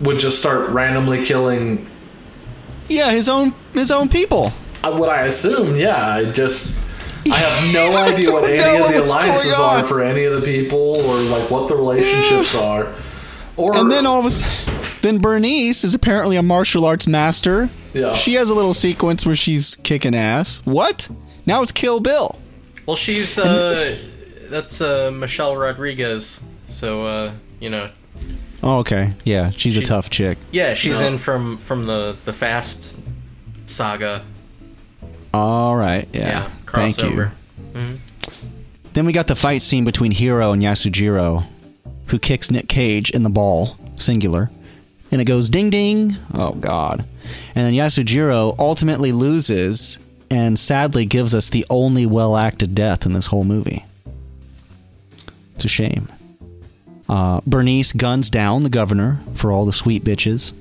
would 0.01 0.19
just 0.19 0.39
start 0.39 0.69
randomly 0.69 1.23
killing. 1.25 1.89
Yeah, 2.87 3.11
his 3.11 3.27
own 3.27 3.53
his 3.73 3.91
own 3.91 4.09
people. 4.09 4.53
Uh, 4.83 4.95
what 4.95 5.09
I 5.09 5.23
assume, 5.23 5.75
yeah. 5.75 6.15
I 6.15 6.25
just 6.31 6.89
I 7.25 7.35
have 7.35 7.73
no 7.73 7.97
idea 7.97 8.31
what 8.31 8.49
any 8.49 8.81
of 8.81 8.87
the 8.87 9.03
alliances 9.03 9.59
are 9.59 9.83
for 9.83 10.01
any 10.01 10.25
of 10.25 10.33
the 10.33 10.41
people, 10.41 10.79
or 10.79 11.15
like 11.15 11.49
what 11.49 11.67
the 11.67 11.75
relationships 11.75 12.55
are. 12.55 12.93
Or 13.57 13.75
And 13.75 13.91
then 13.91 14.05
all 14.05 14.19
of 14.19 14.25
a 14.25 14.29
sudden, 14.29 14.81
then 15.01 15.17
Bernice 15.17 15.83
is 15.83 15.93
apparently 15.93 16.37
a 16.37 16.43
martial 16.43 16.85
arts 16.85 17.07
master. 17.07 17.69
Yeah. 17.93 18.13
She 18.13 18.35
has 18.35 18.49
a 18.49 18.55
little 18.55 18.73
sequence 18.73 19.25
where 19.25 19.35
she's 19.35 19.75
kicking 19.77 20.15
ass. 20.15 20.61
What? 20.63 21.09
Now 21.49 21.63
it's 21.63 21.71
Kill 21.71 21.99
Bill. 21.99 22.37
Well, 22.85 22.95
she's 22.95 23.39
uh, 23.39 23.97
that's 24.51 24.81
uh 24.81 25.09
Michelle 25.11 25.57
Rodriguez. 25.57 26.43
So 26.67 27.07
uh, 27.07 27.31
you 27.59 27.71
know, 27.71 27.89
Oh, 28.61 28.79
okay. 28.81 29.13
Yeah, 29.25 29.49
she's 29.49 29.75
a 29.75 29.81
tough 29.81 30.11
chick. 30.11 30.37
yeah, 30.51 30.75
she's 30.75 30.99
No. 31.01 31.07
in 31.07 31.17
from 31.17 31.57
from 31.57 31.87
the 31.87 32.15
the 32.23 32.33
Fast 32.33 32.99
saga. 33.65 34.23
All 35.33 35.75
right. 35.75 36.07
Yeah. 36.13 36.27
Yeah, 36.27 36.49
Thank 36.67 36.99
you. 36.99 37.03
crossover. 37.73 37.97
Then 38.93 39.05
we 39.07 39.11
got 39.11 39.25
the 39.25 39.35
fight 39.35 39.63
scene 39.63 39.85
between 39.85 40.11
Hero 40.11 40.51
and 40.51 40.61
Yasujiro, 40.61 41.45
who 42.09 42.19
kicks 42.19 42.51
Nick 42.51 42.67
Cage 42.69 43.09
in 43.09 43.23
the 43.23 43.29
ball, 43.29 43.75
singular, 43.95 44.51
and 45.11 45.19
it 45.19 45.25
goes 45.25 45.49
ding 45.49 45.71
ding. 45.71 46.15
Oh 46.31 46.51
God! 46.51 47.05
And 47.55 47.65
then 47.65 47.73
Yasujiro 47.73 48.55
ultimately 48.59 49.11
loses 49.11 49.97
and 50.32 50.57
sadly 50.57 51.05
gives 51.05 51.34
us 51.34 51.49
the 51.49 51.65
only 51.69 52.05
well 52.05 52.38
acted 52.38 52.75
death 52.75 53.05
in 53.05 53.13
this 53.13 53.27
whole 53.27 53.43
movie. 53.43 53.86
It's 55.55 55.65
a 55.65 55.69
shame. 55.69 56.07
Uh, 57.07 57.41
Bernice 57.45 57.91
guns 57.91 58.30
down 58.30 58.63
the 58.63 58.69
governor 58.69 59.19
for 59.34 59.51
all 59.51 59.65
the 59.65 59.73
sweet 59.73 60.03
bitches 60.03 60.53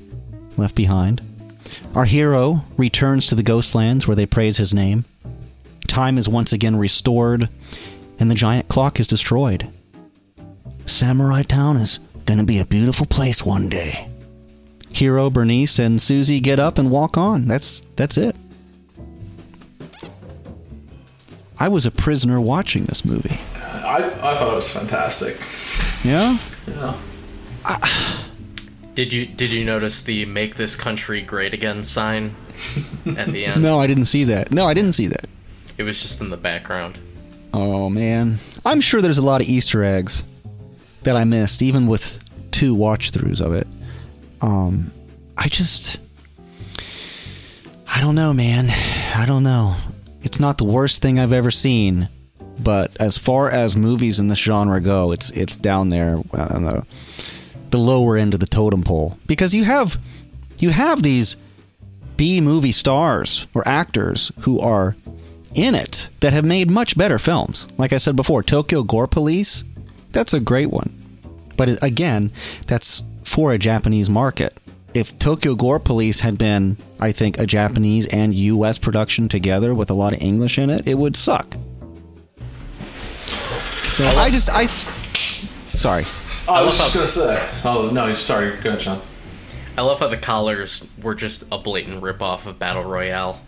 left 0.57 0.75
behind. 0.75 1.21
Our 1.95 2.07
hero 2.07 2.65
returns 2.77 3.27
to 3.27 3.35
the 3.35 3.43
Ghostlands 3.43 4.07
where 4.07 4.17
they 4.17 4.27
praise 4.27 4.57
his 4.57 4.73
name. 4.73 5.05
Time 5.87 6.19
is 6.19 6.29
once 6.29 6.53
again 6.53 6.77
restored, 6.77 7.49
and 8.19 8.31
the 8.31 8.35
giant 8.35 8.69
clock 8.69 8.99
is 8.99 9.07
destroyed. 9.07 9.69
Samurai 10.87 11.43
Town 11.43 11.77
is 11.77 11.99
gonna 12.25 12.45
be 12.45 12.59
a 12.59 12.65
beautiful 12.65 13.07
place 13.07 13.45
one 13.45 13.69
day. 13.69 14.09
Hero, 14.91 15.29
Bernice, 15.29 15.79
and 15.79 16.01
Susie 16.01 16.41
get 16.41 16.59
up 16.59 16.79
and 16.79 16.91
walk 16.91 17.19
on. 17.19 17.47
That's 17.47 17.83
that's 17.97 18.17
it. 18.17 18.35
I 21.61 21.69
was 21.69 21.87
a 21.87 21.91
prisoner 21.91 22.41
watching 22.41 22.85
this 22.85 23.05
movie. 23.05 23.39
I, 23.57 23.97
I 24.05 24.39
thought 24.39 24.53
it 24.53 24.55
was 24.55 24.71
fantastic. 24.73 25.37
Yeah? 26.05 26.39
Yeah. 26.67 26.97
Did 28.95 29.13
you 29.13 29.27
did 29.27 29.53
you 29.53 29.65
notice 29.65 30.03
the 30.03 30.25
"Make 30.25 30.57
this 30.57 30.75
country 30.75 31.23
great 31.23 31.55
again" 31.55 31.85
sign 31.85 32.35
at 33.17 33.29
the 33.29 33.47
end? 33.47 33.63
No, 33.69 33.79
I 33.81 33.87
didn't 33.87 34.07
see 34.07 34.25
that. 34.25 34.51
No, 34.51 34.67
I 34.67 34.75
didn't 34.75 34.93
see 34.93 35.07
that. 35.07 35.27
It 35.77 35.85
was 35.85 36.01
just 36.03 36.21
in 36.21 36.31
the 36.31 36.37
background. 36.37 36.99
Oh 37.55 37.89
man. 37.89 38.39
I'm 38.65 38.81
sure 38.81 39.01
there's 39.01 39.19
a 39.19 39.23
lot 39.23 39.41
of 39.41 39.49
Easter 39.49 39.85
eggs 39.85 40.25
that 41.05 41.17
I 41.17 41.23
missed, 41.25 41.63
even 41.63 41.87
with 41.87 42.19
two 42.51 42.75
watch 42.75 43.13
throughs 43.13 43.41
of 43.41 43.55
it. 43.55 43.67
Um 44.41 44.91
I 45.37 45.47
just 45.49 45.99
I 47.87 48.01
don't 48.01 48.15
know, 48.17 48.33
man. 48.33 48.69
I 49.17 49.25
don't 49.27 49.45
know. 49.45 49.77
It's 50.29 50.39
not 50.39 50.59
the 50.59 50.65
worst 50.65 51.01
thing 51.01 51.19
I've 51.19 51.33
ever 51.33 51.51
seen, 51.51 52.11
but 52.63 52.95
as 53.01 53.17
far 53.17 53.51
as 53.51 53.79
movies 53.79 54.21
in 54.21 54.29
this 54.29 54.39
genre 54.39 54.79
go, 54.79 55.11
it's 55.11 55.31
it's 55.31 55.57
down 55.57 55.89
there 55.89 56.19
uh, 56.35 56.49
on 56.51 56.65
the 56.65 56.87
the 57.71 57.79
lower 57.79 58.19
end 58.19 58.35
of 58.35 58.41
the 58.41 58.47
totem 58.47 58.83
pole 58.83 59.17
because 59.27 59.55
you 59.55 59.65
have 59.65 59.97
you 60.59 60.69
have 60.69 61.03
these 61.03 61.37
B 62.19 62.43
movie 62.43 62.73
stars 62.73 63.47
or 63.55 63.67
actors 63.67 64.31
who 64.41 64.61
are 64.61 64.97
in 65.55 65.75
it 65.75 66.11
that 66.21 66.35
have 66.35 66.45
made 66.45 66.71
much 66.71 66.99
better 66.99 67.19
films. 67.19 67.67
Like 67.79 67.95
I 67.95 67.97
said 67.97 68.15
before, 68.15 68.43
Tokyo 68.43 68.83
Gore 68.83 69.07
Police, 69.07 69.65
that's 70.13 70.35
a 70.35 70.41
great 70.41 70.71
one. 70.71 70.93
But 71.57 71.83
again, 71.83 72.33
that's 72.67 73.03
for 73.25 73.55
a 73.55 73.59
Japanese 73.59 74.11
market. 74.11 74.55
If 74.95 75.19
Tokyo 75.19 75.55
Gore 75.55 75.79
Police 75.79 76.21
had 76.21 76.39
been, 76.39 76.77
I 76.99 77.13
think, 77.13 77.39
a 77.39 77.47
Japanese 77.47 78.07
and 78.07 78.35
US 78.35 78.79
production 78.79 79.29
together 79.29 79.75
with 79.75 79.91
a 79.91 79.95
lot 79.95 80.13
of 80.15 80.23
English 80.23 80.59
in 80.59 80.71
it, 80.71 80.89
it 80.89 80.95
would 80.95 81.15
suck. 81.15 81.57
So 83.91 84.07
I 84.07 84.31
just, 84.31 84.49
I. 84.51 84.67
Sorry. 85.67 86.03
I 86.49 86.63
was 86.63 86.79
love 86.79 86.93
just 86.93 86.95
gonna 86.95 87.07
say. 87.37 87.49
Oh 87.65 87.91
no, 87.93 88.15
sorry. 88.15 88.57
Go 88.63 88.71
ahead, 88.71 88.81
John. 88.81 89.03
I 89.77 89.83
love 89.83 89.99
how 90.01 90.09
the 90.09 90.17
collars 90.17 90.85
were 91.03 91.15
just 91.15 91.45
a 91.53 91.59
blatant 91.59 92.03
ripoff 92.03 92.47
of 92.47 92.59
Battle 92.59 92.85
Royale, 92.85 93.41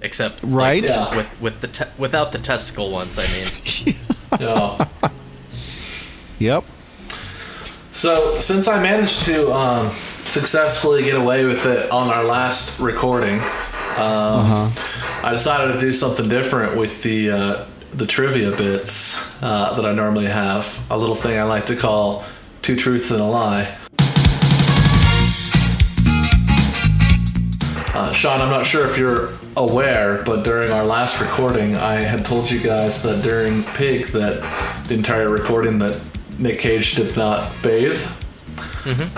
except 0.00 0.44
like, 0.44 0.52
Right? 0.54 0.82
Yeah. 0.84 1.16
with 1.16 1.40
with 1.40 1.60
the 1.60 1.68
te- 1.68 1.90
without 1.98 2.30
the 2.32 2.38
testicle 2.38 2.90
ones. 2.90 3.18
I 3.18 3.26
mean, 3.26 3.96
Yeah. 4.40 4.86
Yep. 6.38 6.64
So, 7.96 8.38
since 8.38 8.68
I 8.68 8.78
managed 8.78 9.24
to 9.24 9.50
um, 9.54 9.90
successfully 10.26 11.02
get 11.02 11.16
away 11.16 11.46
with 11.46 11.64
it 11.64 11.90
on 11.90 12.10
our 12.10 12.24
last 12.24 12.78
recording, 12.78 13.40
um, 13.96 14.70
I 15.24 15.30
decided 15.32 15.72
to 15.72 15.78
do 15.80 15.94
something 15.94 16.28
different 16.28 16.76
with 16.76 17.02
the 17.02 17.30
uh, 17.30 17.64
the 17.94 18.06
trivia 18.06 18.50
bits 18.50 19.42
uh, 19.42 19.72
that 19.72 19.86
I 19.86 19.94
normally 19.94 20.26
have. 20.26 20.78
A 20.90 20.98
little 20.98 21.14
thing 21.14 21.38
I 21.38 21.44
like 21.44 21.64
to 21.66 21.74
call 21.74 22.26
two 22.60 22.76
truths 22.76 23.10
and 23.12 23.20
a 23.22 23.24
lie. 23.24 23.78
Uh, 27.94 28.12
Sean, 28.12 28.42
I'm 28.42 28.50
not 28.50 28.66
sure 28.66 28.86
if 28.86 28.98
you're 28.98 29.30
aware, 29.56 30.22
but 30.24 30.44
during 30.44 30.70
our 30.70 30.84
last 30.84 31.18
recording, 31.18 31.76
I 31.76 31.94
had 31.94 32.26
told 32.26 32.50
you 32.50 32.60
guys 32.60 33.02
that 33.04 33.22
during 33.22 33.62
Pig, 33.62 34.08
that 34.08 34.84
the 34.86 34.92
entire 34.92 35.30
recording 35.30 35.78
that 35.78 35.98
Nick 36.38 36.58
Cage 36.58 36.94
did 36.96 37.16
not 37.16 37.50
bathe. 37.62 38.00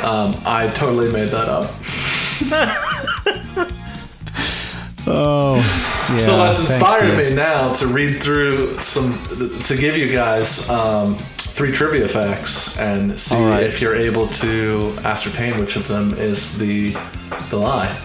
Um, 0.03 0.35
I 0.47 0.71
totally 0.75 1.13
made 1.13 1.29
that 1.31 1.49
up. 1.49 1.71
Oh. 5.11 5.57
Yeah, 6.11 6.19
so 6.19 6.37
that's 6.37 6.59
thanks, 6.59 6.73
inspired 6.73 7.17
dude. 7.17 7.31
me 7.31 7.35
now 7.35 7.73
to 7.73 7.87
read 7.87 8.23
through 8.23 8.79
some, 8.79 9.13
to 9.65 9.75
give 9.75 9.97
you 9.97 10.13
guys 10.13 10.69
um, 10.69 11.15
three 11.15 11.73
trivia 11.73 12.07
facts 12.09 12.79
and 12.79 13.19
see 13.19 13.35
All 13.35 13.49
right. 13.49 13.63
if 13.63 13.81
you're 13.81 13.95
able 13.97 14.27
to 14.27 14.95
ascertain 15.05 15.59
which 15.59 15.77
of 15.77 15.89
them 15.89 16.13
is 16.15 16.59
the 16.59 16.91
the 17.49 17.57
lie. 17.57 17.97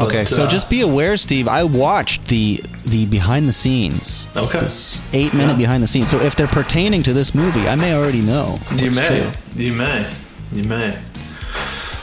Okay, 0.00 0.22
But, 0.22 0.28
so 0.28 0.44
uh, 0.44 0.48
just 0.48 0.70
be 0.70 0.80
aware, 0.80 1.16
Steve. 1.16 1.46
I 1.48 1.64
watched 1.64 2.26
the 2.28 2.62
the 2.86 3.06
behind 3.06 3.46
the 3.46 3.52
scenes. 3.52 4.26
Okay. 4.36 4.60
This 4.60 5.00
eight 5.12 5.32
minute 5.34 5.52
Yeah. 5.52 5.58
behind 5.58 5.82
the 5.82 5.86
scenes. 5.86 6.08
So 6.10 6.18
if 6.20 6.34
they're 6.34 6.46
pertaining 6.48 7.02
to 7.04 7.12
this 7.12 7.34
movie, 7.34 7.68
I 7.68 7.74
may 7.76 7.94
already 7.94 8.20
know. 8.22 8.58
You 8.74 8.90
may. 8.90 9.06
true. 9.06 9.30
You 9.54 9.72
may. 9.74 10.06
You 10.52 10.64
may. 10.64 10.98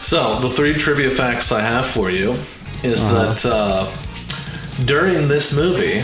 So, 0.01 0.39
the 0.39 0.49
three 0.49 0.73
trivia 0.75 1.09
facts 1.11 1.51
I 1.51 1.61
have 1.61 1.85
for 1.85 2.09
you 2.09 2.35
is 2.83 3.01
Uh-huh. 3.01 3.33
that 3.33 3.45
uh, 3.45 3.85
during 4.85 5.27
this 5.27 5.53
movie, 5.55 6.01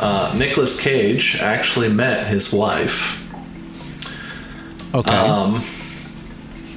uh, 0.00 0.34
Nicolas 0.36 0.78
Cage 0.80 1.38
actually 1.40 1.88
met 1.88 2.26
his 2.26 2.52
wife. 2.52 3.24
Okay. 4.94 5.10
Um, 5.16 5.64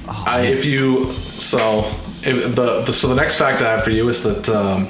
I, 0.08 0.40
if 0.42 0.64
you 0.64 1.12
so 1.12 1.84
the, 2.22 2.82
the 2.86 2.92
so 2.92 3.08
the 3.08 3.14
next 3.14 3.36
fact 3.36 3.62
I 3.62 3.70
have 3.72 3.84
for 3.84 3.90
you 3.90 4.08
is 4.08 4.22
that 4.22 4.48
um, 4.48 4.88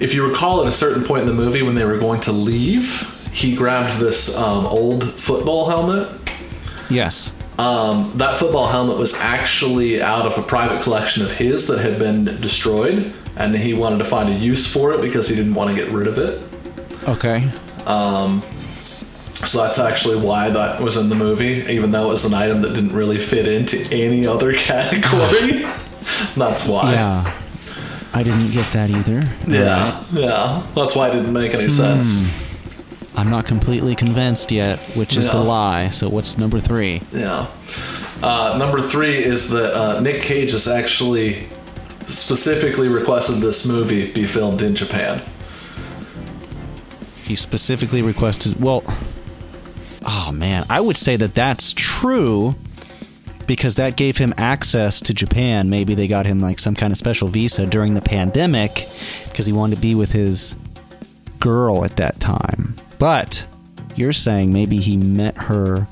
if 0.00 0.14
you 0.14 0.26
recall, 0.26 0.62
at 0.62 0.66
a 0.66 0.72
certain 0.72 1.04
point 1.04 1.22
in 1.22 1.28
the 1.28 1.34
movie 1.34 1.62
when 1.62 1.74
they 1.74 1.84
were 1.84 1.98
going 1.98 2.20
to 2.22 2.32
leave, 2.32 3.28
he 3.32 3.54
grabbed 3.54 4.00
this 4.00 4.36
um, 4.36 4.66
old 4.66 5.12
football 5.12 5.68
helmet. 5.68 6.08
Yes. 6.88 7.32
Um, 7.58 8.12
that 8.16 8.36
football 8.36 8.66
helmet 8.66 8.96
was 8.96 9.14
actually 9.20 10.00
out 10.00 10.24
of 10.24 10.38
a 10.38 10.42
private 10.42 10.82
collection 10.82 11.22
of 11.22 11.30
his 11.30 11.66
that 11.68 11.78
had 11.78 11.98
been 11.98 12.24
destroyed, 12.40 13.12
and 13.36 13.54
he 13.54 13.74
wanted 13.74 13.98
to 13.98 14.04
find 14.04 14.30
a 14.30 14.32
use 14.32 14.70
for 14.70 14.94
it 14.94 15.02
because 15.02 15.28
he 15.28 15.36
didn't 15.36 15.54
want 15.54 15.76
to 15.76 15.76
get 15.76 15.92
rid 15.92 16.06
of 16.06 16.18
it. 16.18 16.42
Okay. 17.06 17.50
So 19.46 19.62
that's 19.62 19.78
actually 19.78 20.18
why 20.18 20.50
that 20.50 20.80
was 20.80 20.96
in 20.96 21.08
the 21.08 21.14
movie, 21.14 21.64
even 21.72 21.90
though 21.90 22.06
it 22.06 22.10
was 22.10 22.24
an 22.24 22.34
item 22.34 22.60
that 22.62 22.74
didn't 22.74 22.92
really 22.92 23.18
fit 23.18 23.48
into 23.48 23.78
any 23.92 24.26
other 24.26 24.52
category. 24.54 25.62
that's 26.36 26.66
why. 26.68 26.92
Yeah. 26.92 27.36
I 28.12 28.22
didn't 28.22 28.50
get 28.50 28.70
that 28.72 28.90
either. 28.90 29.22
Yeah, 29.46 30.04
yeah. 30.12 30.66
That's 30.74 30.96
why 30.96 31.08
it 31.08 31.12
didn't 31.12 31.32
make 31.32 31.54
any 31.54 31.68
sense. 31.68 32.48
I'm 33.16 33.30
not 33.30 33.44
completely 33.46 33.94
convinced 33.94 34.50
yet, 34.50 34.80
which 34.94 35.16
is 35.16 35.28
the 35.30 35.38
lie. 35.42 35.90
So 35.90 36.08
what's 36.08 36.36
number 36.36 36.58
three? 36.58 37.02
Yeah. 37.12 37.46
Uh, 38.22 38.56
number 38.58 38.80
three 38.82 39.16
is 39.16 39.48
that 39.50 39.74
uh, 39.74 40.00
Nick 40.00 40.22
Cage 40.22 40.52
has 40.52 40.68
actually 40.68 41.48
specifically 42.06 42.88
requested 42.88 43.36
this 43.36 43.66
movie 43.66 44.10
be 44.12 44.26
filmed 44.26 44.62
in 44.62 44.74
Japan. 44.74 45.22
He 47.24 47.36
specifically 47.36 48.02
requested. 48.02 48.60
Well, 48.60 48.82
oh 50.04 50.32
man, 50.32 50.64
I 50.68 50.80
would 50.80 50.96
say 50.96 51.16
that 51.16 51.34
that's 51.34 51.72
true 51.76 52.54
because 53.46 53.74
that 53.74 53.96
gave 53.96 54.16
him 54.16 54.32
access 54.36 55.00
to 55.00 55.14
Japan. 55.14 55.68
Maybe 55.68 55.94
they 55.94 56.06
got 56.06 56.26
him 56.26 56.40
like 56.40 56.58
some 56.58 56.74
kind 56.74 56.92
of 56.92 56.96
special 56.96 57.28
visa 57.28 57.66
during 57.66 57.94
the 57.94 58.00
pandemic 58.00 58.86
because 59.24 59.46
he 59.46 59.52
wanted 59.52 59.76
to 59.76 59.80
be 59.80 59.94
with 59.94 60.12
his 60.12 60.54
girl 61.40 61.84
at 61.84 61.96
that 61.96 62.20
time. 62.20 62.76
But 62.98 63.44
you're 63.96 64.12
saying 64.12 64.52
maybe 64.52 64.78
he 64.78 64.96
met 64.96 65.36
her 65.36 65.86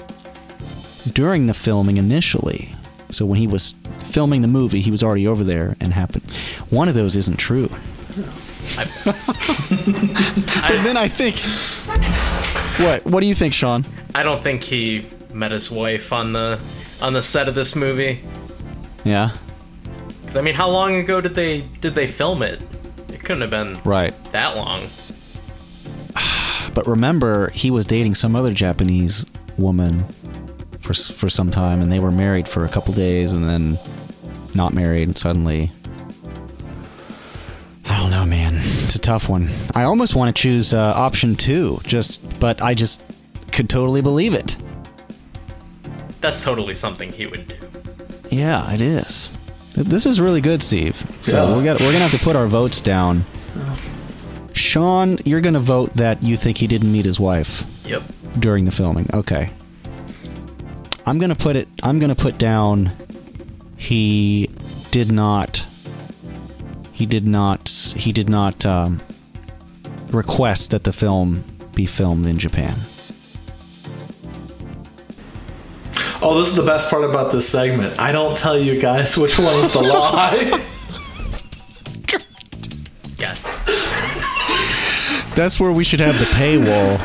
during 1.13 1.47
the 1.47 1.55
filming 1.55 1.97
initially. 1.97 2.73
So 3.11 3.27
when 3.27 3.39
he 3.39 3.47
was 3.47 3.75
filming 3.99 4.43
the 4.43 4.49
movie, 4.49 4.81
he 4.81 4.91
was 4.91 5.03
already 5.03 5.27
over 5.27 5.43
there 5.43 5.77
and 5.81 5.93
happened. 5.93 6.31
One 6.71 6.89
of 6.89 6.95
those 6.95 7.17
isn't 7.17 7.39
true. 7.39 7.71
but 8.77 8.87
then 10.83 10.97
I 10.97 11.09
think. 11.09 11.37
What? 12.79 13.05
What 13.07 13.21
do 13.21 13.27
you 13.27 13.35
think, 13.35 13.55
Sean? 13.55 13.85
I 14.15 14.23
don't 14.23 14.43
think 14.43 14.63
he 14.63 15.07
met 15.35 15.51
his 15.51 15.71
wife 15.71 16.13
on 16.13 16.33
the 16.33 16.61
on 17.03 17.13
the 17.13 17.23
set 17.23 17.49
of 17.49 17.55
this 17.55 17.75
movie. 17.77 18.21
Yeah. 19.05 19.31
Cause 20.27 20.37
I 20.37 20.43
mean, 20.43 20.55
how 20.55 20.69
long 20.69 20.97
ago 20.97 21.21
did 21.21 21.35
they 21.35 21.63
did 21.81 21.95
they 21.95 22.07
film 22.07 22.43
it? 22.43 22.61
It 23.13 23.21
couldn't 23.21 23.41
have 23.43 23.51
been 23.51 23.79
Right. 23.85 24.13
that 24.33 24.57
long. 24.57 24.85
But 26.75 26.87
remember, 26.87 27.51
he 27.51 27.71
was 27.73 27.87
dating 27.87 28.15
some 28.15 28.37
other 28.37 28.53
Japanese 28.53 29.27
woman 29.57 30.05
for 30.81 30.95
for 30.95 31.29
some 31.29 31.51
time, 31.51 31.81
and 31.83 31.91
they 31.91 31.99
were 31.99 32.13
married 32.13 32.47
for 32.47 32.65
a 32.65 32.69
couple 32.69 32.95
days, 32.95 33.33
and 33.33 33.49
then 33.49 33.79
not 34.55 34.75
married 34.75 35.19
suddenly. 35.19 35.73
It's 38.89 38.97
a 38.97 39.01
tough 39.01 39.29
one. 39.29 39.51
I 39.75 39.83
almost 39.83 40.15
want 40.17 40.35
to 40.35 40.43
choose 40.43 40.73
uh, 40.73 40.79
option 40.97 41.37
two, 41.37 41.79
just 41.85 42.41
but 42.41 42.63
I 42.63 42.73
just 42.73 43.03
could 43.53 43.69
totally 43.69 44.01
believe 44.01 44.33
it. 44.33 44.57
That's 46.23 46.43
totally 46.43 46.73
something 46.73 47.13
he 47.13 47.27
would 47.27 47.47
do. 47.49 47.55
Yeah, 48.31 48.73
it 48.73 48.81
is. 48.81 49.31
This 49.75 50.07
is 50.07 50.23
really 50.23 50.41
good, 50.41 50.63
Steve. 50.63 50.97
So 51.21 51.37
Yeah. 51.45 51.51
we're 51.55 51.65
gonna 51.65 51.85
we're 51.85 51.93
gonna 51.93 52.09
have 52.09 52.19
to 52.19 52.25
put 52.25 52.35
our 52.35 52.47
votes 52.47 52.81
down. 52.81 53.27
Sean, 54.55 55.19
you're 55.27 55.43
gonna 55.43 55.61
vote 55.61 55.93
that 55.97 56.23
you 56.23 56.39
think 56.39 56.57
he 56.57 56.67
didn't 56.67 56.91
meet 56.91 57.05
his 57.05 57.21
wife 57.21 57.65
Yep. 57.85 58.05
during 58.39 58.65
the 58.65 58.73
filming. 58.73 59.07
Okay. 59.13 59.51
I'm 61.05 61.19
gonna 61.19 61.35
put 61.35 61.57
it. 61.57 61.69
I'm 61.83 61.99
gonna 61.99 62.15
put 62.15 62.39
down. 62.39 62.91
He 63.77 64.49
did 64.91 65.13
not. 65.13 65.63
He 66.99 67.07
did 67.07 67.29
not. 67.29 67.69
He 67.97 68.11
did 68.11 68.29
not 68.29 68.67
um, 68.67 69.01
request 70.11 70.73
that 70.73 70.83
the 70.83 70.93
film 70.93 71.45
be 71.73 71.87
filmed 71.87 72.27
in 72.27 72.39
Japan. 72.41 72.75
Oh, 76.21 76.37
this 76.37 76.49
is 76.49 76.57
the 76.57 76.65
best 76.65 76.91
part 76.91 77.05
about 77.05 77.31
this 77.31 77.49
segment. 77.49 78.01
I 78.01 78.11
don't 78.11 78.37
tell 78.37 78.59
you 78.59 78.81
guys 78.81 79.17
which 79.17 79.39
one 79.39 79.55
is 79.55 79.73
the 79.73 79.81
lie. 79.81 80.65
Yeah. 83.19 83.35
That's 85.35 85.59
where 85.59 85.73
we 85.73 85.83
should 85.83 85.99
have 85.99 86.17
the 86.19 86.25
paywall, 86.37 86.99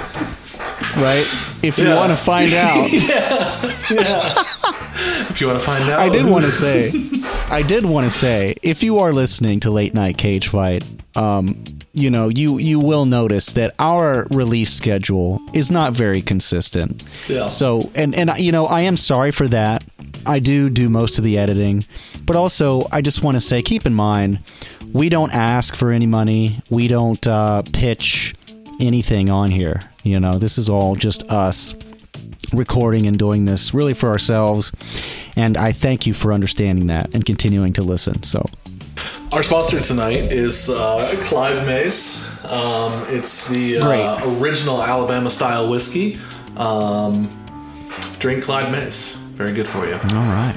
right? 0.98 1.26
If 1.62 1.78
you 1.78 1.86
Yeah. 1.86 1.96
want 1.96 2.12
to 2.12 2.18
find 2.18 2.54
out, 2.54 2.88
if 5.30 5.42
you 5.42 5.48
want 5.48 5.60
to 5.60 5.66
find 5.66 5.90
out, 5.90 6.00
I 6.00 6.10
did 6.10 6.26
want 6.26 6.46
to 6.46 6.52
say, 6.52 6.92
I 7.50 7.62
did 7.64 7.86
want 7.86 8.06
to 8.06 8.12
say, 8.12 8.56
if 8.62 8.84
you 8.84 9.00
are 9.00 9.12
listening 9.12 9.60
to 9.62 9.72
Late 9.72 9.94
Night 9.94 10.18
Cage 10.18 10.48
Fight, 10.48 10.84
um, 11.16 11.66
you 11.94 12.10
know, 12.10 12.28
you 12.30 12.58
you 12.58 12.80
will 12.80 13.06
notice 13.06 13.54
that 13.54 13.76
our 13.80 14.26
release 14.32 14.74
schedule 14.74 15.40
is 15.54 15.70
not 15.70 15.94
very 15.94 16.22
consistent. 16.22 17.04
Yeah. 17.28 17.50
So, 17.50 17.92
and 17.96 18.16
and 18.16 18.32
you 18.38 18.52
know, 18.52 18.66
I 18.66 18.82
am 18.82 18.98
sorry 18.98 19.32
for 19.32 19.48
that. 19.50 19.84
I 20.26 20.40
do 20.40 20.70
do 20.70 20.90
most 20.90 21.18
of 21.18 21.24
the 21.24 21.38
editing, 21.38 21.86
but 22.26 22.36
also 22.36 22.88
I 22.92 23.02
just 23.02 23.22
want 23.24 23.36
to 23.36 23.42
say, 23.42 23.62
keep 23.62 23.86
in 23.86 23.94
mind, 23.94 24.40
we 24.92 25.10
don't 25.10 25.34
ask 25.34 25.76
for 25.76 25.92
any 25.92 26.08
money. 26.08 26.60
We 26.70 26.88
don't 26.88 27.26
uh, 27.28 27.62
pitch 27.74 28.34
anything 28.80 29.30
on 29.30 29.52
here. 29.52 29.82
You 30.04 30.20
know, 30.20 30.38
this 30.38 30.58
is 30.58 30.70
all 30.70 30.96
just 30.96 31.24
us 31.32 31.74
recording 32.54 33.08
and 33.08 33.18
doing 33.18 33.46
this 33.46 33.74
really 33.74 33.94
for 33.94 34.10
ourselves. 34.10 34.72
And 35.36 35.58
I 35.58 35.72
thank 35.72 36.06
you 36.06 36.14
for 36.14 36.32
understanding 36.34 36.88
that 36.88 37.14
and 37.14 37.26
continuing 37.26 37.74
to 37.74 37.82
listen. 37.84 38.22
So, 38.24 38.46
Our 39.32 39.42
sponsor 39.44 39.80
tonight 39.80 40.32
is 40.32 40.70
uh, 40.70 41.16
Clyde 41.24 41.66
May's. 41.66 42.30
Um, 42.46 43.06
it's 43.08 43.48
the 43.48 43.78
uh, 43.80 44.40
original 44.40 44.84
Alabama 44.84 45.30
style 45.30 45.70
whiskey. 45.70 46.20
Um, 46.58 47.30
drink 48.20 48.44
Clyde 48.44 48.72
May's. 48.72 49.16
Very 49.34 49.54
good 49.54 49.68
for 49.68 49.86
you. 49.88 49.94
all 49.94 50.00
right. 50.00 50.56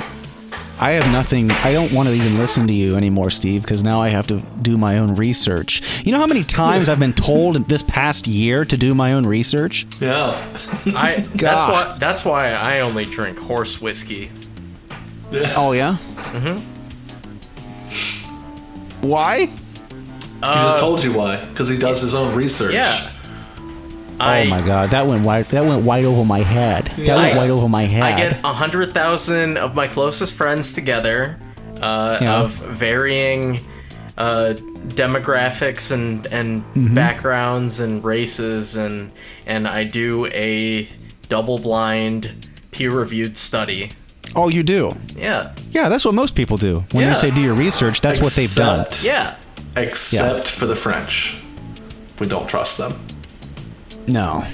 I 0.79 0.91
have 0.91 1.11
nothing. 1.11 1.51
I 1.51 1.73
don't 1.73 1.91
want 1.93 2.09
to 2.09 2.15
even 2.15 2.37
listen 2.39 2.67
to 2.69 2.75
you 2.75 2.97
anymore, 2.97 3.31
Steve, 3.31 3.63
because 3.63 3.83
now 3.83 4.01
I 4.01 4.11
have 4.11 4.27
to 4.27 4.43
do 4.61 4.77
my 4.77 4.99
own 4.99 5.17
research. 5.17 6.05
You 6.05 6.13
know 6.13 6.19
how 6.19 6.27
many 6.27 6.45
times 6.45 6.91
I've 6.91 7.01
been 7.01 7.15
told 7.15 7.57
this 7.69 7.83
past 7.83 8.27
year 8.27 8.65
to 8.67 8.77
do 8.77 8.95
my 8.95 9.15
own 9.15 9.25
research? 9.25 9.87
Yeah. 10.01 10.33
I 10.95 11.27
that's 11.35 11.63
why 11.63 11.97
that's 11.99 12.25
why 12.25 12.53
I 12.53 12.81
only 12.81 13.07
drink 13.07 13.39
horse 13.39 13.81
whiskey. 13.81 14.31
Oh, 15.33 15.73
yeah? 15.73 15.97
Mm-hmm. 16.17 16.59
Why? 19.07 19.47
he 19.47 19.53
just 20.43 20.79
told 20.79 21.03
you 21.03 21.13
why. 21.13 21.45
Because 21.47 21.69
he 21.69 21.79
does 21.79 22.01
his 22.01 22.15
own 22.15 22.35
research. 22.35 22.75
Yeah. 22.75 23.11
Oh 24.21 24.45
my 24.47 24.61
god, 24.67 24.91
that 24.91 25.07
went 25.07 25.25
right. 25.27 25.47
That 25.49 25.65
went 25.65 25.85
right 25.87 26.05
over 26.05 26.25
my 26.25 26.41
head. 26.41 26.87
That 26.99 27.17
went 27.17 27.35
I- 27.35 27.37
right 27.37 27.51
over 27.51 27.69
my 27.69 27.85
head. 27.85 28.03
I 28.03 28.17
get 28.17 28.41
a 28.45 28.53
hundred 28.53 28.93
thousand 28.95 29.57
of 29.59 29.75
my 29.75 29.87
closest 29.89 30.33
friends 30.35 30.73
together, 30.73 31.39
uh, 31.81 32.19
Yeah. 32.21 32.41
of 32.41 32.53
varying 32.53 33.61
uh, 34.19 34.55
demographics 34.89 35.91
and 35.91 36.27
and 36.27 36.63
Mm-hmm. 36.75 36.95
backgrounds 36.95 37.81
and 37.81 38.03
races, 38.05 38.77
and 38.77 39.13
and 39.47 39.69
I 39.69 39.85
do 39.85 40.27
a 40.27 40.89
double 41.29 41.59
blind 41.59 42.47
peer 42.71 42.91
reviewed 42.91 43.37
study. 43.37 43.93
oh, 44.35 44.49
you 44.49 44.63
do? 44.63 44.95
Yeah, 45.17 45.53
Yeah, 45.71 45.89
that's 45.89 46.05
what 46.05 46.15
most 46.15 46.35
people 46.35 46.57
do. 46.57 46.85
When 46.93 47.03
Yeah. 47.05 47.13
they 47.13 47.19
say 47.19 47.31
do 47.31 47.41
your 47.41 47.55
research, 47.55 48.01
that's 48.01 48.21
what 48.21 48.33
they've 48.33 48.53
done. 48.55 48.81
Except- 48.81 49.05
yeah. 49.05 49.35
Except 49.77 50.49
for 50.49 50.67
the 50.67 50.77
French. 50.77 51.37
We 52.19 52.27
don't 52.27 52.49
trust 52.49 52.77
them. 52.79 52.95
No. 54.09 54.45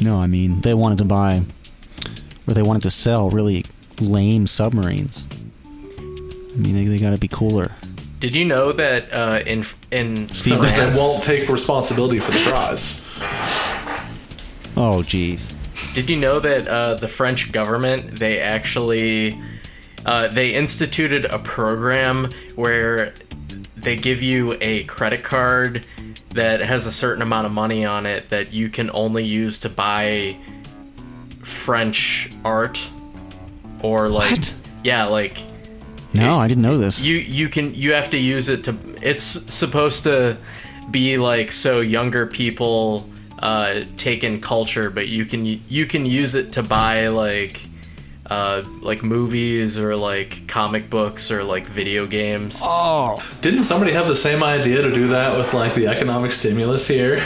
No, 0.00 0.18
I 0.18 0.26
mean, 0.26 0.60
they 0.62 0.74
wanted 0.74 0.98
to 0.98 1.04
buy, 1.04 1.42
or 2.46 2.54
they 2.54 2.62
wanted 2.62 2.82
to 2.82 2.90
sell 2.90 3.30
really 3.30 3.64
lame 4.00 4.46
submarines. 4.46 5.26
I 5.98 6.56
mean, 6.56 6.74
they, 6.74 6.84
they 6.84 6.98
got 6.98 7.10
to 7.10 7.18
be 7.18 7.28
cooler. 7.28 7.72
Did 8.18 8.34
you 8.34 8.44
know 8.44 8.72
that 8.72 9.12
uh, 9.12 9.40
in 9.46 9.64
in 9.90 10.28
Steve, 10.32 10.56
Because 10.56 10.74
they 10.76 10.98
won't 10.98 11.22
take 11.22 11.48
responsibility 11.48 12.20
for 12.20 12.32
the 12.32 12.38
fries. 12.40 13.06
Oh, 14.76 15.02
jeez. 15.02 15.50
Did 15.94 16.10
you 16.10 16.16
know 16.16 16.38
that 16.40 16.68
uh, 16.68 16.94
the 16.94 17.08
French 17.08 17.50
government 17.50 18.18
they 18.18 18.38
actually 18.40 19.40
uh, 20.04 20.28
they 20.28 20.54
instituted 20.54 21.24
a 21.26 21.38
program 21.38 22.30
where 22.56 23.14
they 23.82 23.96
give 23.96 24.22
you 24.22 24.56
a 24.60 24.84
credit 24.84 25.22
card 25.24 25.84
that 26.30 26.60
has 26.60 26.86
a 26.86 26.92
certain 26.92 27.22
amount 27.22 27.46
of 27.46 27.52
money 27.52 27.84
on 27.84 28.06
it 28.06 28.28
that 28.30 28.52
you 28.52 28.68
can 28.68 28.90
only 28.92 29.24
use 29.24 29.58
to 29.60 29.68
buy 29.68 30.36
French 31.42 32.30
art 32.44 32.80
or 33.82 34.08
like 34.08 34.30
What? 34.30 34.54
yeah 34.84 35.04
like 35.06 35.38
No, 36.12 36.38
I 36.38 36.48
didn't 36.48 36.62
know 36.62 36.78
this. 36.78 37.02
You 37.02 37.16
you 37.16 37.48
can 37.48 37.74
you 37.74 37.92
have 37.92 38.10
to 38.10 38.18
use 38.18 38.48
it 38.48 38.64
to. 38.64 38.76
It's 39.02 39.22
supposed 39.52 40.04
to 40.04 40.36
be 40.90 41.16
like 41.18 41.52
so 41.52 41.80
younger 41.80 42.26
people 42.26 43.08
uh, 43.38 43.82
take 43.96 44.22
in 44.24 44.40
culture, 44.40 44.90
but 44.90 45.08
you 45.08 45.24
can 45.24 45.46
you 45.46 45.86
can 45.86 46.04
use 46.04 46.34
it 46.34 46.52
to 46.52 46.62
buy 46.62 47.08
like 47.08 47.60
uh, 48.30 48.62
like 48.80 49.02
movies 49.02 49.78
or 49.78 49.96
like 49.96 50.46
comic 50.46 50.88
books 50.88 51.30
or 51.30 51.42
like 51.42 51.66
video 51.66 52.06
games. 52.06 52.58
Oh, 52.62 53.22
Didn't 53.40 53.64
somebody 53.64 53.92
have 53.92 54.06
the 54.06 54.16
same 54.16 54.42
idea 54.42 54.82
to 54.82 54.90
do 54.90 55.08
that 55.08 55.36
with 55.36 55.52
like 55.52 55.74
the 55.74 55.88
economic 55.88 56.32
stimulus 56.32 56.86
here? 56.86 57.20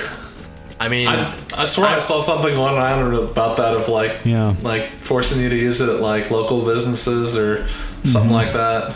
I 0.80 0.88
mean, 0.88 1.06
I, 1.06 1.34
I 1.54 1.64
swear 1.66 1.88
I, 1.88 1.98
saw 1.98 2.20
something 2.20 2.54
going 2.54 2.74
around 2.76 3.14
about 3.14 3.58
that 3.58 3.74
of 3.76 3.88
like 3.88 4.24
Yeah. 4.24 4.54
like 4.62 4.90
forcing 5.00 5.40
you 5.40 5.48
to 5.48 5.56
use 5.56 5.80
it 5.80 5.88
at 5.88 6.00
like 6.00 6.30
local 6.30 6.64
businesses 6.64 7.36
or 7.36 7.68
something 8.04 8.32
like 8.32 8.52
that. 8.54 8.94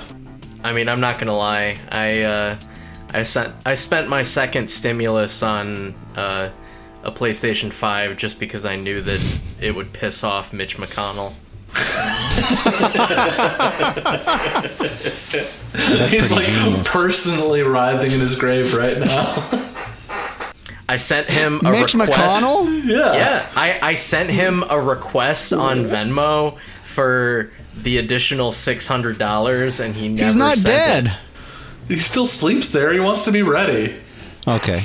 I 0.65 0.73
mean, 0.73 0.89
I'm 0.89 1.01
not 1.01 1.19
gonna 1.19 1.37
lie. 1.37 1.79
I 1.91 2.23
uh, 2.23 2.57
I 3.15 3.23
sent 3.23 3.55
I 3.65 3.75
spent 3.75 4.09
my 4.09 4.23
second 4.23 4.71
stimulus 4.71 5.43
on 5.43 5.95
uh, 6.17 6.51
a 7.05 7.13
PlayStation 7.13 7.73
Five 7.73 8.17
just 8.17 8.41
because 8.41 8.65
I 8.65 8.77
knew 8.77 9.01
that 9.03 9.41
it 9.61 9.75
would 9.75 9.93
piss 9.93 10.25
off 10.25 10.53
Mitch 10.53 10.79
McConnell. 10.79 11.33
That's 14.79 16.11
He's 16.11 16.33
like 16.33 16.45
genius. 16.47 16.91
personally 16.93 17.63
writhing 17.63 18.13
in 18.13 18.21
his 18.21 18.35
grave 18.39 18.75
right 18.75 18.99
now. 18.99 19.49
I 20.89 20.97
sent 20.97 21.29
him 21.29 21.61
a 21.65 21.71
Mitch 21.73 21.95
request. 21.95 22.43
McConnell? 22.43 22.85
yeah. 22.87 23.15
Yeah, 23.15 23.47
I, 23.55 23.79
I 23.83 23.95
sent 23.95 24.31
him 24.31 24.65
a 24.71 24.81
request 24.81 25.53
on 25.53 25.85
Venmo 25.85 26.59
for 26.85 27.51
the 27.83 27.99
additional 27.99 28.53
six 28.53 28.87
hundred 28.87 29.19
dollars, 29.19 29.81
and 29.81 29.95
he 29.95 30.09
never. 30.09 30.25
He's 30.25 30.37
not 30.37 30.57
sent 30.57 30.67
dead. 30.67 31.07
it. 31.07 31.13
He 31.89 31.99
still 31.99 32.27
sleeps 32.27 32.73
there. 32.73 32.93
He 32.93 33.01
wants 33.01 33.25
to 33.27 33.33
be 33.33 33.43
ready. 33.43 34.01
Okay. 34.47 34.83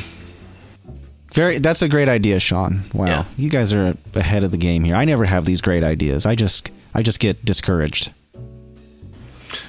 Very. 1.33 1.59
That's 1.59 1.81
a 1.81 1.87
great 1.89 2.09
idea, 2.09 2.39
Sean. 2.39 2.81
Wow, 2.93 3.05
Yeah. 3.05 3.25
you 3.37 3.49
guys 3.49 3.73
are 3.73 3.95
ahead 4.15 4.43
of 4.43 4.51
the 4.51 4.57
game 4.57 4.83
here. 4.83 4.95
I 4.95 5.03
never 5.05 5.25
have 5.25 5.45
these 5.45 5.61
great 5.61 5.83
ideas. 5.83 6.25
I 6.25 6.35
just, 6.35 6.69
I 6.93 7.01
just 7.01 7.19
get 7.19 7.43
discouraged 7.43 8.11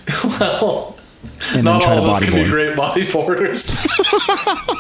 Well, 0.25 0.97
and 1.55 1.65
not 1.65 1.87
all 1.87 1.99
of 1.99 2.05
us 2.11 2.23
can 2.25 2.33
be 2.35 2.41
bodyboard. 2.41 2.51
great 2.51 2.77
bodyboarders. 2.77 3.87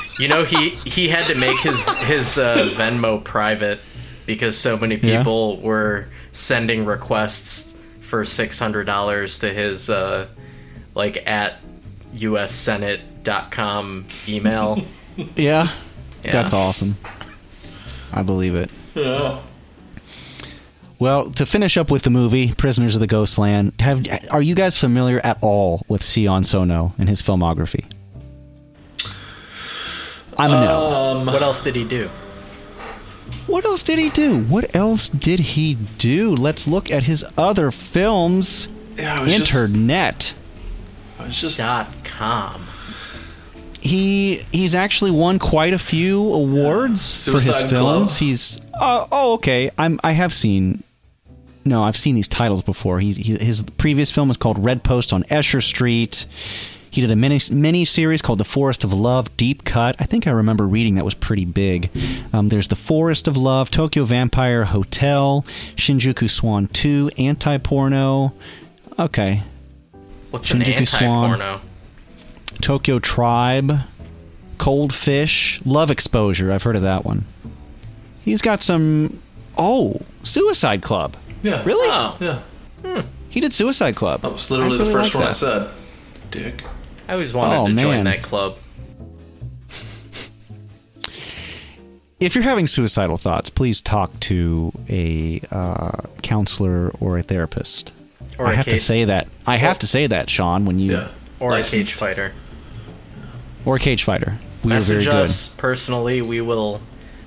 You 0.20 0.28
know, 0.28 0.45
he 0.45 0.68
he 0.70 1.09
had 1.09 1.24
to 1.26 1.35
make 1.35 1.59
his 1.59 1.82
his 2.07 2.39
uh, 2.39 2.70
Venmo 2.76 3.24
private 3.24 3.80
because 4.26 4.57
so 4.57 4.76
many 4.76 4.95
Yeah. 4.95 5.18
people 5.18 5.61
were 5.61 6.07
sending 6.32 6.85
requests 6.85 7.74
for 8.01 8.24
six 8.24 8.57
hundred 8.61 8.85
dollars 8.85 9.41
to 9.41 9.53
his 9.53 9.91
uh, 9.91 10.28
like 10.95 11.26
at 11.26 11.55
ussenate.com 12.14 14.07
email. 14.28 14.85
Yeah, 15.37 15.68
Yeah. 16.25 16.33
that's 16.33 16.53
awesome. 16.53 16.97
I 18.12 18.22
believe 18.22 18.55
it. 18.55 18.70
yeah. 18.95 19.41
Well, 20.99 21.31
to 21.33 21.45
finish 21.45 21.77
up 21.77 21.91
with 21.91 22.03
the 22.05 22.11
movie 22.11 22.53
Prisoners 22.55 22.95
of 22.95 23.01
the 23.01 23.07
Ghostland, 23.07 23.72
have 23.81 24.07
are 24.33 24.41
you 24.41 24.55
guys 24.55 24.79
familiar 24.79 25.20
at 25.25 25.39
all 25.43 25.85
with 25.89 26.03
Sion 26.05 26.45
Sono 26.45 26.95
and 26.99 27.09
his 27.09 27.20
filmography? 27.20 27.85
I'm 30.39 30.51
a 30.51 30.64
no. 30.64 31.18
Um, 31.20 31.27
what 31.27 31.43
else 31.43 31.62
did 31.62 31.75
he 31.75 31.85
do? 31.85 32.09
What 33.47 33.64
else 33.64 33.83
did 33.83 33.99
he 33.99 34.09
do? 34.11 34.41
What 34.45 34.75
else 34.75 35.09
did 35.09 35.39
he 35.39 35.75
do? 35.99 36.35
Let's 36.35 36.66
look 36.66 36.91
at 36.91 37.03
his 37.05 37.25
other 37.37 37.70
films. 37.70 38.68
Yeah, 38.97 39.18
I 39.18 39.20
was 39.20 39.31
just- 39.31 39.55
Internet. 39.55 40.35
I 41.18 41.27
was 41.27 41.41
just 41.41 41.59
Dot 41.59 41.89
com. 42.05 42.64
He 43.85 44.37
he's 44.51 44.74
actually 44.74 45.11
won 45.11 45.39
quite 45.39 45.74
a 45.74 45.78
few 45.78 46.32
awards 46.32 47.26
for 47.26 47.32
his 47.32 47.61
films. 47.61 47.70
Club. 47.70 48.11
He's 48.11 48.61
oh, 48.80 49.07
oh 49.12 49.32
okay. 49.35 49.70
I'm 49.76 50.01
I 50.03 50.12
have 50.12 50.32
seen 50.32 50.82
no, 51.66 51.82
I've 51.82 51.97
seen 51.97 52.14
these 52.14 52.28
titles 52.28 52.62
before. 52.62 52.99
He, 53.01 53.12
he 53.12 53.37
his 53.37 53.62
previous 53.62 54.11
film 54.11 54.28
was 54.28 54.37
called 54.37 54.59
Red 54.59 54.82
Post 54.82 55.12
on 55.12 55.22
Escher 55.24 55.62
Street. 55.62 56.26
He 56.91 57.01
did 57.01 57.11
a 57.11 57.16
mini 57.16 57.39
mini 57.51 57.85
series 57.85 58.22
called 58.22 58.39
The 58.39 58.45
Forest 58.45 58.85
of 58.85 58.93
Love, 58.93 59.37
Deep 59.37 59.64
Cut. 59.64 59.97
I 59.99 60.05
think 60.05 60.26
I 60.26 60.30
remember 60.30 60.66
reading 60.66 60.95
that 60.95 61.05
was 61.05 61.14
pretty 61.14 61.45
big. 61.45 61.91
Um, 62.32 62.49
there's 62.51 62.68
The 62.68 62.76
Forest 62.76 63.26
of 63.26 63.37
Love, 63.37 63.70
Tokyo 63.70 64.05
Vampire 64.05 64.64
Hotel, 64.64 65.45
Shinjuku 65.76 66.30
Swan 66.30 66.68
2, 66.68 67.11
Anti 67.18 67.59
Porno. 67.59 68.32
Okay, 68.99 69.43
What's 70.30 70.51
an 70.53 70.61
Shinjuku 70.61 70.89
Swan. 70.89 71.61
Anti-porno? 72.65 72.79
Tokyo 72.79 72.99
Tribe, 72.99 73.79
Cold 74.59 74.93
Fish, 74.95 75.61
Love 75.65 75.91
Exposure. 75.91 76.53
I've 76.53 76.62
heard 76.62 76.77
of 76.77 76.83
that 76.83 77.05
one. 77.05 77.25
He's 78.25 78.43
got 78.43 78.62
some. 78.62 79.21
Oh, 79.57 80.01
Suicide 80.23 80.83
Club. 80.83 81.17
yeah. 81.43 81.62
Really? 81.65 81.89
Oh, 81.91 82.17
Yeah. 82.21 83.03
He 83.31 83.41
did 83.41 83.53
Suicide 83.53 83.97
Club. 83.97 84.21
That 84.23 84.33
was 84.33 84.51
literally 84.51 84.81
I 84.81 84.85
the 84.85 84.91
first 84.93 85.15
like 85.15 85.21
one 85.23 85.29
I 85.29 85.33
said. 85.33 85.71
Dick. 86.31 86.62
I 87.09 87.12
always 87.15 87.33
wanted 87.35 87.57
Oh, 87.57 87.67
to 87.69 87.75
join 87.75 88.05
that 88.05 88.23
club. 88.23 88.57
If 92.21 92.35
you're 92.35 92.45
having 92.45 92.67
suicidal 92.67 93.19
thoughts, 93.19 93.51
please 93.51 93.83
talk 93.83 94.19
to 94.21 94.73
a 94.89 95.41
uh, 95.51 96.01
counselor 96.23 96.91
or 97.01 97.19
a 97.19 97.23
therapist. 97.23 97.93
Or 98.39 98.47
I 98.47 98.53
a 98.53 98.57
have 98.57 98.67
to 98.67 98.81
say 98.81 99.05
that. 99.05 99.29
I 99.47 99.57
have 99.57 99.79
to 99.81 99.87
say 99.87 100.07
that, 100.07 100.31
Sean, 100.31 100.65
when 100.65 100.79
you 100.79 100.93
Yeah. 100.93 101.09
Or 101.41 101.55
a 101.55 101.62
cage 101.62 101.93
fighter. 101.93 102.33
Or 103.65 103.79
cage 103.79 104.05
fighter. 104.05 104.35
We 104.62 104.71
were 104.73 104.79
very 104.81 104.99
Message 104.99 105.05
good. 105.05 105.15
us 105.15 105.49
personally. 105.49 106.23
We 106.23 106.41
will 106.41 106.81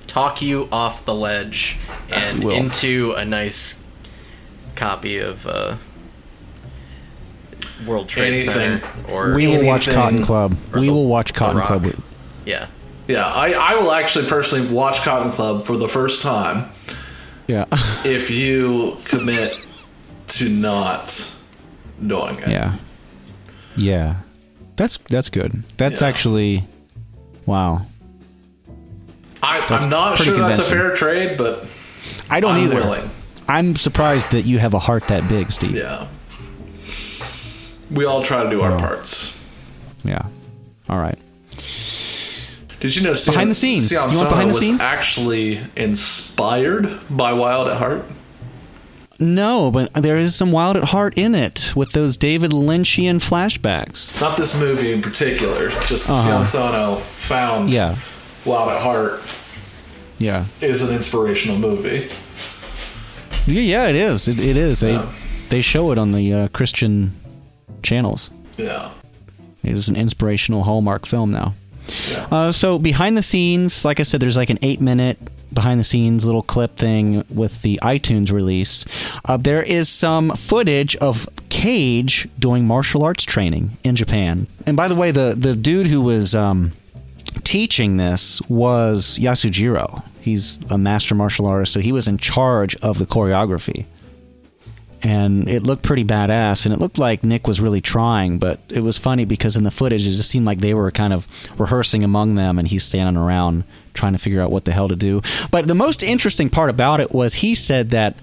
talk 0.06 0.40
you 0.42 0.68
off 0.72 1.04
the 1.04 1.14
ledge 1.14 1.76
and 2.10 2.42
into 2.42 3.12
a 3.16 3.24
nice 3.24 3.82
copy 4.74 5.18
of 5.18 5.46
uh, 5.46 5.76
World 7.86 8.08
Trade 8.08 8.34
Anything. 8.34 8.82
Center. 8.82 9.12
Or 9.12 9.34
We 9.34 9.46
will 9.46 9.64
watch 9.64 9.88
Cotton 9.88 10.22
Club. 10.22 10.56
We 10.74 10.86
the- 10.86 10.92
will 10.92 11.06
watch 11.06 11.34
Cotton 11.34 11.62
Club. 11.62 11.84
with- 11.86 12.00
yeah. 12.44 12.66
Yeah, 13.06 13.26
I, 13.26 13.52
I 13.52 13.74
will 13.76 13.92
actually 13.92 14.26
personally 14.28 14.68
watch 14.68 14.98
Cotton 15.00 15.32
Club 15.32 15.64
for 15.64 15.76
the 15.78 15.88
first 15.88 16.20
time 16.20 16.70
Yeah. 17.46 17.64
if 18.04 18.30
you 18.30 18.98
commit 19.04 19.64
to 20.28 20.48
not 20.50 21.34
doing 22.06 22.38
it. 22.40 22.48
Yeah. 22.48 22.74
Yeah. 23.76 24.16
That's 24.78 24.96
that's 24.96 25.28
good. 25.28 25.62
That's 25.76 26.00
Yeah. 26.00 26.08
actually 26.08 26.64
wow. 27.44 27.84
I, 29.42 29.66
I'm 29.68 29.90
not 29.90 30.16
sure 30.18 30.36
that's 30.36 30.58
a 30.58 30.62
fair 30.64 30.96
trade, 30.96 31.36
but 31.36 31.66
I 32.30 32.40
don't 32.40 32.54
I'm 32.56 32.64
either. 32.64 32.76
willing. 32.76 33.10
I'm 33.46 33.76
surprised 33.76 34.30
that 34.32 34.42
you 34.46 34.58
have 34.58 34.72
a 34.74 34.78
heart 34.78 35.04
that 35.08 35.28
big, 35.28 35.52
Steve. 35.52 35.72
Yeah. 35.76 36.06
We 37.90 38.04
all 38.04 38.22
try 38.22 38.42
to 38.42 38.50
do 38.50 38.60
our 38.62 38.72
Oh. 38.72 38.78
parts. 38.78 39.34
Yeah. 40.04 40.22
All 40.88 40.98
right. 40.98 41.18
Did 42.80 42.94
you 42.94 43.02
know 43.02 43.14
Sion, 43.14 43.32
Behind 43.34 43.50
the 43.50 43.54
scenes. 43.54 43.88
Sion 43.88 44.10
You 44.12 44.18
want 44.18 44.30
behind 44.30 44.50
the 44.50 44.54
scenes? 44.54 44.80
actually 44.80 45.60
inspired 45.76 47.00
by 47.10 47.32
Wild 47.32 47.68
at 47.68 47.76
Heart? 47.78 48.04
No, 49.20 49.70
but 49.72 49.92
there 49.94 50.16
is 50.16 50.34
some 50.36 50.52
Wild 50.52 50.76
at 50.76 50.84
Heart 50.84 51.18
in 51.18 51.34
it 51.34 51.72
with 51.74 51.90
those 51.92 52.16
David 52.16 52.52
Lynchian 52.52 53.16
flashbacks. 53.16 54.20
Not 54.20 54.36
this 54.36 54.58
movie 54.58 54.92
in 54.92 55.02
particular, 55.02 55.70
just 55.86 56.08
Uh-huh. 56.08 56.28
Sion 56.28 56.44
Sono 56.44 56.96
found 56.96 57.70
Yeah. 57.70 57.96
Wild 58.44 58.68
at 58.70 58.80
Heart 58.80 59.22
Yeah. 60.18 60.44
is 60.60 60.82
an 60.82 60.90
inspirational 60.94 61.58
movie. 61.58 62.06
Yeah, 63.46 63.60
yeah, 63.62 63.86
it 63.88 63.96
is. 63.96 64.28
It, 64.28 64.38
it 64.38 64.56
is. 64.56 64.80
They 64.80 64.92
Yeah. 64.92 65.06
they 65.50 65.62
show 65.62 65.90
it 65.90 65.98
on 65.98 66.12
the 66.12 66.32
uh, 66.32 66.48
Christian 66.48 67.12
channels. 67.82 68.30
Yeah. 68.56 68.90
It 69.64 69.72
is 69.74 69.88
an 69.88 69.96
inspirational 69.96 70.62
Hallmark 70.62 71.06
film 71.06 71.32
now. 71.32 71.54
Yeah. 72.12 72.26
Uh, 72.30 72.52
so 72.52 72.78
behind 72.78 73.16
the 73.16 73.22
scenes, 73.22 73.84
like 73.84 73.98
I 73.98 74.02
said, 74.04 74.20
there's 74.20 74.36
like 74.36 74.50
an 74.50 74.58
eight 74.62 74.80
minute 74.80 75.18
behind 75.52 75.80
the 75.80 75.84
scenes 75.84 76.24
little 76.24 76.42
clip 76.42 76.76
thing 76.76 77.24
with 77.28 77.62
the 77.62 77.78
iTunes 77.82 78.32
release. 78.32 78.84
Uh, 79.24 79.36
there 79.36 79.62
is 79.62 79.88
some 79.88 80.30
footage 80.30 80.96
of 80.96 81.28
Cage 81.48 82.28
doing 82.38 82.66
martial 82.66 83.02
arts 83.04 83.24
training 83.24 83.70
in 83.84 83.96
Japan. 83.96 84.46
And 84.66 84.76
by 84.76 84.88
the 84.88 84.94
way, 84.94 85.10
the 85.10 85.34
the 85.36 85.56
dude 85.56 85.86
who 85.86 86.00
was 86.02 86.34
um, 86.34 86.72
teaching 87.44 87.96
this 87.96 88.40
was 88.48 89.18
Yasujiro. 89.18 90.02
He's 90.20 90.58
a 90.70 90.76
master 90.76 91.14
martial 91.14 91.46
artist, 91.46 91.72
so 91.72 91.80
he 91.80 91.92
was 91.92 92.06
in 92.06 92.18
charge 92.18 92.76
of 92.76 92.98
the 92.98 93.06
choreography 93.06 93.86
and 95.02 95.48
it 95.48 95.62
looked 95.62 95.82
pretty 95.82 96.04
badass 96.04 96.64
and 96.64 96.74
it 96.74 96.80
looked 96.80 96.98
like 96.98 97.22
nick 97.22 97.46
was 97.46 97.60
really 97.60 97.80
trying 97.80 98.38
but 98.38 98.58
it 98.68 98.80
was 98.80 98.98
funny 98.98 99.24
because 99.24 99.56
in 99.56 99.64
the 99.64 99.70
footage 99.70 100.06
it 100.06 100.10
just 100.10 100.30
seemed 100.30 100.46
like 100.46 100.58
they 100.58 100.74
were 100.74 100.90
kind 100.90 101.12
of 101.12 101.26
rehearsing 101.58 102.02
among 102.02 102.34
them 102.34 102.58
and 102.58 102.68
he's 102.68 102.84
standing 102.84 103.16
around 103.16 103.64
trying 103.98 104.12
to 104.12 104.18
figure 104.18 104.40
out 104.40 104.50
what 104.50 104.64
the 104.64 104.72
hell 104.72 104.88
to 104.88 104.96
do 104.96 105.20
but 105.50 105.66
the 105.66 105.74
most 105.74 106.02
interesting 106.02 106.48
part 106.48 106.70
about 106.70 107.00
it 107.00 107.12
was 107.12 107.34
he 107.34 107.54
said 107.54 107.90
that 107.90 108.16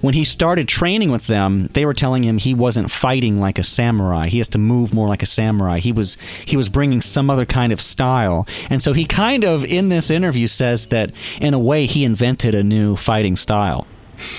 when 0.00 0.14
he 0.14 0.24
started 0.24 0.68
training 0.68 1.10
with 1.10 1.26
them, 1.26 1.68
they 1.72 1.84
were 1.84 1.92
telling 1.94 2.22
him 2.22 2.38
he 2.38 2.54
wasn't 2.54 2.90
fighting 2.90 3.40
like 3.40 3.58
a 3.58 3.64
samurai. 3.64 4.28
He 4.28 4.38
has 4.38 4.46
to 4.48 4.58
move 4.58 4.94
more 4.94 5.08
like 5.08 5.22
a 5.22 5.26
samurai. 5.26 5.78
He 5.78 5.90
was 5.92 6.16
he 6.44 6.56
was 6.56 6.68
bringing 6.68 7.00
some 7.00 7.30
other 7.30 7.46
kind 7.46 7.72
of 7.72 7.80
style. 7.80 8.46
And 8.70 8.80
so 8.80 8.92
he 8.92 9.04
kind 9.04 9.44
of 9.44 9.64
in 9.64 9.88
this 9.88 10.10
interview 10.10 10.46
says 10.46 10.86
that 10.88 11.10
in 11.40 11.54
a 11.54 11.58
way 11.58 11.86
he 11.86 12.04
invented 12.04 12.54
a 12.54 12.62
new 12.62 12.94
fighting 12.94 13.34
style. 13.36 13.86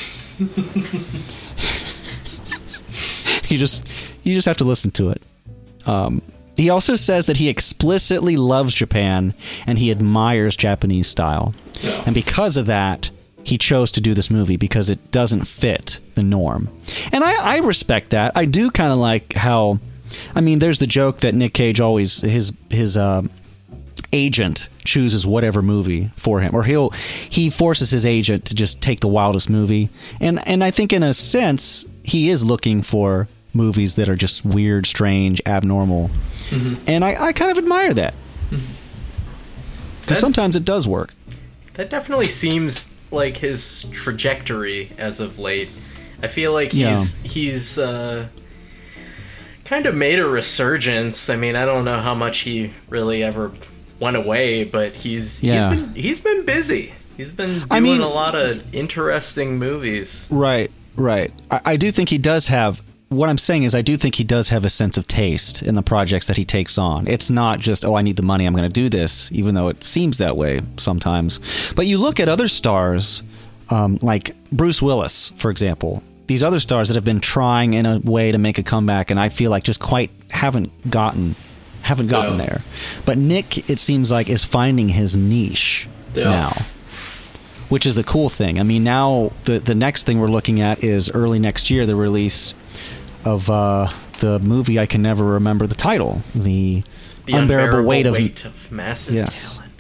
you 3.49 3.58
just 3.58 3.86
you 4.24 4.34
just 4.34 4.47
have 4.47 4.58
to 4.58 4.64
listen 4.64 4.91
to 4.91 5.10
it. 5.10 5.22
Um, 5.86 6.22
he 6.58 6.70
also 6.70 6.95
says 6.95 7.28
that 7.28 7.38
he 7.38 7.49
explicitly 7.49 8.36
loves 8.36 8.74
Japan 8.74 9.34
and 9.66 9.78
he 9.78 9.91
admires 9.91 10.58
Japanese 10.58 11.08
style. 11.08 11.53
Yeah. 11.82 12.03
And 12.05 12.16
because 12.16 12.58
of 12.58 12.66
that, 12.66 13.12
he 13.43 13.58
chose 13.58 13.93
to 13.93 14.01
do 14.01 14.14
this 14.14 14.30
movie 14.30 14.58
because 14.58 14.89
it 14.89 15.12
doesn't 15.12 15.45
fit 15.45 15.99
the 16.16 16.24
norm. 16.24 16.68
And 17.14 17.24
I, 17.24 17.55
I 17.55 17.58
respect 17.60 18.10
that. 18.10 18.34
I 18.36 18.45
do 18.45 18.70
kind 18.72 18.91
of 18.91 18.97
like 18.97 19.34
how, 19.34 19.80
I 20.36 20.41
mean, 20.41 20.60
there's 20.60 20.80
the 20.80 20.88
joke 20.88 21.20
that 21.20 21.34
Nick 21.34 21.53
Cage 21.53 21.80
always 21.80 22.20
his 22.20 22.51
his 22.70 22.97
uh, 22.97 23.22
agent 24.12 24.68
chooses 24.84 25.26
whatever 25.26 25.62
movie 25.62 26.10
for 26.18 26.41
him, 26.41 26.55
or 26.55 26.64
he'll 26.64 26.89
he 26.89 27.49
forces 27.49 27.91
his 27.91 28.05
agent 28.05 28.45
to 28.45 28.55
just 28.55 28.82
take 28.82 28.99
the 28.99 29.08
wildest 29.08 29.49
movie. 29.49 29.89
And 30.20 30.45
and 30.47 30.64
I 30.64 30.72
think 30.72 30.91
in 30.91 31.03
a 31.03 31.14
sense 31.14 31.86
he 32.03 32.30
is 32.30 32.43
looking 32.43 32.82
for 32.82 33.28
movies 33.53 33.95
that 33.95 34.10
are 34.10 34.16
just 34.16 34.43
weird, 34.43 34.86
strange, 34.86 35.41
abnormal. 35.45 36.10
And 36.52 37.04
I, 37.06 37.28
I 37.28 37.34
kind 37.34 37.52
of 37.52 37.58
admire 37.58 37.93
that. 37.93 38.14
Because 40.02 40.20
sometimes 40.20 40.56
it 40.56 40.64
does 40.66 40.88
work. 40.88 41.14
That 41.74 41.89
definitely 41.89 42.28
seems 42.28 42.89
like 43.12 43.38
his 43.38 43.84
trajectory 43.91 44.91
as 44.98 45.20
of 45.20 45.39
late. 45.39 45.70
I 46.24 46.28
feel 46.28 46.54
like 46.54 46.74
Yeah. 46.74 46.89
he's 46.95 47.22
he's 47.34 47.78
uh, 47.78 48.28
kind 49.66 49.86
of 49.86 49.93
made 49.95 50.20
a 50.20 50.26
resurgence. 50.28 51.30
I 51.30 51.36
mean, 51.36 51.56
I 51.56 51.66
don't 51.66 51.86
know 51.86 52.00
how 52.00 52.16
much 52.16 52.39
he 52.39 52.72
really 52.89 53.22
ever 53.24 53.52
went 54.00 54.16
away, 54.18 54.64
but 54.64 54.93
he's 54.93 55.43
Yeah. 55.43 55.70
he's 55.70 55.80
been 55.80 55.95
he's 55.95 56.20
been 56.20 56.45
busy. 56.45 56.93
He's 57.18 57.32
been 57.32 57.60
doing 57.60 57.68
I 57.72 57.80
mean- 57.80 58.02
a 58.02 58.08
lot 58.08 58.36
of 58.36 58.64
interesting 58.74 59.58
movies. 59.60 60.28
Right, 60.30 60.72
right. 60.95 61.32
I, 61.52 61.62
I 61.66 61.78
do 61.78 61.91
think 61.91 62.10
he 62.10 62.18
does 62.18 62.48
have. 62.48 62.82
What 63.10 63.30
I'm 63.30 63.38
saying 63.38 63.64
is, 63.64 63.74
I 63.74 63.82
do 63.82 63.95
think 63.95 64.16
he 64.16 64.26
does 64.26 64.49
have 64.49 64.66
a 64.66 64.70
sense 64.70 64.97
of 64.97 65.08
taste 65.08 65.64
in 65.64 65.76
the 65.76 65.82
projects 65.82 66.28
that 66.28 66.36
he 66.36 66.43
takes 66.43 66.78
on. 66.78 67.08
It's 67.08 67.32
not 67.32 67.60
just, 67.60 67.86
oh, 67.86 67.95
I 67.95 68.01
need 68.01 68.18
the 68.18 68.22
money, 68.24 68.45
I'm 68.45 68.53
going 68.53 68.70
to 68.70 68.74
do 68.74 68.89
this, 68.89 69.32
even 69.32 69.55
though 69.55 69.70
it 69.70 69.84
seems 69.86 70.18
that 70.18 70.36
way 70.36 70.60
sometimes. 70.76 71.39
But 71.76 71.88
you 71.88 71.99
look 71.99 72.20
at 72.20 72.28
other 72.28 72.49
stars, 72.49 73.22
um, 73.70 73.97
like 74.01 74.36
Bruce 74.51 74.82
Willis, 74.82 75.32
for 75.38 75.49
example. 75.49 76.03
These 76.28 76.43
other 76.43 76.60
stars 76.60 76.89
that 76.89 76.95
have 76.95 77.05
been 77.05 77.22
trying 77.22 77.76
in 77.76 77.86
a 77.86 77.99
way 77.99 78.34
to 78.34 78.38
make 78.38 78.58
a 78.58 78.64
comeback, 78.64 79.10
and 79.10 79.18
I 79.18 79.30
feel 79.30 79.51
like 79.51 79.64
just 79.64 79.80
quite 79.80 80.12
haven't 80.30 80.70
gotten, 80.91 81.36
haven't 81.84 82.08
gotten 82.08 82.38
Yeah. 82.38 82.45
there. 82.45 82.62
But 83.05 83.18
Nick, 83.18 83.70
it 83.70 83.80
seems 83.80 84.12
like, 84.12 84.28
is 84.28 84.43
finding 84.43 84.89
his 84.89 85.16
niche 85.16 85.88
Yeah. 86.14 86.24
now 86.26 86.58
which 87.70 87.86
is 87.86 87.97
a 87.97 88.03
cool 88.03 88.30
thing. 88.30 88.62
I 88.62 88.64
mean, 88.64 88.86
now 88.86 89.34
the 89.43 89.60
the 89.60 89.76
next 89.76 90.03
thing 90.05 90.22
we're 90.22 90.30
looking 90.30 90.62
at 90.62 90.86
is 90.86 91.12
early 91.12 91.38
next 91.38 91.70
year 91.70 91.86
the 91.86 91.97
release 91.97 92.53
of 93.28 93.50
uh, 93.50 93.90
the 94.20 94.40
movie 94.40 94.80
I 94.80 94.86
can 94.86 95.02
never 95.02 95.24
remember 95.24 95.68
the 95.68 95.76
title, 95.76 96.22
the, 96.34 96.84
The 97.26 97.34
unbearable, 97.34 97.84
weight 97.84 98.06
of 98.08 98.16
of 98.46 98.72
massive 98.72 99.14
Yes. 99.14 99.56
talent. 99.58 99.74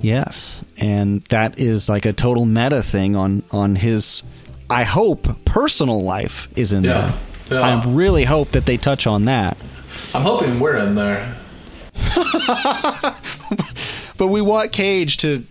yes, 0.00 0.62
and 0.76 1.22
that 1.30 1.58
is 1.58 1.88
like 1.88 2.04
a 2.06 2.12
total 2.12 2.44
meta 2.44 2.82
thing 2.82 3.16
on 3.16 3.42
on 3.50 3.76
his. 3.76 4.22
I 4.68 4.84
hope 4.84 5.28
personal 5.44 6.02
life 6.02 6.48
is 6.56 6.72
in 6.72 6.82
Yeah. 6.84 7.12
there. 7.48 7.60
Yeah. 7.60 7.66
I 7.80 7.84
really 7.86 8.24
hope 8.24 8.50
that 8.52 8.64
they 8.66 8.76
touch 8.78 9.06
on 9.06 9.24
that. 9.26 9.62
I'm 10.14 10.22
hoping 10.22 10.58
we're 10.60 10.76
in 10.76 10.94
there. 10.94 11.34
But 14.18 14.28
we 14.28 14.40
want 14.40 14.70
Cage 14.72 15.16
to, 15.18 15.44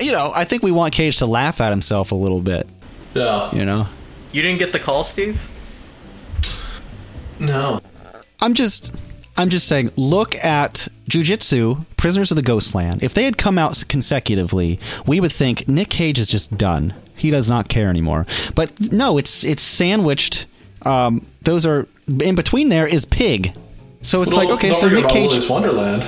you 0.00 0.10
know, 0.12 0.32
I 0.34 0.44
think 0.44 0.62
we 0.62 0.72
want 0.72 0.92
Cage 0.92 1.18
to 1.18 1.26
laugh 1.26 1.60
at 1.60 1.70
himself 1.70 2.10
a 2.10 2.14
little 2.16 2.40
bit. 2.40 2.66
Yeah. 3.14 3.54
You 3.54 3.64
know. 3.64 3.86
You 4.32 4.42
didn't 4.42 4.58
get 4.58 4.72
the 4.72 4.80
call, 4.80 5.04
Steve? 5.04 5.40
No. 7.42 7.80
I'm 8.40 8.54
just 8.54 8.94
I'm 9.36 9.48
just 9.48 9.66
saying 9.68 9.90
look 9.96 10.34
at 10.36 10.88
Jiu 11.08 11.22
Jitsu, 11.22 11.76
Prisoners 11.96 12.30
of 12.30 12.36
the 12.36 12.42
Ghostland. 12.42 13.02
If 13.02 13.14
they 13.14 13.24
had 13.24 13.38
come 13.38 13.58
out 13.58 13.82
consecutively, 13.88 14.78
we 15.06 15.20
would 15.20 15.32
think 15.32 15.68
Nick 15.68 15.90
Cage 15.90 16.18
is 16.18 16.28
just 16.28 16.56
done. 16.56 16.94
He 17.16 17.30
does 17.30 17.48
not 17.48 17.68
care 17.68 17.88
anymore. 17.88 18.26
But 18.54 18.92
no, 18.92 19.18
it's 19.18 19.44
it's 19.44 19.62
sandwiched. 19.62 20.46
Um, 20.82 21.24
those 21.42 21.64
are 21.66 21.86
in 22.20 22.34
between 22.34 22.68
there 22.68 22.86
is 22.86 23.04
Pig. 23.04 23.54
So 24.02 24.22
it's 24.22 24.32
Don't- 24.34 24.46
like 24.46 24.54
okay, 24.56 24.72
so 24.72 24.88
Nick 24.88 25.00
about 25.00 25.10
Cage 25.12 25.30
Willy's 25.30 25.48
Wonderland. 25.50 26.04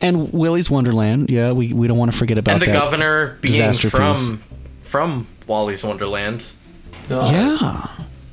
and 0.00 0.32
Willy's 0.32 0.70
Wonderland. 0.70 1.28
Yeah, 1.30 1.52
we, 1.52 1.72
we 1.74 1.86
don't 1.86 1.98
want 1.98 2.10
to 2.12 2.16
forget 2.16 2.38
about 2.38 2.52
and 2.54 2.62
the 2.62 2.66
that 2.66 2.72
governor 2.72 3.36
being 3.42 3.52
disaster 3.52 3.90
from 3.90 4.16
piece. 4.16 4.32
from 4.82 5.26
Wally's 5.46 5.84
Wonderland. 5.84 6.46
Yeah. 7.10 7.30
Yeah, 7.30 7.86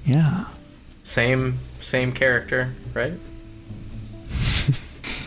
yeah. 0.06 0.46
Same 1.04 1.60
same 1.82 2.12
character, 2.12 2.74
right? 2.94 3.14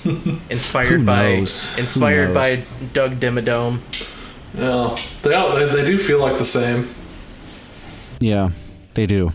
inspired 0.51 1.01
Who 1.01 1.05
by 1.05 1.37
knows? 1.37 1.67
Who 1.75 1.81
inspired 1.81 2.27
knows? 2.29 2.35
by 2.35 2.63
Doug 2.93 3.21
Dimmadome. 3.21 3.79
Yeah. 4.55 4.99
They, 5.23 5.35
all- 5.35 5.55
they, 5.57 5.65
they 5.67 5.85
do 5.85 5.99
feel 5.99 6.21
like 6.21 6.39
the 6.39 6.45
same. 6.45 6.89
Yeah, 8.21 8.51
they 8.95 9.07
do. 9.07 9.33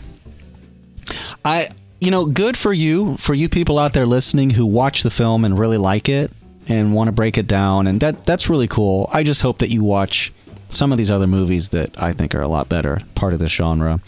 I, 1.43 1.69
you 1.99 2.11
know, 2.11 2.25
good 2.25 2.55
for 2.57 2.71
you, 2.73 3.17
for 3.17 3.33
you 3.33 3.49
people 3.49 3.79
out 3.79 3.93
there 3.93 4.05
listening 4.05 4.51
who 4.51 4.65
watch 4.65 5.03
the 5.03 5.09
film 5.09 5.43
and 5.45 5.57
really 5.57 5.77
like 5.77 6.07
it 6.09 6.31
and 6.67 6.93
want 6.93 7.07
to 7.07 7.11
break 7.11 7.37
it 7.37 7.47
down, 7.47 7.87
and 7.87 7.99
that 8.01 8.25
that's 8.25 8.49
really 8.49 8.67
cool. 8.67 9.09
I 9.11 9.23
just 9.23 9.41
hope 9.41 9.57
that 9.59 9.69
you 9.69 9.83
watch 9.83 10.31
some 10.69 10.91
of 10.91 10.97
these 10.97 11.09
other 11.11 11.27
movies 11.27 11.69
that 11.69 12.01
I 12.01 12.13
think 12.13 12.33
are 12.35 12.41
a 12.41 12.47
lot 12.47 12.69
better, 12.69 12.99
part 13.15 13.33
of 13.33 13.39
this 13.39 13.51
genre, 13.51 13.99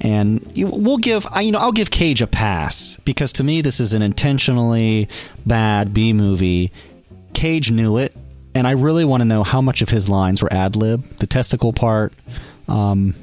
and 0.00 0.40
we'll 0.56 0.98
give, 0.98 1.26
I, 1.30 1.40
you 1.42 1.52
know, 1.52 1.58
I'll 1.58 1.72
give 1.72 1.90
Cage 1.90 2.22
a 2.22 2.26
pass 2.26 2.96
because 3.04 3.32
to 3.34 3.44
me 3.44 3.60
this 3.60 3.80
is 3.80 3.92
an 3.92 4.02
intentionally 4.02 5.08
bad 5.44 5.92
B 5.92 6.12
movie. 6.12 6.70
Cage 7.32 7.70
knew 7.70 7.98
it, 7.98 8.14
and 8.54 8.66
I 8.66 8.72
really 8.72 9.04
want 9.04 9.20
to 9.22 9.24
know 9.24 9.42
how 9.42 9.60
much 9.60 9.82
of 9.82 9.88
his 9.88 10.08
lines 10.08 10.40
were 10.42 10.52
ad 10.52 10.76
lib. 10.76 11.02
The 11.18 11.26
testicle 11.26 11.72
part. 11.72 12.12
Um, 12.68 13.14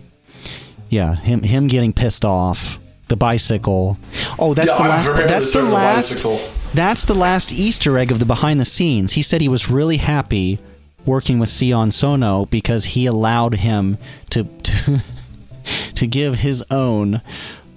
yeah, 0.90 1.16
him 1.16 1.42
him 1.44 1.68
getting 1.68 1.94
pissed 1.94 2.26
off. 2.26 2.78
The 3.08 3.16
bicycle. 3.16 3.98
Oh, 4.38 4.54
that's 4.54 4.70
Yeah, 4.72 4.78
the 4.84 4.84
last. 4.90 5.08
That's 5.28 5.54
the 5.54 5.64
last. 5.64 6.12
bicycle. 6.24 6.42
That's 6.74 7.06
the 7.06 7.14
last 7.16 7.52
Easter 7.54 7.98
egg 7.98 8.12
of 8.12 8.20
the 8.20 8.26
behind 8.26 8.60
the 8.60 8.66
scenes. 8.66 9.14
He 9.14 9.22
said 9.22 9.42
he 9.42 9.50
was 9.50 9.70
really 9.70 9.98
happy 9.98 10.60
working 11.06 11.40
with 11.40 11.50
Sion 11.50 11.92
Sono 11.92 12.46
because 12.46 12.86
he 12.86 13.06
allowed 13.06 13.56
him 13.56 13.98
to 14.30 14.44
to, 14.44 15.04
to 15.96 16.08
give 16.08 16.36
his 16.36 16.64
own 16.72 17.22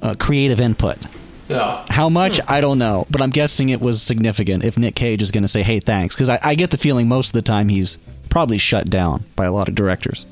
uh, 0.02 0.14
creative 0.18 0.60
input. 0.60 0.98
Yeah. 1.48 1.84
How 1.90 2.08
much 2.08 2.40
I 2.48 2.60
don't 2.60 2.78
know, 2.78 3.06
but 3.10 3.20
I'm 3.20 3.30
guessing 3.30 3.68
it 3.68 3.80
was 3.80 4.00
significant. 4.00 4.64
If 4.64 4.78
Nick 4.78 4.94
Cage 4.94 5.20
is 5.20 5.30
going 5.30 5.42
to 5.42 5.48
say, 5.48 5.62
"Hey, 5.62 5.80
thanks," 5.80 6.14
because 6.14 6.28
I, 6.28 6.38
I 6.42 6.54
get 6.54 6.70
the 6.70 6.78
feeling 6.78 7.08
most 7.08 7.28
of 7.28 7.32
the 7.34 7.42
time 7.42 7.68
he's 7.68 7.98
probably 8.30 8.58
shut 8.58 8.88
down 8.88 9.24
by 9.36 9.44
a 9.44 9.52
lot 9.52 9.68
of 9.68 9.74
directors. 9.74 10.26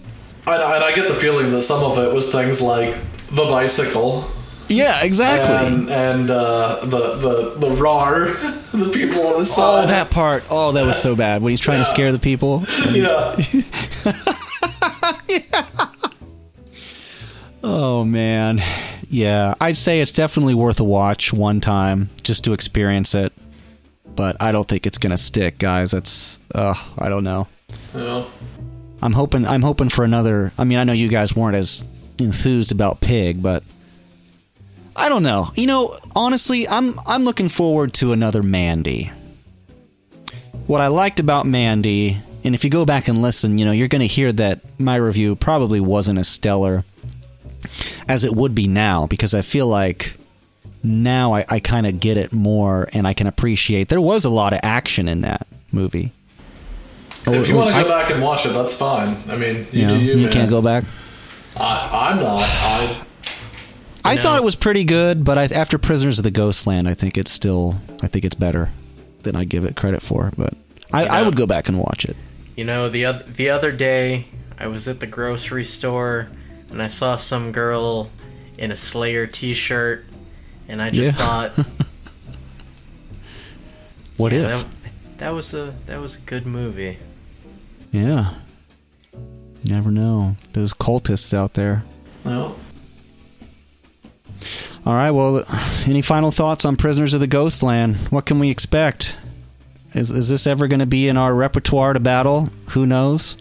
And, 0.46 0.60
and 0.60 0.84
I 0.84 0.94
get 0.94 1.06
the 1.08 1.14
feeling 1.14 1.52
that 1.52 1.62
some 1.62 1.84
of 1.84 1.98
it 1.98 2.12
was 2.12 2.32
things 2.32 2.60
like 2.60 2.96
the 3.30 3.44
bicycle 3.44 4.28
Yeah, 4.72 5.02
exactly. 5.02 5.54
and 5.68 5.88
and 5.90 6.30
uh, 6.30 6.80
the 6.84 7.14
the 7.16 7.68
the 7.68 7.70
RAR, 7.76 8.26
the 8.72 8.90
people 8.92 9.26
on 9.26 9.32
the 9.34 9.38
Oh, 9.40 9.42
side. 9.44 9.88
that 9.88 10.10
part. 10.10 10.44
Oh, 10.50 10.72
that 10.72 10.84
was 10.84 10.96
so 11.00 11.14
bad 11.16 11.42
when 11.42 11.50
he's 11.50 11.60
trying 11.60 11.78
to 11.80 11.84
scare 11.84 12.12
the 12.12 12.18
people. 12.18 12.64
yeah. 12.94 13.36
Oh 17.64 18.04
man, 18.04 18.62
yeah. 19.08 19.54
I'd 19.60 19.76
say 19.76 20.00
it's 20.00 20.12
definitely 20.12 20.54
worth 20.54 20.80
a 20.80 20.84
watch 20.84 21.32
one 21.32 21.60
time 21.60 22.10
just 22.22 22.44
to 22.44 22.52
experience 22.52 23.14
it. 23.14 23.32
But 24.14 24.36
I 24.42 24.52
don't 24.52 24.66
think 24.68 24.86
it's 24.86 24.98
gonna 24.98 25.16
stick, 25.16 25.58
guys. 25.58 25.90
That's 25.92 26.38
uh, 26.54 26.74
I 26.98 27.08
don't 27.08 27.24
know. 27.24 27.46
yeah. 27.94 28.24
I'm 29.00 29.12
hoping 29.12 29.46
I'm 29.46 29.62
hoping 29.62 29.88
for 29.88 30.04
another. 30.04 30.52
I 30.58 30.64
mean, 30.64 30.78
I 30.78 30.84
know 30.84 30.92
you 30.92 31.08
guys 31.08 31.34
weren't 31.36 31.56
as 31.56 31.84
enthused 32.20 32.72
about 32.72 33.00
Pig, 33.00 33.42
but 33.42 33.62
I 34.94 35.08
don't 35.08 35.22
know. 35.22 35.50
You 35.54 35.66
know, 35.66 35.96
honestly, 36.14 36.68
I'm 36.68 36.98
I'm 37.06 37.24
looking 37.24 37.48
forward 37.48 37.94
to 37.94 38.12
another 38.12 38.42
Mandy. 38.42 39.10
What 40.66 40.80
I 40.80 40.88
liked 40.88 41.18
about 41.20 41.46
Mandy, 41.46 42.18
and 42.44 42.54
if 42.54 42.64
you 42.64 42.70
go 42.70 42.84
back 42.84 43.08
and 43.08 43.20
listen, 43.20 43.58
you 43.58 43.64
know, 43.64 43.72
you're 43.72 43.88
going 43.88 44.00
to 44.00 44.06
hear 44.06 44.32
that 44.32 44.60
my 44.78 44.96
review 44.96 45.34
probably 45.34 45.80
wasn't 45.80 46.18
as 46.18 46.28
stellar 46.28 46.84
as 48.08 48.24
it 48.24 48.32
would 48.32 48.54
be 48.54 48.66
now 48.66 49.06
because 49.06 49.34
I 49.34 49.42
feel 49.42 49.66
like 49.66 50.14
now 50.82 51.34
I, 51.34 51.44
I 51.48 51.60
kind 51.60 51.86
of 51.86 52.00
get 52.00 52.16
it 52.16 52.32
more 52.32 52.88
and 52.92 53.06
I 53.06 53.14
can 53.14 53.26
appreciate 53.26 53.88
there 53.88 54.00
was 54.00 54.24
a 54.24 54.30
lot 54.30 54.52
of 54.52 54.60
action 54.62 55.08
in 55.08 55.22
that 55.22 55.46
movie. 55.70 56.12
If 57.24 57.48
you 57.48 57.54
oh, 57.54 57.58
want 57.58 57.70
to 57.70 57.76
oh, 57.78 57.82
go 57.84 57.88
back 57.88 58.10
and 58.10 58.20
watch 58.20 58.46
it, 58.46 58.50
that's 58.50 58.76
fine. 58.76 59.16
I 59.28 59.36
mean, 59.36 59.66
you 59.70 59.80
you, 59.80 59.86
know, 59.86 59.98
do 59.98 60.04
you. 60.04 60.16
you 60.16 60.28
can't 60.28 60.50
go 60.50 60.60
back. 60.60 60.84
I, 61.56 62.10
I'm 62.10 62.16
not. 62.18 62.42
I 62.42 63.04
I 64.12 64.14
know? 64.16 64.22
thought 64.22 64.38
it 64.38 64.44
was 64.44 64.56
pretty 64.56 64.84
good, 64.84 65.24
but 65.24 65.38
I, 65.38 65.44
after 65.44 65.78
Prisoners 65.78 66.18
of 66.18 66.22
the 66.24 66.30
Ghostland, 66.30 66.88
I 66.88 66.94
think 66.94 67.16
it's 67.18 67.30
still, 67.30 67.76
I 68.02 68.06
think 68.08 68.24
it's 68.24 68.34
better 68.34 68.68
than 69.22 69.36
I 69.36 69.44
give 69.44 69.64
it 69.64 69.76
credit 69.76 70.02
for. 70.02 70.32
But 70.36 70.54
I, 70.92 71.04
I 71.06 71.22
would 71.22 71.34
uh, 71.34 71.36
go 71.36 71.46
back 71.46 71.68
and 71.68 71.78
watch 71.78 72.04
it. 72.04 72.16
You 72.56 72.64
know, 72.64 72.88
the 72.88 73.04
other 73.06 73.22
the 73.24 73.50
other 73.50 73.72
day, 73.72 74.26
I 74.58 74.66
was 74.66 74.86
at 74.88 75.00
the 75.00 75.06
grocery 75.06 75.64
store 75.64 76.28
and 76.70 76.82
I 76.82 76.88
saw 76.88 77.16
some 77.16 77.52
girl 77.52 78.10
in 78.58 78.70
a 78.70 78.76
Slayer 78.76 79.26
T-shirt, 79.26 80.04
and 80.68 80.80
I 80.82 80.90
just 80.90 81.18
Yeah. 81.18 81.26
thought, 81.26 81.66
What 84.16 84.32
yeah, 84.32 84.60
if? 84.60 84.82
that, 84.82 84.92
that 85.18 85.30
was 85.30 85.54
a 85.54 85.74
that 85.86 86.00
was 86.00 86.16
a 86.18 86.20
good 86.20 86.46
movie. 86.46 86.98
Yeah. 87.90 88.34
Never 89.64 89.90
know. 89.90 90.36
Those 90.52 90.74
cultists 90.74 91.32
out 91.32 91.54
there. 91.54 91.84
No. 92.24 92.56
All 94.84 94.94
right. 94.94 95.10
Well, 95.10 95.44
any 95.86 96.02
final 96.02 96.30
thoughts 96.30 96.64
on 96.64 96.76
Prisoners 96.76 97.14
of 97.14 97.20
the 97.20 97.26
Ghostland? 97.26 97.96
What 98.10 98.26
can 98.26 98.38
we 98.38 98.50
expect? 98.50 99.16
Is 99.94 100.10
is 100.10 100.28
this 100.28 100.46
ever 100.46 100.68
going 100.68 100.80
to 100.80 100.86
be 100.86 101.08
in 101.08 101.16
our 101.16 101.34
repertoire 101.34 101.92
to 101.92 102.00
battle? 102.00 102.46
Who 102.70 102.86
knows? 102.86 103.36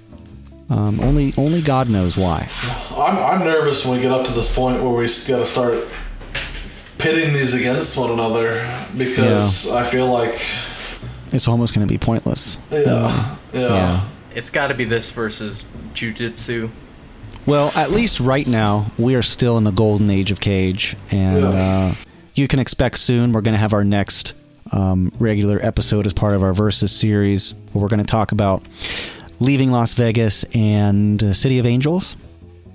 Um, 0.70 1.00
only 1.02 1.34
only 1.38 1.62
God 1.62 1.90
knows 1.90 2.16
why. 2.18 2.50
I'm, 2.92 3.18
I'm 3.18 3.40
nervous 3.46 3.86
when 3.86 3.98
we 3.98 4.02
get 4.02 4.12
up 4.12 4.26
to 4.26 4.32
this 4.34 4.54
point 4.56 4.82
where 4.82 4.92
we 4.94 5.06
got 5.06 5.40
to 5.40 5.46
start 5.46 5.84
pitting 6.98 7.34
these 7.34 7.54
against 7.56 7.98
one 7.98 8.12
another 8.12 8.66
because 8.98 9.72
I 9.72 9.84
feel 9.84 10.12
like 10.12 10.40
It's 11.32 11.48
almost 11.48 11.74
going 11.74 11.88
to 11.88 11.92
be 11.92 11.98
pointless. 11.98 12.58
yeah 12.70 13.36
yeah, 13.54 13.60
Yeah. 13.60 14.08
It's 14.34 14.50
got 14.50 14.68
to 14.68 14.74
be 14.74 14.86
this 14.86 15.10
versus 15.12 15.66
Jiu 15.94 16.14
Jitsu. 16.14 16.70
Well, 17.46 17.72
at 17.76 17.92
least 17.92 18.20
right 18.20 18.46
now, 18.46 18.86
we 18.98 19.16
are 19.16 19.22
still 19.24 19.58
in 19.58 19.64
the 19.64 19.72
golden 19.72 20.10
age 20.10 20.32
of 20.32 20.40
Cage, 20.40 20.96
and 21.10 21.44
uh, 21.44 21.94
you 22.36 22.48
can 22.48 22.60
expect 22.60 22.98
soon 23.00 23.34
we're 23.34 23.42
going 23.42 23.56
to 23.56 23.60
have 23.60 23.74
our 23.74 23.84
next 23.84 24.36
um, 24.72 25.12
regular 25.20 25.60
episode 25.62 26.06
as 26.06 26.14
part 26.14 26.36
of 26.36 26.44
our 26.44 26.54
Versus 26.54 26.92
series, 26.92 27.54
where 27.74 27.82
we're 27.82 27.88
going 27.90 28.00
to 28.00 28.06
talk 28.06 28.32
about 28.32 28.64
leaving 29.40 29.72
Las 29.72 29.94
Vegas 29.96 30.44
and 30.56 31.24
uh, 31.24 31.34
City 31.34 31.60
of 31.60 31.66
Angels. 31.66 32.16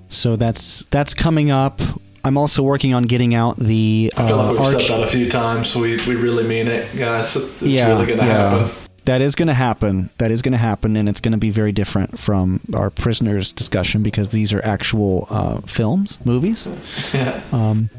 So 0.09 0.35
that's 0.35 0.83
that's 0.85 1.13
coming 1.13 1.49
up. 1.51 1.81
I'm 2.23 2.37
also 2.37 2.61
working 2.61 2.93
on 2.93 3.03
getting 3.03 3.35
out 3.35 3.57
the 3.57 4.11
uh, 4.17 4.23
I 4.23 4.27
feel 4.27 4.37
like 4.37 4.51
we've 4.51 4.59
Arch- 4.59 4.87
said 4.87 4.99
that 4.99 5.07
a 5.07 5.11
few 5.11 5.29
times. 5.29 5.75
We 5.75 5.97
we 6.07 6.15
really 6.15 6.43
mean 6.43 6.67
it, 6.67 6.95
guys. 6.97 7.35
It's 7.35 7.61
yeah, 7.61 7.87
really 7.87 8.05
gonna 8.05 8.27
yeah. 8.27 8.49
happen. 8.49 8.86
That 9.07 9.21
is 9.21 9.35
going 9.35 9.47
to 9.47 9.53
happen. 9.53 10.09
That 10.17 10.31
is 10.31 10.41
going 10.41 10.51
to 10.51 10.57
happen, 10.57 10.97
and 10.97 11.07
it's 11.07 11.21
going 11.21 11.31
to 11.31 11.37
be 11.37 11.49
very 11.49 11.71
different 11.71 12.19
from 12.19 12.59
our 12.73 12.89
prisoners 12.89 13.53
discussion 13.53 14.03
because 14.03 14.31
these 14.31 14.51
are 14.51 14.61
actual 14.65 15.27
uh, 15.29 15.61
films, 15.61 16.19
movies. 16.25 16.67
Yeah. 17.13 17.41
Um, 17.53 17.89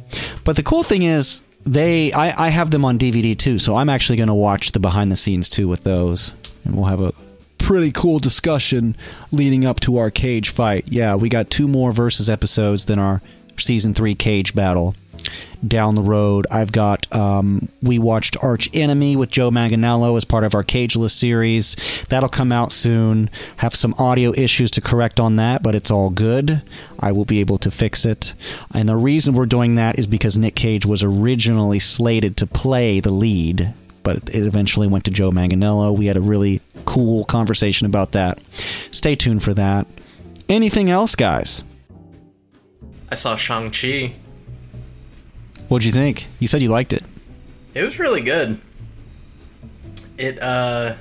but 0.45 0.57
the 0.57 0.63
cool 0.63 0.83
thing 0.83 1.03
is, 1.03 1.43
they 1.65 2.13
I, 2.13 2.47
I 2.47 2.49
have 2.51 2.71
them 2.71 2.85
on 2.85 2.99
DVD 2.99 3.37
too, 3.37 3.59
so 3.59 3.75
I'm 3.75 3.89
actually 3.89 4.17
going 4.17 4.29
to 4.29 4.35
watch 4.35 4.73
the 4.73 4.81
behind 4.81 5.11
the 5.11 5.17
scenes 5.17 5.49
too 5.49 5.67
with 5.67 5.83
those, 5.85 6.33
and 6.65 6.77
we'll 6.77 6.85
have 6.85 7.01
a 7.01 7.15
pretty 7.57 7.91
cool 7.91 8.19
discussion 8.19 8.95
leading 9.33 9.65
up 9.65 9.81
to 9.81 9.97
our 9.97 10.11
cage 10.11 10.51
fight. 10.51 10.93
Yeah, 10.93 11.15
we 11.15 11.31
got 11.31 11.51
two 11.51 11.67
more 11.67 11.91
versus 11.91 12.29
episodes 12.29 12.85
than 12.85 12.99
our 12.99 13.23
season 13.57 13.95
three 13.95 14.15
cage 14.15 14.55
battle 14.55 14.95
down 15.67 15.95
the 15.95 16.03
road. 16.03 16.47
I've 16.51 16.73
got 16.73 17.13
um, 17.15 17.69
we 17.83 17.99
watched 17.99 18.37
Arch 18.43 18.69
Enemy 18.75 19.17
with 19.17 19.31
Joe 19.31 19.51
Manganiello 19.51 20.17
as 20.17 20.25
part 20.25 20.45
of 20.45 20.55
our 20.55 20.65
Cageless 20.65 21.11
series. 21.11 21.77
That'll 22.09 22.29
come 22.29 22.53
out 22.53 22.73
soon. 22.73 23.31
Have 23.57 23.75
some 23.75 23.95
audio 23.99 24.33
issues 24.33 24.71
to 24.73 24.81
correct 24.81 25.21
on 25.21 25.37
that, 25.37 25.63
but 25.63 25.75
it's 25.75 25.91
all 25.91 26.11
good. 26.11 26.63
I 27.01 27.13
will 27.13 27.25
be 27.25 27.41
able 27.41 27.59
to 27.59 27.71
fix 27.71 28.05
it. 28.05 28.35
And 28.75 28.89
the 28.89 28.97
reason 28.97 29.35
we're 29.35 29.47
doing 29.47 29.77
that 29.77 29.99
is 29.99 30.07
because 30.07 30.39
Nick 30.39 30.55
Cage 30.55 30.87
was 30.87 31.03
originally 31.03 31.79
slated 31.79 32.37
to 32.39 32.47
play 32.47 33.01
the 33.01 33.11
lead. 33.11 33.73
But 34.03 34.17
it 34.31 34.47
eventually 34.47 34.87
went 34.87 35.05
to 35.05 35.11
Joe 35.11 35.31
Manganiello. 35.31 35.97
We 35.97 36.07
had 36.07 36.17
a 36.17 36.23
really 36.23 36.61
cool 36.87 37.25
conversation 37.25 37.87
about 37.87 38.13
that. 38.13 38.39
Stay 38.91 39.15
tuned 39.15 39.43
for 39.43 39.53
that. 39.55 39.87
Anything 40.49 40.89
else, 40.89 41.15
guys? 41.15 41.63
I 43.11 43.15
saw 43.15 43.37
Shang 43.37 43.71
Chi. 43.71 44.15
What'd 45.69 45.85
you 45.85 45.93
think? 45.93 46.27
You 46.39 46.49
said 46.49 46.63
you 46.63 46.69
liked 46.71 46.93
it. 46.93 47.03
It 47.75 47.83
was 47.83 47.99
really 47.99 48.23
good. 48.23 48.61
It 50.17 50.43
uh 50.43 50.95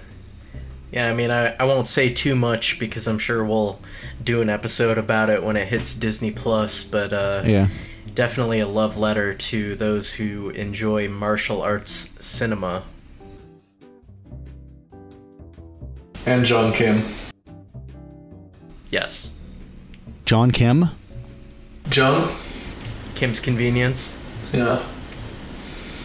yeah, 0.91 1.09
I 1.09 1.13
mean 1.13 1.31
I, 1.31 1.55
I 1.55 1.63
won't 1.63 1.87
say 1.87 2.13
too 2.13 2.35
much 2.35 2.79
because 2.79 3.07
I'm 3.07 3.19
sure 3.19 3.43
we'll 3.43 3.79
do 4.23 4.41
an 4.41 4.49
episode 4.49 4.97
about 4.97 5.29
it 5.29 5.43
when 5.43 5.55
it 5.57 5.67
hits 5.67 5.93
Disney 5.93 6.31
Plus, 6.31 6.83
but 6.83 7.13
uh 7.13 7.43
Yeah. 7.45 7.67
definitely 8.13 8.59
a 8.59 8.67
love 8.67 8.97
letter 8.97 9.33
to 9.33 9.75
those 9.75 10.13
who 10.15 10.49
enjoy 10.51 11.07
martial 11.07 11.61
arts 11.61 12.09
cinema. 12.19 12.83
And 16.25 16.47
Jung 16.47 16.73
Kim. 16.73 17.03
Yes. 18.91 19.31
Jung 20.29 20.51
Kim. 20.51 20.85
John. 21.89 22.29
Kim's 23.15 23.39
Convenience. 23.39 24.17
Yeah. 24.53 24.83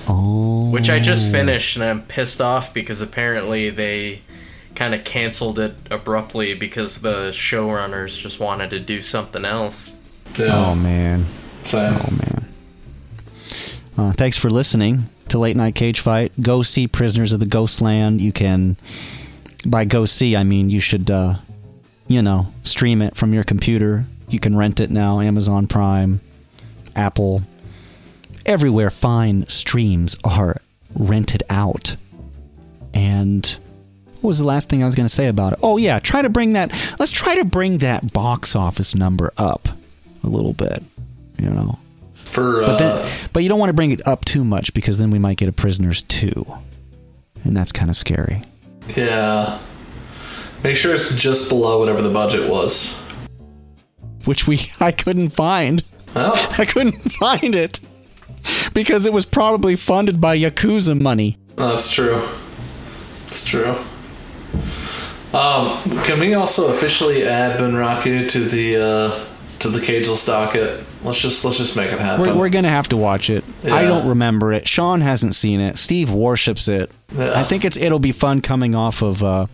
Oh. 0.08 0.70
Which 0.70 0.90
I 0.90 0.98
just 0.98 1.30
finished 1.30 1.76
and 1.76 1.84
I'm 1.84 2.02
pissed 2.02 2.40
off 2.40 2.74
because 2.74 3.00
apparently 3.00 3.70
they 3.70 4.22
kind 4.74 4.94
of 4.94 5.04
canceled 5.04 5.58
it 5.58 5.74
abruptly 5.90 6.54
because 6.54 7.02
the 7.02 7.28
showrunners 7.30 8.18
just 8.18 8.40
wanted 8.40 8.70
to 8.70 8.80
do 8.80 9.02
something 9.02 9.44
else. 9.44 9.96
Yeah. 10.38 10.54
Oh 10.54 10.74
man. 10.74 11.26
Same. 11.64 11.94
Oh 11.94 12.10
man. 12.10 12.44
Uh, 13.96 14.12
thanks 14.12 14.36
for 14.36 14.50
listening 14.50 15.04
to 15.28 15.38
Late 15.38 15.56
Night 15.56 15.74
Cage 15.74 16.00
Fight. 16.00 16.32
Go 16.40 16.62
see 16.62 16.88
Prisoners 16.88 17.32
of 17.32 17.40
the 17.40 17.46
Ghostland. 17.46 18.20
You 18.20 18.32
can, 18.32 18.76
by 19.66 19.84
go 19.84 20.06
see, 20.06 20.34
I 20.34 20.44
mean 20.44 20.70
you 20.70 20.80
should, 20.80 21.10
uh, 21.10 21.36
you 22.08 22.22
know, 22.22 22.48
stream 22.64 23.02
it 23.02 23.16
from 23.16 23.32
your 23.32 23.44
computer. 23.44 24.04
You 24.28 24.40
can 24.40 24.56
rent 24.56 24.80
it 24.80 24.90
now. 24.90 25.20
Amazon 25.20 25.66
Prime, 25.66 26.20
Apple, 26.96 27.42
everywhere 28.46 28.90
fine 28.90 29.46
streams 29.46 30.16
are 30.24 30.60
rented 30.94 31.42
out. 31.50 31.96
And 32.94 33.46
what 34.20 34.28
was 34.28 34.38
the 34.38 34.44
last 34.44 34.68
thing 34.68 34.82
I 34.82 34.86
was 34.86 34.94
going 34.94 35.08
to 35.08 35.14
say 35.14 35.28
about 35.28 35.54
it? 35.54 35.58
Oh 35.62 35.76
yeah, 35.76 35.98
try 35.98 36.22
to 36.22 36.28
bring 36.28 36.52
that. 36.54 36.70
Let's 36.98 37.12
try 37.12 37.34
to 37.36 37.44
bring 37.44 37.78
that 37.78 38.12
box 38.12 38.54
office 38.54 38.94
number 38.94 39.32
up 39.36 39.68
a 40.22 40.28
little 40.28 40.52
bit. 40.52 40.82
You 41.38 41.50
know, 41.50 41.78
For 42.24 42.62
uh, 42.62 42.66
but 42.66 42.78
then, 42.78 43.12
but 43.32 43.42
you 43.42 43.48
don't 43.48 43.58
want 43.58 43.70
to 43.70 43.74
bring 43.74 43.90
it 43.90 44.06
up 44.06 44.24
too 44.24 44.44
much 44.44 44.72
because 44.74 44.98
then 44.98 45.10
we 45.10 45.18
might 45.18 45.38
get 45.38 45.48
a 45.48 45.52
Prisoners 45.52 46.02
two, 46.02 46.46
and 47.44 47.56
that's 47.56 47.72
kind 47.72 47.90
of 47.90 47.96
scary. 47.96 48.42
yeah. 48.96 49.58
Make 50.62 50.76
sure 50.76 50.94
it's 50.94 51.12
just 51.16 51.48
below 51.48 51.80
whatever 51.80 52.00
the 52.02 52.10
budget 52.12 52.48
was. 52.48 53.00
Which 54.26 54.46
we 54.46 54.70
I 54.80 54.92
couldn't 54.92 55.30
find. 55.30 55.82
Well, 56.14 56.34
I 56.58 56.64
couldn't 56.66 57.00
find 57.14 57.56
it 57.56 57.80
because 58.74 59.06
it 59.06 59.12
was 59.12 59.26
probably 59.26 59.76
funded 59.76 60.20
by 60.20 60.36
Yakuza 60.36 61.00
money. 61.00 61.38
that's 61.56 61.90
true. 61.90 62.22
It's 63.26 63.44
true. 63.44 63.76
Um, 65.32 65.78
can 66.04 66.20
we 66.20 66.34
also 66.34 66.72
officially 66.72 67.24
add 67.26 67.58
Bunraku 67.58 68.28
to 68.30 68.44
the 68.44 68.76
uh, 68.76 69.24
to 69.60 69.68
the 69.68 69.78
cageless 69.78 70.26
docket? 70.26 70.84
Let's 71.02 71.18
just 71.18 71.44
let's 71.44 71.56
just 71.56 71.76
make 71.76 71.90
it 71.90 71.98
happen. 71.98 72.26
We're, 72.26 72.36
we're 72.36 72.48
gonna 72.50 72.68
have 72.68 72.88
to 72.90 72.96
watch 72.96 73.30
it. 73.30 73.42
I 73.64 73.84
don't 73.84 74.06
remember 74.06 74.52
it. 74.52 74.68
Sean 74.68 75.00
hasn't 75.00 75.34
seen 75.34 75.60
it. 75.60 75.78
Steve 75.78 76.10
worships 76.10 76.68
it. 76.68 76.90
Yeah. 77.16 77.32
I 77.34 77.44
think 77.44 77.64
it's 77.64 77.76
it'll 77.78 77.98
be 77.98 78.12
fun 78.12 78.42
coming 78.42 78.74
off 78.74 79.02
of 79.02 79.22
uh, 79.22 79.46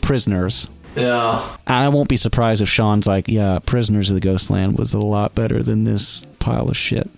Prisoners. 0.00 0.68
Yeah. 0.96 1.56
And 1.66 1.76
I 1.84 1.88
won't 1.88 2.08
be 2.08 2.16
surprised 2.16 2.62
if 2.62 2.68
Sean's 2.68 3.06
like, 3.06 3.28
"Yeah, 3.28 3.58
Prisoners 3.64 4.10
of 4.10 4.14
the 4.14 4.20
Ghostland 4.20 4.78
was 4.78 4.94
a 4.94 4.98
lot 4.98 5.34
better 5.34 5.62
than 5.62 5.84
this 5.84 6.24
pile 6.38 6.68
of 6.68 6.76
shit." 6.76 7.08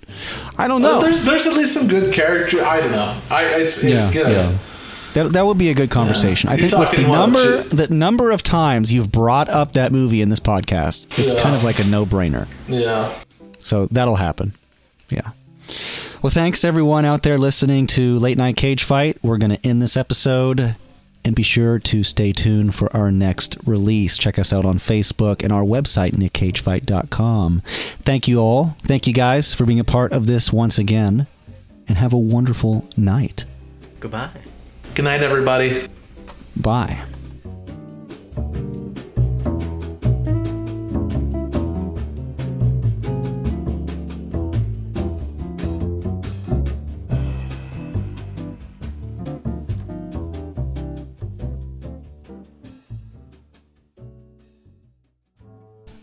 I 0.59 0.68
don't 0.68 0.83
know. 0.83 0.99
Uh, 0.99 1.01
There's 1.03 1.25
there's 1.25 1.47
at 1.47 1.55
least 1.55 1.75
some 1.75 1.89
good 1.89 2.12
character. 2.12 2.64
I 2.64 2.81
don't 2.81 2.93
know. 2.93 3.18
I 3.31 3.45
it's 3.61 3.83
it's 3.85 4.14
Yeah, 4.14 4.23
good. 4.23 4.33
yeah. 4.33 4.59
That, 5.14 5.33
that 5.33 5.45
would 5.45 5.59
be 5.59 5.71
a 5.71 5.75
good 5.75 5.91
conversation. 5.91 6.51
I 6.51 6.55
You're 6.55 6.68
think 6.68 6.81
with 6.89 6.93
the 6.93 7.03
number 7.09 7.62
shit. 7.62 7.71
the 7.71 7.93
number 7.93 8.31
of 8.31 8.45
times 8.45 8.93
you've 8.93 9.11
brought 9.11 9.49
up 9.49 9.73
that 9.73 9.91
movie 9.91 10.23
in 10.23 10.29
this 10.29 10.39
podcast, 10.39 11.18
it's 11.18 11.35
Yeah. 11.35 11.43
kind 11.43 11.57
of 11.57 11.64
like 11.64 11.81
a 11.81 11.85
no 11.85 12.07
brainer. 12.07 12.47
Yeah. 12.68 13.12
So 13.61 13.87
that'll 13.91 14.16
happen. 14.16 14.53
Yeah. 15.09 15.31
Well, 16.23 16.31
thanks 16.31 16.64
everyone 16.64 17.05
out 17.05 17.23
there 17.25 17.39
listening 17.39 17.87
to 17.89 18.18
Late 18.18 18.39
Night 18.39 18.57
Cage 18.57 18.85
Fight. 18.85 19.16
We're 19.23 19.39
going 19.39 19.51
to 19.57 19.66
end 19.66 19.83
this 19.83 19.97
episode 19.97 20.77
and 21.25 21.35
be 21.37 21.43
sure 21.43 21.79
to 21.79 22.03
stay 22.03 22.33
tuned 22.33 22.75
for 22.75 22.95
our 22.97 23.11
next 23.11 23.57
release. 23.66 24.16
Check 24.16 24.39
us 24.39 24.53
out 24.53 24.64
on 24.64 24.79
Facebook 24.79 25.43
and 25.43 25.53
our 25.53 25.62
website, 25.62 26.12
nickcagefight.com. 26.12 27.62
Thank 28.05 28.29
you 28.29 28.39
all. 28.39 28.77
Thank 28.85 29.07
you 29.07 29.12
guys 29.12 29.55
for 29.55 29.64
being 29.64 29.81
a 29.81 29.85
part 29.85 30.12
of 30.12 30.27
this 30.27 30.53
once 30.53 30.79
again. 30.79 31.27
And 31.89 31.99
have 31.99 32.12
a 32.12 32.18
wonderful 32.18 32.89
night. 32.97 33.45
Goodbye. 33.99 34.31
Good 34.95 35.05
night, 35.05 35.23
everybody. 35.23 35.89
Bye. 36.57 37.01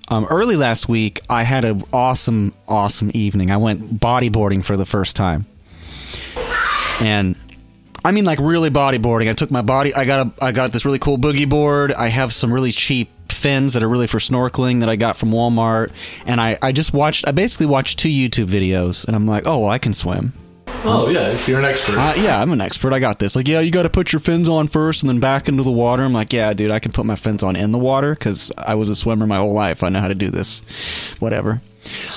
Um, 0.07 0.25
early 0.29 0.55
last 0.55 0.87
week, 0.87 1.21
I 1.29 1.43
had 1.43 1.65
an 1.65 1.83
awesome, 1.91 2.53
awesome 2.67 3.11
evening. 3.13 3.51
I 3.51 3.57
went 3.57 3.99
bodyboarding 3.99 4.63
for 4.63 4.77
the 4.77 4.85
first 4.85 5.15
time, 5.15 5.45
and 7.01 7.35
I 8.05 8.11
mean 8.11 8.23
like 8.23 8.39
really 8.39 8.69
bodyboarding. 8.69 9.29
I 9.29 9.33
took 9.33 9.51
my 9.51 9.61
body. 9.61 9.93
I 9.93 10.05
got 10.05 10.27
a. 10.27 10.45
I 10.45 10.51
got 10.51 10.71
this 10.71 10.85
really 10.85 10.99
cool 10.99 11.17
boogie 11.17 11.49
board. 11.49 11.91
I 11.91 12.07
have 12.07 12.31
some 12.31 12.53
really 12.53 12.71
cheap 12.71 13.09
fins 13.29 13.73
that 13.73 13.83
are 13.83 13.89
really 13.89 14.07
for 14.07 14.19
snorkeling 14.19 14.79
that 14.79 14.89
I 14.89 14.95
got 14.95 15.17
from 15.17 15.31
Walmart, 15.31 15.91
and 16.25 16.39
I 16.39 16.57
I 16.61 16.71
just 16.71 16.93
watched. 16.93 17.27
I 17.27 17.31
basically 17.31 17.65
watched 17.65 17.99
two 17.99 18.09
YouTube 18.09 18.47
videos, 18.47 19.05
and 19.05 19.15
I'm 19.15 19.25
like, 19.25 19.45
oh, 19.45 19.59
well, 19.59 19.69
I 19.69 19.77
can 19.77 19.91
swim. 19.91 20.31
Oh 20.89 21.09
yeah, 21.09 21.37
you're 21.45 21.59
an 21.59 21.65
expert. 21.65 21.97
Uh, 21.97 22.13
yeah, 22.17 22.41
I'm 22.41 22.51
an 22.51 22.61
expert. 22.61 22.93
I 22.93 22.99
got 22.99 23.19
this. 23.19 23.35
Like, 23.35 23.47
yeah, 23.47 23.59
you 23.59 23.71
got 23.71 23.83
to 23.83 23.89
put 23.89 24.13
your 24.13 24.21
fins 24.21 24.47
on 24.47 24.67
first 24.67 25.03
and 25.03 25.09
then 25.09 25.19
back 25.19 25.49
into 25.49 25.63
the 25.63 25.71
water. 25.71 26.03
I'm 26.03 26.13
like, 26.13 26.31
yeah, 26.31 26.53
dude, 26.53 26.71
I 26.71 26.79
can 26.79 26.93
put 26.93 27.05
my 27.05 27.15
fins 27.15 27.43
on 27.43 27.57
in 27.57 27.71
the 27.73 27.77
water 27.77 28.13
because 28.13 28.51
I 28.57 28.75
was 28.75 28.87
a 28.87 28.95
swimmer 28.95 29.27
my 29.27 29.37
whole 29.37 29.53
life. 29.53 29.83
I 29.83 29.89
know 29.89 29.99
how 29.99 30.07
to 30.07 30.15
do 30.15 30.29
this. 30.29 30.61
Whatever. 31.19 31.61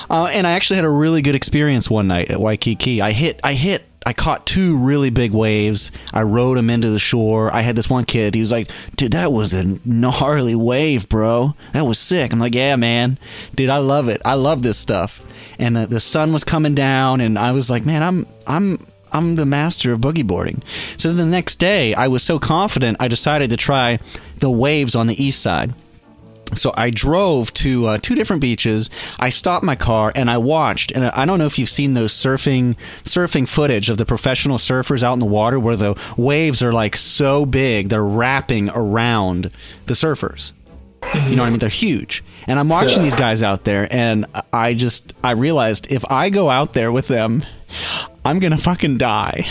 Uh, 0.09 0.25
and 0.25 0.47
I 0.47 0.51
actually 0.51 0.77
had 0.77 0.85
a 0.85 0.89
really 0.89 1.21
good 1.21 1.35
experience 1.35 1.89
one 1.89 2.07
night 2.07 2.31
at 2.31 2.39
Waikiki. 2.39 3.01
I 3.01 3.11
hit, 3.11 3.39
I 3.43 3.53
hit, 3.53 3.83
I 4.05 4.13
caught 4.13 4.45
two 4.45 4.77
really 4.77 5.09
big 5.09 5.33
waves. 5.33 5.91
I 6.13 6.23
rode 6.23 6.57
them 6.57 6.69
into 6.69 6.89
the 6.89 6.99
shore. 6.99 7.53
I 7.53 7.61
had 7.61 7.75
this 7.75 7.89
one 7.89 8.05
kid. 8.05 8.35
He 8.35 8.41
was 8.41 8.51
like, 8.51 8.69
dude, 8.95 9.13
that 9.13 9.31
was 9.31 9.53
a 9.53 9.77
gnarly 9.85 10.55
wave, 10.55 11.09
bro. 11.09 11.55
That 11.73 11.85
was 11.85 11.99
sick. 11.99 12.31
I'm 12.31 12.39
like, 12.39 12.55
yeah, 12.55 12.75
man, 12.77 13.17
dude, 13.55 13.69
I 13.69 13.77
love 13.77 14.07
it. 14.07 14.21
I 14.23 14.35
love 14.35 14.63
this 14.63 14.77
stuff 14.77 15.21
and 15.61 15.75
the, 15.75 15.85
the 15.85 15.99
sun 15.99 16.33
was 16.33 16.43
coming 16.43 16.75
down 16.75 17.21
and 17.21 17.37
I 17.37 17.51
was 17.51 17.69
like, 17.69 17.85
man, 17.85 18.03
I'm 18.03 18.27
I'm 18.47 18.79
I'm 19.13 19.35
the 19.35 19.45
master 19.45 19.93
of 19.93 19.99
boogie 19.99 20.25
boarding. 20.25 20.63
So 20.97 21.13
the 21.13 21.25
next 21.25 21.55
day, 21.55 21.93
I 21.93 22.07
was 22.07 22.23
so 22.23 22.39
confident, 22.39 22.97
I 22.99 23.07
decided 23.07 23.51
to 23.51 23.57
try 23.57 23.99
the 24.39 24.49
waves 24.49 24.95
on 24.95 25.07
the 25.07 25.23
east 25.23 25.41
side. 25.41 25.73
So 26.53 26.73
I 26.75 26.89
drove 26.89 27.53
to 27.55 27.85
uh, 27.87 27.97
two 28.01 28.15
different 28.15 28.41
beaches. 28.41 28.89
I 29.19 29.29
stopped 29.29 29.63
my 29.63 29.75
car 29.75 30.11
and 30.13 30.29
I 30.29 30.37
watched. 30.37 30.91
And 30.91 31.05
I 31.05 31.25
don't 31.25 31.39
know 31.39 31.45
if 31.45 31.57
you've 31.57 31.69
seen 31.69 31.93
those 31.93 32.11
surfing 32.11 32.75
surfing 33.03 33.47
footage 33.47 33.89
of 33.89 33.97
the 33.97 34.05
professional 34.05 34.57
surfers 34.57 35.03
out 35.03 35.13
in 35.13 35.19
the 35.19 35.25
water 35.25 35.59
where 35.59 35.77
the 35.77 35.97
waves 36.17 36.61
are 36.61 36.73
like 36.73 36.97
so 36.97 37.45
big 37.45 37.87
they're 37.87 38.03
wrapping 38.03 38.69
around 38.69 39.51
the 39.85 39.93
surfers. 39.93 40.51
You 41.13 41.35
know 41.35 41.43
what 41.43 41.47
I 41.47 41.49
mean? 41.51 41.59
They're 41.59 41.69
huge. 41.69 42.23
And 42.47 42.59
I'm 42.59 42.69
watching 42.69 42.97
Yeah. 42.97 43.03
these 43.03 43.15
guys 43.15 43.43
out 43.43 43.63
there, 43.63 43.87
and 43.91 44.25
I 44.51 44.73
just 44.73 45.13
I 45.23 45.31
realized 45.31 45.91
if 45.91 46.03
I 46.11 46.29
go 46.29 46.49
out 46.49 46.73
there 46.73 46.91
with 46.91 47.07
them, 47.07 47.45
I'm 48.25 48.39
gonna 48.39 48.57
fucking 48.57 48.97
die. 48.97 49.47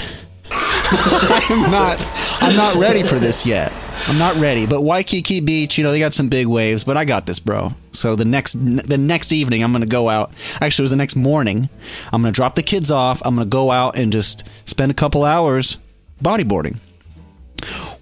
I'm 0.52 1.70
not 1.70 1.98
I'm 2.42 2.56
not 2.56 2.74
ready 2.76 3.02
for 3.04 3.18
this 3.20 3.46
yet. 3.46 3.72
I'm 4.08 4.18
not 4.18 4.34
ready. 4.36 4.66
But 4.66 4.82
Waikiki 4.82 5.40
Beach, 5.40 5.78
you 5.78 5.84
know, 5.84 5.92
they 5.92 5.98
got 6.00 6.12
some 6.12 6.28
big 6.28 6.46
waves, 6.48 6.82
but 6.82 6.96
I 6.96 7.04
got 7.04 7.26
this, 7.26 7.38
bro. 7.38 7.72
So 7.92 8.16
the 8.16 8.24
next 8.24 8.54
the 8.54 8.98
next 8.98 9.30
evening, 9.32 9.62
I'm 9.62 9.70
gonna 9.72 9.86
go 9.86 10.08
out. 10.08 10.32
Actually, 10.60 10.82
it 10.82 10.84
was 10.84 10.90
the 10.90 10.96
next 10.96 11.14
morning. 11.16 11.68
I'm 12.12 12.22
gonna 12.22 12.32
drop 12.32 12.56
the 12.56 12.62
kids 12.62 12.90
off. 12.90 13.22
I'm 13.24 13.36
gonna 13.36 13.46
go 13.46 13.70
out 13.70 13.96
and 13.96 14.12
just 14.12 14.44
spend 14.66 14.90
a 14.90 14.94
couple 14.94 15.24
hours 15.24 15.78
bodyboarding. 16.22 16.78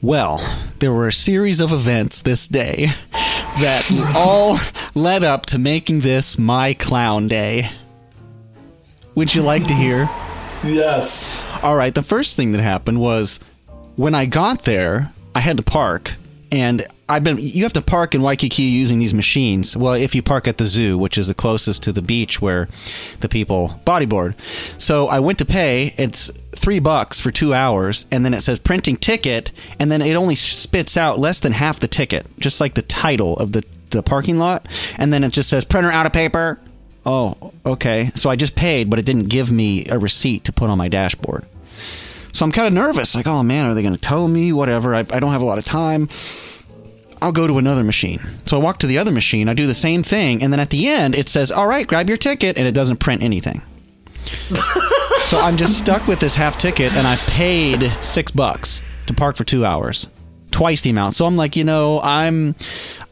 Well, 0.01 0.39
there 0.79 0.93
were 0.93 1.09
a 1.09 1.13
series 1.13 1.61
of 1.61 1.73
events 1.73 2.23
this 2.23 2.47
day 2.47 2.93
that 3.13 4.13
all 4.15 4.59
led 4.95 5.25
up 5.25 5.47
to 5.47 5.59
making 5.59 6.01
this 6.01 6.39
my 6.39 6.75
clown 6.75 7.27
day. 7.27 7.71
Would 9.17 9.35
you 9.35 9.43
like 9.43 9.67
to 9.67 9.75
hear? 9.75 10.09
yes. 10.63 11.45
All 11.63 11.75
right, 11.75 11.95
the 11.95 12.05
first 12.05 12.37
thing 12.37 12.53
that 12.53 12.61
happened 12.61 13.01
was 13.01 13.41
when 13.97 14.15
I 14.15 14.27
got 14.27 14.63
there, 14.63 15.13
I 15.35 15.41
had 15.41 15.57
to 15.57 15.63
park. 15.65 16.15
And 16.53 16.87
I've 17.09 17.25
been 17.25 17.39
you 17.39 17.63
have 17.63 17.73
to 17.75 17.81
park 17.81 18.15
in 18.15 18.23
Waikiki 18.23 18.65
using 18.65 18.99
these 18.99 19.15
machines. 19.15 19.77
Well, 19.77 19.95
if 19.95 20.15
you 20.15 20.23
park 20.23 20.47
at 20.47 20.59
the 20.59 20.65
zoo, 20.65 20.99
which 20.99 21.17
is 21.17 21.29
the 21.29 21.35
closest 21.35 21.83
to 21.85 21.93
the 21.93 22.03
beach 22.03 22.43
where 22.43 22.69
the 23.21 23.29
people 23.29 23.81
bodyboard. 23.87 24.35
So 24.79 25.07
I 25.09 25.21
went 25.21 25.39
to 25.39 25.47
pay, 25.47 25.95
it's 25.97 26.31
3 26.53 26.81
bucks 26.81 27.19
for 27.19 27.31
2 27.31 27.55
hours, 27.55 28.07
and 28.11 28.25
then 28.25 28.35
it 28.35 28.41
says 28.41 28.59
printing 28.59 28.97
ticket, 28.97 29.53
and 29.79 29.91
then 29.91 30.03
it 30.03 30.15
only 30.15 30.35
spits 30.35 30.97
out 30.97 31.19
less 31.19 31.41
than 31.41 31.53
half 31.53 31.81
the 31.81 31.89
ticket, 31.89 32.27
just 32.39 32.61
like 32.61 32.75
the 32.75 32.83
title 32.83 33.37
of 33.39 33.53
the 33.53 33.65
the 33.91 34.03
parking 34.03 34.39
lot, 34.39 34.67
and 34.99 35.13
then 35.13 35.25
it 35.25 35.33
just 35.33 35.49
says 35.49 35.65
printer 35.65 35.91
out 35.91 36.05
of 36.07 36.13
paper. 36.13 36.59
Oh, 37.07 37.53
okay. 37.65 38.11
So 38.15 38.29
I 38.29 38.37
just 38.37 38.55
paid, 38.55 38.91
but 38.91 38.99
it 38.99 39.07
didn't 39.07 39.31
give 39.31 39.51
me 39.51 39.87
a 39.87 39.99
receipt 39.99 40.45
to 40.45 40.53
put 40.53 40.69
on 40.69 40.77
my 40.77 40.89
dashboard. 40.89 41.47
So 42.33 42.45
I'm 42.45 42.53
kind 42.53 42.67
of 42.67 42.75
nervous. 42.75 43.15
Like, 43.15 43.27
oh 43.27 43.43
man, 43.43 43.67
are 43.71 43.75
they 43.75 43.83
going 43.83 43.95
to 43.95 44.01
tow 44.01 44.29
me? 44.29 44.53
Whatever. 44.53 44.95
I, 44.95 45.01
I 45.11 45.21
don't 45.21 45.33
have 45.33 45.41
a 45.41 45.47
lot 45.47 45.57
of 45.59 45.65
time. 45.65 46.09
I'll 47.21 47.33
go 47.33 47.47
to 47.47 47.59
another 47.59 47.85
machine. 47.85 48.21
So 48.45 48.59
I 48.59 48.63
walk 48.63 48.79
to 48.81 48.87
the 48.87 48.99
other 48.99 49.13
machine. 49.13 49.49
I 49.49 49.55
do 49.55 49.67
the 49.67 49.75
same 49.75 50.03
thing. 50.03 50.43
And 50.43 50.53
then 50.53 50.61
at 50.61 50.71
the 50.71 50.89
end, 50.89 51.15
it 51.15 51.29
says, 51.29 51.51
all 51.51 51.67
right, 51.67 51.87
grab 51.87 52.09
your 52.09 52.19
ticket. 52.19 52.57
And 52.57 52.67
it 52.67 52.73
doesn't 52.73 52.99
print 52.99 53.23
anything. 53.23 53.63
so 55.25 55.41
I'm 55.41 55.57
just 55.57 55.79
stuck 55.79 56.07
with 56.07 56.21
this 56.21 56.37
half 56.37 56.59
ticket 56.59 56.93
and 56.95 57.07
I've 57.07 57.25
paid 57.27 57.93
six 58.03 58.31
bucks 58.31 58.83
to 59.07 59.15
park 59.15 59.37
for 59.37 59.45
two 59.45 59.65
hours. 59.65 60.09
Twice 60.51 60.81
the 60.81 60.91
amount. 60.91 61.15
So 61.15 61.27
I'm 61.27 61.37
like, 61.37 61.57
you 61.57 61.65
know, 61.65 62.01
I'm. 62.03 62.55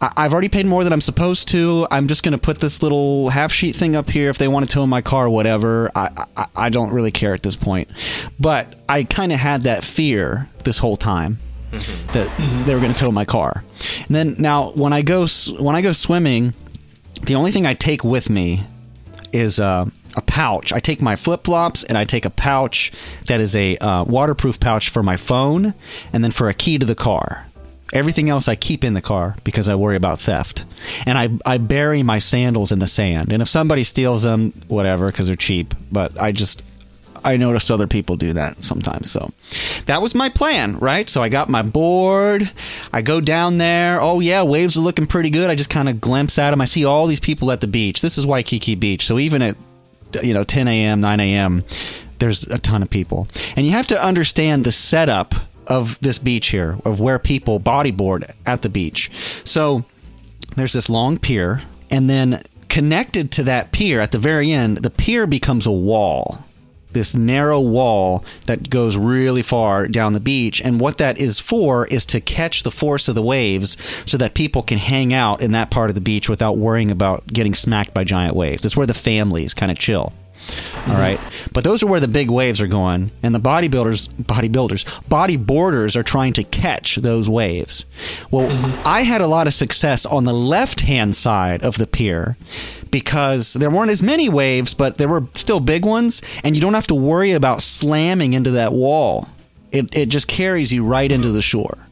I've 0.01 0.33
already 0.33 0.49
paid 0.49 0.67
more 0.67 0.85
than 0.85 0.93
I'm 0.93 1.01
supposed 1.01 1.49
to. 1.49 1.87
I'm 1.91 2.07
just 2.07 2.23
going 2.23 2.37
to 2.37 2.41
put 2.41 2.59
this 2.59 2.83
little 2.83 3.31
half 3.31 3.51
sheet 3.51 3.75
thing 3.75 3.97
up 3.97 4.11
here 4.11 4.29
if 4.29 4.37
they 4.37 4.47
want 4.47 4.67
to 4.67 4.73
tow 4.73 4.87
my 4.87 5.01
car, 5.01 5.29
whatever. 5.29 5.91
I, 5.95 6.27
I, 6.37 6.47
I 6.55 6.69
don't 6.69 6.93
really 6.93 7.11
care 7.11 7.33
at 7.33 7.43
this 7.43 7.57
point. 7.57 7.89
But 8.39 8.75
I 8.91 9.05
kind 9.05 9.33
of 9.33 9.39
had 9.39 9.63
that 9.63 9.85
fear 9.85 10.49
this 10.65 10.77
whole 10.77 10.99
time 10.99 11.39
that 12.13 12.65
they 12.67 12.75
were 12.75 12.81
going 12.81 12.93
to 12.93 12.99
tow 12.99 13.11
my 13.11 13.25
car. 13.25 13.63
And 14.07 14.17
then 14.17 14.35
now 14.39 14.71
when 14.73 14.93
I 14.93 15.03
go 15.03 15.27
when 15.59 15.77
I 15.77 15.83
go 15.83 15.93
swimming, 15.93 16.55
the 17.23 17.35
only 17.35 17.51
thing 17.51 17.67
I 17.67 17.75
take 17.75 18.05
with 18.05 18.31
me 18.31 18.63
is 19.33 19.61
uh, 19.61 19.87
a 20.17 20.23
pouch. 20.23 20.73
I 20.73 20.81
take 20.81 21.03
my 21.03 21.17
flip 21.17 21.45
flops 21.45 21.85
and 21.85 21.97
I 21.99 22.05
take 22.05 22.25
a 22.25 22.31
pouch 22.31 22.93
that 23.27 23.41
is 23.41 23.55
a 23.55 23.77
uh, 23.79 24.05
waterproof 24.05 24.59
pouch 24.59 24.89
for 24.89 25.03
my 25.03 25.17
phone 25.17 25.75
and 26.13 26.25
then 26.25 26.31
for 26.31 26.49
a 26.49 26.55
key 26.55 26.79
to 26.79 26.87
the 26.87 26.95
car. 26.95 27.47
Everything 27.93 28.29
else 28.31 28.49
I 28.49 28.57
keep 28.57 28.83
in 28.83 28.95
the 28.95 29.03
car 29.03 29.37
because 29.45 29.69
I 29.69 29.77
worry 29.77 29.97
about 29.97 30.21
theft. 30.21 30.65
And 31.07 31.17
I, 31.17 31.29
I 31.47 31.59
bury 31.59 32.03
my 32.03 32.19
sandals 32.19 32.73
in 32.73 32.81
the 32.81 32.87
sand. 32.87 33.33
And 33.33 33.41
if 33.41 33.49
somebody 33.49 33.85
steals 33.85 34.23
them, 34.23 34.53
whatever, 34.67 35.07
because 35.07 35.29
they're 35.29 35.37
cheap. 35.37 35.73
But 35.93 36.21
I 36.21 36.33
just, 36.33 36.65
I 37.27 37.37
noticed 37.37 37.71
other 37.71 37.87
people 37.87 38.17
do 38.17 38.33
that 38.35 38.65
sometimes. 38.65 39.11
So 39.11 39.33
that 39.87 40.01
was 40.01 40.15
my 40.15 40.29
plan, 40.29 40.79
right? 40.79 41.09
So 41.09 41.23
I 41.23 41.29
got 41.29 41.49
my 41.49 41.63
board. 41.63 42.51
I 42.93 43.03
go 43.03 43.21
down 43.21 43.59
there. 43.59 44.01
Oh, 44.01 44.21
yeah, 44.21 44.45
waves 44.45 44.79
are 44.79 44.83
looking 44.83 45.07
pretty 45.07 45.31
good. 45.31 45.51
I 45.51 45.57
just 45.57 45.69
kind 45.69 45.89
of 45.89 46.01
glimpse 46.01 46.39
at 46.39 46.53
them. 46.53 46.61
I 46.61 46.67
see 46.67 46.85
all 46.85 47.07
these 47.07 47.21
people 47.21 47.51
at 47.51 47.61
the 47.61 47.67
beach. 47.67 48.01
This 48.01 48.17
is 48.17 48.27
Waikiki 48.27 48.77
Beach. 48.77 49.05
So 49.05 49.19
even 49.19 49.43
at, 49.43 49.57
you 50.23 50.33
know, 50.33 50.45
10 50.45 50.69
a.m., 50.69 51.01
9 51.01 51.21
a.m., 51.21 51.65
there's 52.19 52.45
a 52.45 52.59
ton 52.59 52.83
of 52.83 52.89
people. 52.89 53.29
And 53.57 53.67
you 53.67 53.73
have 53.73 53.89
to 53.89 54.03
understand 54.03 54.65
the 54.65 54.73
setup 54.73 55.35
of 55.67 55.99
this 55.99 56.19
beach 56.19 56.49
here, 56.49 56.79
of 56.85 57.01
where 57.01 57.19
people 57.19 57.59
bodyboard 57.59 58.31
at 58.47 58.63
the 58.63 58.69
beach. 58.69 59.11
So 59.45 59.85
there's 60.55 60.73
this 60.73 60.89
long 60.89 61.19
pier, 61.19 61.61
and 61.91 62.09
then 62.09 62.43
connected 62.69 63.33
to 63.33 63.43
that 63.45 63.73
pier 63.73 64.01
at 64.01 64.13
the 64.13 64.19
very 64.19 64.53
end, 64.53 64.79
the 64.79 64.91
pier 64.91 65.27
becomes 65.27 65.67
a 65.67 65.73
wall. 65.73 66.39
This 66.93 67.15
narrow 67.15 67.61
wall 67.61 68.25
that 68.47 68.71
goes 68.71 68.97
really 68.97 69.43
far 69.43 69.87
down 69.89 70.13
the 70.13 70.21
beach. 70.21 70.61
And 70.63 70.81
what 70.81 70.99
that 70.99 71.19
is 71.19 71.39
for 71.39 71.87
is 71.87 72.07
to 72.07 72.21
catch 72.21 72.63
the 72.63 72.71
force 72.71 73.09
of 73.09 73.15
the 73.15 73.23
waves 73.23 73.77
so 74.07 74.17
that 74.19 74.35
people 74.35 74.63
can 74.63 74.79
hang 74.79 75.13
out 75.13 75.41
in 75.41 75.53
that 75.53 75.71
part 75.71 75.91
of 75.91 75.95
the 75.95 76.01
beach 76.01 76.29
without 76.29 76.57
worrying 76.57 76.91
about 76.91 77.27
getting 77.27 77.55
smacked 77.55 77.93
by 77.93 78.05
giant 78.05 78.35
waves. 78.35 78.65
It's 78.65 78.77
where 78.77 78.87
the 78.87 78.95
families 78.95 79.55
kind 79.55 79.71
of 79.71 79.79
chill. 79.79 80.13
All 80.49 80.83
mm-hmm. 80.83 80.93
right. 80.93 81.21
But 81.53 81.65
those 81.65 81.83
are 81.83 81.87
where 81.87 82.01
the 82.01 82.09
big 82.09 82.31
waves 82.31 82.61
are 82.61 82.67
going. 82.67 83.11
And 83.23 83.35
the 83.35 83.41
bodybuilders, 83.41 84.09
bodybuilders, 84.15 84.85
bodyboarders 85.09 85.97
are 85.97 86.03
trying 86.03 86.33
to 86.35 86.45
catch 86.45 86.97
those 86.97 87.29
waves. 87.29 87.85
Well, 88.31 88.49
mm-hmm. 88.49 88.83
I 88.87 89.03
had 89.03 89.21
a 89.21 89.27
lot 89.27 89.47
of 89.47 89.55
success 89.55 90.07
on 90.07 90.25
the 90.25 90.35
left 90.35 90.81
hand 90.81 91.17
side 91.17 91.63
of 91.63 91.79
the 91.79 91.87
pier 91.87 92.37
because 92.91 93.55
there 93.55 93.71
weren't 93.71 93.91
as 93.91 94.03
many 94.03 94.29
waves, 94.29 94.75
but 94.75 94.99
there 94.99 95.09
were 95.09 95.25
still 95.35 95.61
big 95.61 95.85
ones. 95.85 96.23
And 96.45 96.55
you 96.55 96.63
don't 96.63 96.75
have 96.75 96.87
to 96.89 96.95
worry 96.95 97.33
about 97.33 97.63
slamming 97.63 98.33
into 98.33 98.53
that 98.53 98.73
wall, 98.73 99.29
it, 99.73 99.97
it 99.97 100.09
just 100.09 100.29
carries 100.29 100.73
you 100.73 100.85
right 100.85 101.11
into 101.11 101.31
the 101.31 101.43
shore. 101.43 101.86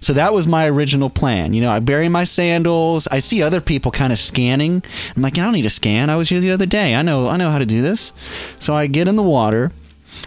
So 0.00 0.12
that 0.12 0.32
was 0.32 0.46
my 0.46 0.68
original 0.68 1.10
plan. 1.10 1.54
You 1.54 1.62
know, 1.62 1.70
I 1.70 1.80
bury 1.80 2.08
my 2.08 2.24
sandals. 2.24 3.06
I 3.08 3.18
see 3.18 3.42
other 3.42 3.60
people 3.60 3.90
kind 3.90 4.12
of 4.12 4.18
scanning. 4.18 4.82
I'm 5.14 5.22
like, 5.22 5.38
I 5.38 5.42
don't 5.42 5.52
need 5.52 5.62
to 5.62 5.70
scan. 5.70 6.10
I 6.10 6.16
was 6.16 6.28
here 6.28 6.40
the 6.40 6.50
other 6.50 6.66
day. 6.66 6.94
I 6.94 7.02
know, 7.02 7.28
I 7.28 7.36
know 7.36 7.50
how 7.50 7.58
to 7.58 7.66
do 7.66 7.82
this. 7.82 8.12
So 8.58 8.74
I 8.74 8.86
get 8.86 9.08
in 9.08 9.16
the 9.16 9.22
water, 9.22 9.72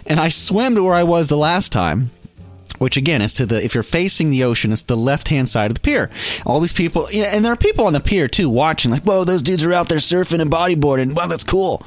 and 0.06 0.20
I 0.20 0.28
swim 0.28 0.74
to 0.74 0.82
where 0.82 0.94
I 0.94 1.02
was 1.02 1.28
the 1.28 1.36
last 1.36 1.72
time. 1.72 2.10
Which 2.78 2.96
again 2.96 3.20
is 3.20 3.34
to 3.34 3.44
the 3.44 3.62
if 3.62 3.74
you're 3.74 3.82
facing 3.82 4.30
the 4.30 4.44
ocean, 4.44 4.72
it's 4.72 4.84
the 4.84 4.96
left 4.96 5.28
hand 5.28 5.50
side 5.50 5.70
of 5.70 5.74
the 5.74 5.80
pier. 5.80 6.08
All 6.46 6.60
these 6.60 6.72
people, 6.72 7.04
and 7.14 7.44
there 7.44 7.52
are 7.52 7.56
people 7.56 7.84
on 7.84 7.92
the 7.92 8.00
pier 8.00 8.26
too 8.26 8.48
watching, 8.48 8.90
like, 8.90 9.02
whoa, 9.02 9.24
those 9.24 9.42
dudes 9.42 9.62
are 9.66 9.72
out 9.74 9.90
there 9.90 9.98
surfing 9.98 10.40
and 10.40 10.50
bodyboarding. 10.50 11.14
Wow, 11.14 11.26
that's 11.26 11.44
cool. 11.44 11.84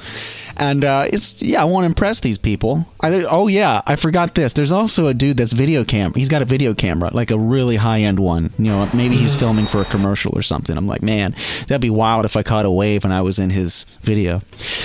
And 0.56 0.84
uh, 0.84 1.06
it's 1.12 1.42
yeah, 1.42 1.62
I 1.62 1.64
want 1.64 1.84
to 1.84 1.86
impress 1.86 2.20
these 2.20 2.38
people. 2.38 2.86
I, 3.00 3.24
oh 3.30 3.48
yeah, 3.48 3.82
I 3.86 3.96
forgot 3.96 4.34
this. 4.34 4.52
There's 4.52 4.72
also 4.72 5.06
a 5.06 5.14
dude 5.14 5.36
that's 5.36 5.52
video 5.52 5.84
cam. 5.84 6.12
He's 6.14 6.28
got 6.28 6.42
a 6.42 6.44
video 6.44 6.74
camera, 6.74 7.10
like 7.12 7.30
a 7.30 7.38
really 7.38 7.76
high 7.76 8.00
end 8.00 8.18
one. 8.18 8.52
You 8.58 8.66
know, 8.66 8.90
maybe 8.94 9.16
he's 9.16 9.34
filming 9.34 9.66
for 9.66 9.80
a 9.80 9.84
commercial 9.84 10.36
or 10.36 10.42
something. 10.42 10.76
I'm 10.76 10.86
like, 10.86 11.02
man, 11.02 11.34
that'd 11.66 11.80
be 11.80 11.90
wild 11.90 12.24
if 12.24 12.36
I 12.36 12.42
caught 12.42 12.66
a 12.66 12.70
wave 12.70 13.04
and 13.04 13.12
I 13.12 13.22
was 13.22 13.38
in 13.38 13.50
his 13.50 13.86
video. 14.02 14.42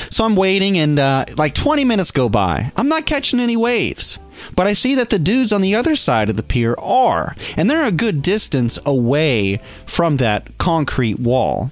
So 0.10 0.26
I'm 0.26 0.36
waiting, 0.36 0.78
and 0.78 1.00
uh, 1.00 1.26
like 1.38 1.54
20 1.54 1.86
minutes 1.86 2.12
go 2.12 2.30
by. 2.30 2.72
I'm 2.76 2.90
not 2.90 3.06
catching 3.06 3.40
any 3.40 3.58
waves. 3.58 4.20
But 4.56 4.68
I 4.68 4.74
see 4.74 4.96
that 4.96 5.10
the 5.10 5.20
dudes 5.20 5.52
on 5.52 5.62
the 5.62 5.76
other 5.76 5.96
side 5.96 6.30
of 6.30 6.36
the 6.38 6.44
pier 6.44 6.76
are, 6.82 7.36
and 7.58 7.70
they're 7.70 7.86
a 7.86 7.92
good 7.92 8.22
distance 8.22 8.80
away 8.86 9.60
from 9.86 10.18
that 10.18 10.58
concrete 10.58 11.20
wall. 11.20 11.72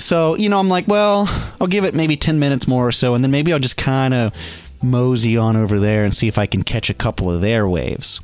So, 0.00 0.34
you 0.34 0.48
know, 0.48 0.58
I'm 0.58 0.70
like, 0.70 0.88
well, 0.88 1.26
I'll 1.60 1.66
give 1.66 1.84
it 1.84 1.94
maybe 1.94 2.16
10 2.16 2.38
minutes 2.38 2.66
more 2.66 2.88
or 2.88 2.92
so, 2.92 3.14
and 3.14 3.22
then 3.22 3.30
maybe 3.30 3.52
I'll 3.52 3.58
just 3.58 3.76
kind 3.76 4.14
of 4.14 4.34
mosey 4.82 5.36
on 5.36 5.56
over 5.56 5.78
there 5.78 6.04
and 6.04 6.16
see 6.16 6.26
if 6.26 6.38
I 6.38 6.46
can 6.46 6.62
catch 6.62 6.88
a 6.88 6.94
couple 6.94 7.30
of 7.30 7.42
their 7.42 7.68
waves. 7.68 8.18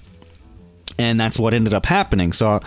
And 0.98 1.20
that's 1.20 1.38
what 1.38 1.52
ended 1.52 1.74
up 1.74 1.84
happening. 1.84 2.32
So 2.32 2.60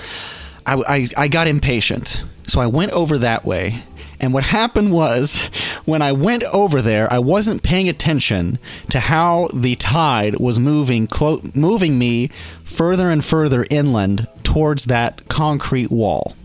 I, 0.66 0.76
I, 0.88 1.08
I 1.18 1.28
got 1.28 1.48
impatient. 1.48 2.22
So 2.46 2.62
I 2.62 2.68
went 2.68 2.92
over 2.92 3.18
that 3.18 3.46
way. 3.46 3.82
And 4.20 4.32
what 4.32 4.44
happened 4.44 4.92
was, 4.92 5.46
when 5.86 6.04
I 6.04 6.12
went 6.12 6.44
over 6.54 6.80
there, 6.80 7.12
I 7.12 7.18
wasn't 7.18 7.64
paying 7.64 7.90
attention 7.90 8.60
to 8.90 9.00
how 9.00 9.48
the 9.54 9.76
tide 9.76 10.40
was 10.40 10.60
moving, 10.60 11.08
clo- 11.08 11.42
moving 11.56 11.98
me 11.98 12.30
further 12.64 13.10
and 13.10 13.26
further 13.26 13.66
inland 13.72 14.28
towards 14.44 14.86
that 14.86 15.30
concrete 15.30 15.90
wall. 15.90 16.36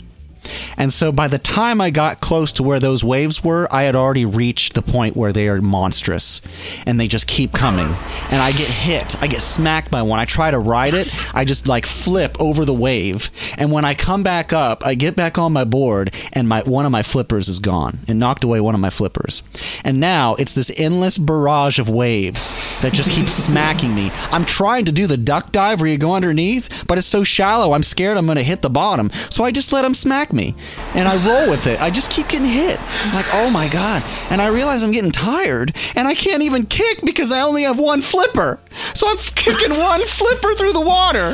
And 0.76 0.92
so 0.92 1.12
by 1.12 1.28
the 1.28 1.38
time 1.38 1.80
I 1.80 1.90
got 1.90 2.20
close 2.20 2.52
to 2.54 2.62
where 2.62 2.80
those 2.80 3.04
waves 3.04 3.42
were, 3.42 3.68
I 3.70 3.84
had 3.84 3.96
already 3.96 4.24
reached 4.24 4.74
the 4.74 4.82
point 4.82 5.16
where 5.16 5.32
they 5.32 5.48
are 5.48 5.60
monstrous 5.60 6.40
and 6.86 6.98
they 6.98 7.08
just 7.08 7.26
keep 7.26 7.52
coming. 7.52 7.86
And 7.86 8.40
I 8.40 8.52
get 8.52 8.68
hit. 8.68 9.22
I 9.22 9.26
get 9.26 9.40
smacked 9.40 9.90
by 9.90 10.02
one. 10.02 10.18
I 10.18 10.24
try 10.24 10.50
to 10.50 10.58
ride 10.58 10.94
it. 10.94 11.08
I 11.34 11.44
just 11.44 11.68
like 11.68 11.86
flip 11.86 12.40
over 12.40 12.64
the 12.64 12.74
wave. 12.74 13.30
And 13.58 13.72
when 13.72 13.84
I 13.84 13.94
come 13.94 14.22
back 14.22 14.52
up, 14.52 14.84
I 14.84 14.94
get 14.94 15.16
back 15.16 15.38
on 15.38 15.52
my 15.52 15.64
board 15.64 16.12
and 16.32 16.48
my 16.48 16.62
one 16.62 16.86
of 16.86 16.92
my 16.92 17.02
flippers 17.02 17.48
is 17.48 17.60
gone 17.60 17.98
and 18.08 18.18
knocked 18.18 18.44
away 18.44 18.60
one 18.60 18.74
of 18.74 18.80
my 18.80 18.90
flippers. 18.90 19.42
And 19.84 20.00
now 20.00 20.34
it's 20.34 20.54
this 20.54 20.72
endless 20.76 21.18
barrage 21.18 21.78
of 21.78 21.88
waves 21.88 22.52
that 22.82 22.92
just 22.92 23.10
keeps 23.10 23.32
smacking 23.44 23.94
me. 23.94 24.10
I'm 24.30 24.44
trying 24.44 24.84
to 24.86 24.92
do 24.92 25.06
the 25.06 25.16
duck 25.16 25.52
dive 25.52 25.80
where 25.80 25.90
you 25.90 25.98
go 25.98 26.14
underneath, 26.14 26.86
but 26.86 26.98
it's 26.98 27.06
so 27.06 27.24
shallow. 27.24 27.72
I'm 27.72 27.82
scared 27.82 28.16
I'm 28.16 28.26
going 28.26 28.36
to 28.36 28.42
hit 28.42 28.62
the 28.62 28.70
bottom. 28.70 29.10
So 29.30 29.44
I 29.44 29.50
just 29.50 29.72
let 29.72 29.82
them 29.82 29.94
smack 29.94 30.32
me 30.34 30.54
and 30.94 31.08
I 31.08 31.14
roll 31.26 31.50
with 31.50 31.66
it. 31.66 31.80
I 31.80 31.90
just 31.90 32.10
keep 32.10 32.28
getting 32.28 32.48
hit. 32.48 32.78
I'm 32.80 33.14
like, 33.14 33.26
oh 33.32 33.50
my 33.50 33.68
God. 33.68 34.02
And 34.30 34.42
I 34.42 34.48
realize 34.48 34.82
I'm 34.82 34.92
getting 34.92 35.12
tired 35.12 35.74
and 35.94 36.06
I 36.08 36.14
can't 36.14 36.42
even 36.42 36.64
kick 36.64 37.00
because 37.04 37.32
I 37.32 37.40
only 37.40 37.62
have 37.62 37.78
one 37.78 38.02
flipper. 38.02 38.58
So 38.94 39.08
I'm 39.08 39.16
kicking 39.16 39.70
one 39.70 40.00
flipper 40.06 40.54
through 40.54 40.72
the 40.72 40.80
water. 40.80 41.32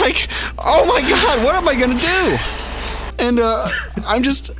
Like, 0.00 0.28
oh 0.58 0.86
my 0.86 1.00
God, 1.02 1.44
what 1.44 1.54
am 1.54 1.68
I 1.68 1.74
going 1.74 1.96
to 1.96 2.06
do? 2.06 2.36
And 3.18 3.38
uh, 3.38 3.66
I'm 4.06 4.22
just, 4.22 4.52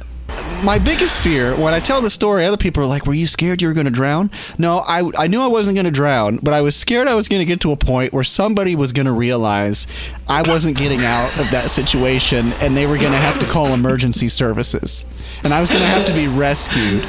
my 0.62 0.78
biggest 0.78 1.18
fear 1.18 1.54
when 1.56 1.74
I 1.74 1.80
tell 1.80 2.00
the 2.00 2.10
story, 2.10 2.44
other 2.44 2.56
people 2.56 2.82
are 2.82 2.86
like, 2.86 3.06
"Were 3.06 3.14
you 3.14 3.26
scared 3.26 3.60
you 3.62 3.68
were 3.68 3.74
going 3.74 3.86
to 3.86 3.90
drown?" 3.90 4.30
No, 4.58 4.78
I 4.86 5.10
I 5.18 5.26
knew 5.26 5.40
I 5.40 5.48
wasn't 5.48 5.74
going 5.74 5.84
to 5.84 5.90
drown, 5.90 6.38
but 6.42 6.54
I 6.54 6.60
was 6.60 6.76
scared 6.76 7.08
I 7.08 7.14
was 7.14 7.28
going 7.28 7.40
to 7.40 7.46
get 7.46 7.60
to 7.62 7.72
a 7.72 7.76
point 7.76 8.12
where 8.12 8.24
somebody 8.24 8.76
was 8.76 8.92
going 8.92 9.06
to 9.06 9.12
realize 9.12 9.86
I 10.28 10.42
wasn't 10.42 10.76
getting 10.76 11.00
out 11.00 11.26
of 11.38 11.50
that 11.50 11.70
situation, 11.70 12.52
and 12.60 12.76
they 12.76 12.86
were 12.86 12.96
going 12.96 13.12
to 13.12 13.18
have 13.18 13.38
to 13.40 13.46
call 13.46 13.68
emergency 13.68 14.28
services, 14.28 15.04
and 15.42 15.52
I 15.52 15.60
was 15.60 15.70
going 15.70 15.82
to 15.82 15.88
have 15.88 16.04
to 16.06 16.14
be 16.14 16.28
rescued. 16.28 17.02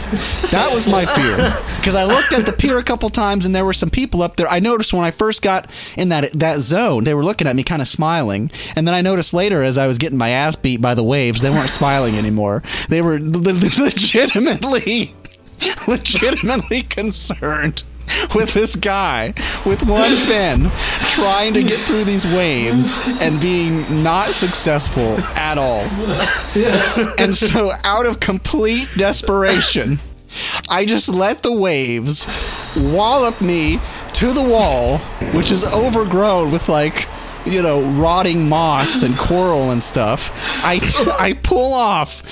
That 0.52 0.72
was 0.74 0.88
my 0.88 1.06
fear 1.06 1.58
because 1.78 1.96
I 1.96 2.06
looked 2.06 2.34
at 2.34 2.46
the 2.46 2.54
pier 2.54 2.78
a 2.78 2.84
couple 2.84 3.10
times, 3.10 3.46
and 3.46 3.56
there 3.56 3.66
were 3.66 3.74
some 3.74 3.90
people 3.90 4.22
up 4.22 4.36
there. 4.36 4.48
I 4.48 4.60
noticed 4.60 4.94
when 4.94 5.04
I 5.04 5.12
first 5.12 5.42
got 5.42 5.70
in 5.98 6.10
that 6.10 6.32
that 6.40 6.60
zone, 6.60 7.04
they 7.04 7.14
were 7.14 7.24
looking 7.24 7.48
at 7.48 7.56
me, 7.56 7.64
kind 7.64 7.82
of 7.82 7.88
smiling, 7.88 8.52
and 8.76 8.88
then 8.88 8.96
I 8.96 9.02
noticed 9.02 9.34
later 9.34 9.62
as 9.62 9.78
I 9.78 9.88
was 9.88 9.98
getting 9.98 10.18
my 10.18 10.30
ass 10.30 10.56
beat 10.56 10.82
by 10.82 10.96
the 10.96 11.04
waves, 11.04 11.42
they 11.42 11.50
weren't 11.50 11.70
smiling 11.70 12.18
anymore. 12.18 12.64
They 12.90 13.02
were 13.02 13.20
legitimately, 13.52 15.14
legitimately 15.88 16.84
concerned 16.84 17.84
with 18.36 18.54
this 18.54 18.76
guy 18.76 19.34
with 19.66 19.84
one 19.84 20.16
fin 20.28 20.70
trying 21.12 21.54
to 21.54 21.64
get 21.64 21.80
through 21.80 22.04
these 22.04 22.26
waves 22.26 22.96
and 23.22 23.40
being 23.42 24.04
not 24.04 24.30
successful 24.30 25.18
at 25.36 25.58
all. 25.58 25.88
And 27.18 27.34
so, 27.34 27.72
out 27.84 28.06
of 28.06 28.20
complete 28.20 28.88
desperation, 28.98 30.00
I 30.70 30.86
just 30.86 31.10
let 31.10 31.42
the 31.42 31.52
waves 31.52 32.26
wallop 32.78 33.40
me 33.42 33.80
to 34.14 34.34
the 34.34 34.42
wall, 34.42 34.98
which 35.34 35.52
is 35.52 35.64
overgrown 35.64 36.52
with 36.52 36.70
like 36.70 37.08
you 37.46 37.62
know 37.62 37.82
rotting 37.94 38.48
moss 38.48 39.04
and 39.04 39.18
coral 39.18 39.72
and 39.72 39.84
stuff. 39.84 40.32
I 40.64 40.80
I 41.20 41.34
pull 41.34 41.74
off 41.74 42.24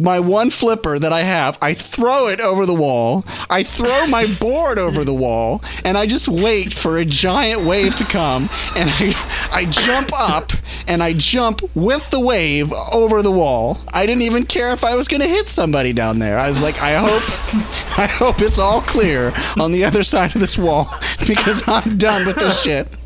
my 0.00 0.20
one 0.20 0.50
flipper 0.50 0.98
that 0.98 1.12
I 1.12 1.22
have, 1.22 1.58
I 1.60 1.74
throw 1.74 2.28
it 2.28 2.40
over 2.40 2.66
the 2.66 2.74
wall. 2.74 3.24
I 3.48 3.62
throw 3.62 4.06
my 4.08 4.26
board 4.40 4.78
over 4.78 5.04
the 5.04 5.14
wall, 5.14 5.62
and 5.84 5.96
I 5.96 6.06
just 6.06 6.28
wait 6.28 6.72
for 6.72 6.98
a 6.98 7.04
giant 7.04 7.64
wave 7.64 7.96
to 7.96 8.04
come. 8.04 8.48
And 8.76 8.90
I, 8.90 9.48
I 9.52 9.64
jump 9.66 10.10
up, 10.18 10.52
and 10.86 11.02
I 11.02 11.12
jump 11.12 11.62
with 11.74 12.10
the 12.10 12.20
wave 12.20 12.72
over 12.94 13.22
the 13.22 13.30
wall. 13.30 13.78
I 13.92 14.06
didn't 14.06 14.22
even 14.22 14.44
care 14.44 14.72
if 14.72 14.84
I 14.84 14.96
was 14.96 15.08
going 15.08 15.22
to 15.22 15.28
hit 15.28 15.48
somebody 15.48 15.92
down 15.92 16.18
there. 16.18 16.38
I 16.38 16.48
was 16.48 16.62
like, 16.62 16.80
I 16.82 16.94
hope, 16.94 17.98
I 17.98 18.06
hope 18.06 18.40
it's 18.40 18.58
all 18.58 18.80
clear 18.82 19.32
on 19.58 19.72
the 19.72 19.84
other 19.84 20.02
side 20.02 20.34
of 20.34 20.40
this 20.40 20.58
wall 20.58 20.88
because 21.26 21.66
I'm 21.66 21.98
done 21.98 22.26
with 22.26 22.36
this 22.36 22.62
shit. 22.62 22.96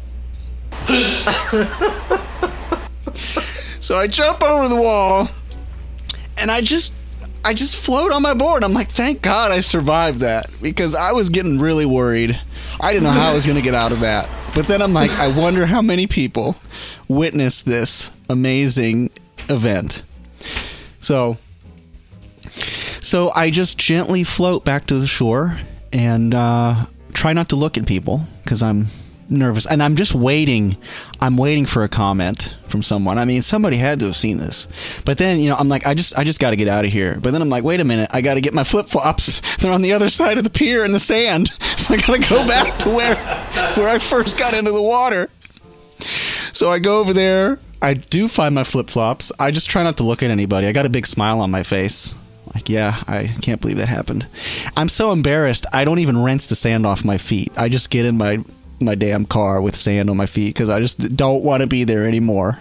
so 3.81 3.97
I 3.97 4.07
jump 4.07 4.43
over 4.43 4.69
the 4.69 4.77
wall 4.77 5.31
and 6.39 6.51
I 6.51 6.61
just 6.61 6.95
I 7.45 7.53
just 7.53 7.77
float 7.77 8.11
on 8.13 8.23
my 8.23 8.35
board. 8.35 8.65
I'm 8.65 8.73
like, 8.73 8.89
thank 8.89 9.21
God 9.21 9.51
I 9.51 9.61
survived 9.61 10.21
that 10.21 10.51
because 10.63 10.95
I 10.95 11.13
was 11.13 11.29
getting 11.29 11.59
really 11.59 11.85
worried. 11.85 12.41
I 12.81 12.93
didn't 12.93 13.05
know 13.05 13.11
how 13.11 13.33
I 13.33 13.35
was 13.35 13.45
going 13.45 13.59
to 13.59 13.63
get 13.63 13.75
out 13.75 13.93
of 13.93 14.01
that. 14.01 14.29
But 14.55 14.67
then 14.67 14.81
I'm 14.81 14.95
like, 14.95 15.11
I 15.13 15.37
wonder 15.37 15.67
how 15.67 15.83
many 15.83 16.07
people 16.07 16.57
witnessed 17.07 17.67
this 17.67 18.11
amazing 18.31 19.11
event. 19.49 20.03
So 21.01 21.37
so 23.01 23.31
I 23.35 23.51
just 23.51 23.77
gently 23.77 24.25
float 24.25 24.65
back 24.65 24.87
to 24.87 24.95
the 24.95 25.07
shore 25.07 25.59
and 25.93 26.35
uh, 26.35 26.87
try 27.13 27.35
not 27.35 27.51
to 27.51 27.57
look 27.57 27.77
at 27.77 27.87
people 27.87 28.23
because 28.43 28.63
I'm 28.63 28.87
nervous 29.31 29.67
and 29.67 29.83
i'm 29.83 29.97
just 29.97 30.15
waiting 30.15 30.77
i'm 31.25 31.39
waiting 31.39 31.65
for 31.65 31.85
a 31.85 31.89
comment 31.89 32.55
from 32.67 32.83
someone. 32.83 33.19
I 33.19 33.25
mean 33.25 33.41
somebody 33.41 33.77
had 33.77 34.01
to 34.01 34.07
have 34.07 34.17
seen 34.17 34.37
this. 34.37 34.69
But 35.07 35.17
then 35.17 35.39
you 35.39 35.49
know 35.49 35.57
i'm 35.57 35.69
like 35.69 35.87
i 35.87 35.95
just 35.95 36.19
i 36.19 36.25
just 36.25 36.39
got 36.39 36.51
to 36.51 36.57
get 36.57 36.69
out 36.69 36.85
of 36.85 36.93
here. 36.93 37.19
But 37.21 37.31
then 37.33 37.41
i'm 37.41 37.49
like 37.49 37.65
wait 37.65 37.81
a 37.81 37.85
minute 37.85 38.11
i 38.13 38.21
got 38.21 38.35
to 38.35 38.43
get 38.43 38.53
my 38.53 38.65
flip-flops. 38.65 39.41
They're 39.57 39.73
on 39.73 39.83
the 39.83 39.93
other 39.93 40.11
side 40.11 40.37
of 40.37 40.45
the 40.45 40.51
pier 40.51 40.85
in 40.85 40.93
the 40.93 41.01
sand. 41.01 41.51
So 41.77 41.93
i 41.93 41.97
got 41.99 42.23
to 42.23 42.31
go 42.31 42.47
back 42.47 42.79
to 42.81 42.89
where 42.89 43.17
where 43.75 43.89
i 43.89 43.99
first 43.99 44.39
got 44.39 44.55
into 44.55 44.71
the 44.71 44.83
water. 44.83 45.29
So 46.53 46.71
i 46.71 46.79
go 46.79 47.01
over 47.01 47.13
there. 47.13 47.59
I 47.83 47.95
do 47.95 48.29
find 48.29 48.55
my 48.55 48.65
flip-flops. 48.65 49.33
I 49.39 49.51
just 49.51 49.69
try 49.69 49.83
not 49.83 49.99
to 49.99 50.05
look 50.05 50.23
at 50.23 50.31
anybody. 50.31 50.67
I 50.67 50.73
got 50.73 50.87
a 50.87 50.91
big 50.91 51.07
smile 51.07 51.41
on 51.41 51.51
my 51.51 51.63
face. 51.63 52.15
Like, 52.55 52.71
yeah, 52.71 53.03
I 53.07 53.27
can't 53.43 53.61
believe 53.61 53.77
that 53.79 53.89
happened. 53.89 54.27
I'm 54.77 54.89
so 54.89 55.13
embarrassed. 55.13 55.67
I 55.73 55.85
don't 55.85 55.99
even 55.99 56.17
rinse 56.17 56.47
the 56.47 56.55
sand 56.55 56.87
off 56.87 57.05
my 57.05 57.19
feet. 57.19 57.53
I 57.57 57.69
just 57.69 57.91
get 57.91 58.07
in 58.07 58.17
my 58.17 58.43
my 58.81 58.95
damn 58.95 59.25
car 59.25 59.61
with 59.61 59.77
sand 59.77 60.11
on 60.11 60.17
my 60.17 60.27
feet 60.27 60.55
because 60.55 60.69
I 60.69 60.81
just 60.81 61.17
don't 61.17 61.45
want 61.45 61.63
to 61.63 61.67
be 61.67 61.85
there 61.85 62.07
anymore. 62.07 62.59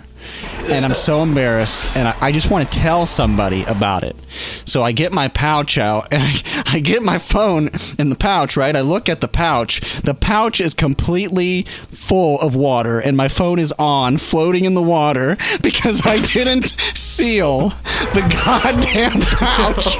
And 0.70 0.86
I'm 0.86 0.94
so 0.94 1.22
embarrassed, 1.22 1.96
and 1.98 2.08
I, 2.08 2.16
I 2.22 2.32
just 2.32 2.50
want 2.50 2.72
to 2.72 2.80
tell 2.80 3.06
somebody 3.06 3.64
about 3.64 4.04
it. 4.04 4.16
So 4.64 4.82
I 4.82 4.94
get 4.94 5.12
my 5.12 5.28
pouch 5.28 5.78
out, 5.78 6.08
and 6.14 6.22
I, 6.24 6.64
I 6.76 6.80
get 6.80 7.04
my 7.04 7.18
phone 7.18 7.70
in 8.00 8.10
the 8.10 8.16
pouch, 8.16 8.56
right? 8.56 8.74
I 8.74 8.82
look 8.82 9.10
at 9.10 9.20
the 9.20 9.28
pouch. 9.28 9.82
The 10.02 10.14
pouch 10.14 10.62
is 10.62 10.74
completely 10.74 11.64
full 11.92 12.40
of 12.40 12.56
water, 12.56 13.00
and 13.00 13.18
my 13.18 13.28
phone 13.28 13.60
is 13.60 13.74
on, 13.74 14.18
floating 14.18 14.64
in 14.64 14.74
the 14.74 14.82
water, 14.82 15.38
because 15.62 16.02
I 16.06 16.22
didn't 16.22 16.76
seal 16.96 17.70
the 18.14 18.22
goddamn 18.46 19.20
pouch 19.20 19.98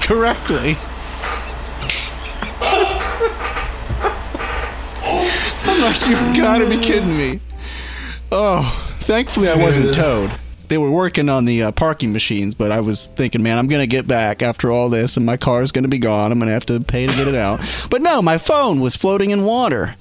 correctly. 0.00 0.76
Like, 5.84 6.00
you've 6.08 6.36
got 6.36 6.58
to 6.58 6.70
be 6.70 6.78
kidding 6.78 7.14
me. 7.14 7.40
Oh, 8.32 8.96
thankfully 9.00 9.50
I 9.50 9.56
wasn't 9.56 9.92
towed. 9.92 10.30
They 10.74 10.78
were 10.78 10.90
working 10.90 11.28
on 11.28 11.44
the 11.44 11.62
uh, 11.62 11.70
parking 11.70 12.12
machines, 12.12 12.56
but 12.56 12.72
I 12.72 12.80
was 12.80 13.06
thinking, 13.06 13.44
man, 13.44 13.58
I'm 13.58 13.68
gonna 13.68 13.86
get 13.86 14.08
back 14.08 14.42
after 14.42 14.72
all 14.72 14.88
this, 14.88 15.16
and 15.16 15.24
my 15.24 15.36
car 15.36 15.62
is 15.62 15.70
gonna 15.70 15.86
be 15.86 16.00
gone. 16.00 16.32
I'm 16.32 16.40
gonna 16.40 16.50
have 16.50 16.66
to 16.66 16.80
pay 16.80 17.06
to 17.06 17.12
get 17.14 17.28
it 17.28 17.36
out. 17.36 17.60
But 17.90 18.02
no, 18.02 18.20
my 18.22 18.38
phone 18.38 18.80
was 18.80 18.96
floating 18.96 19.30
in 19.30 19.44
water, 19.44 19.94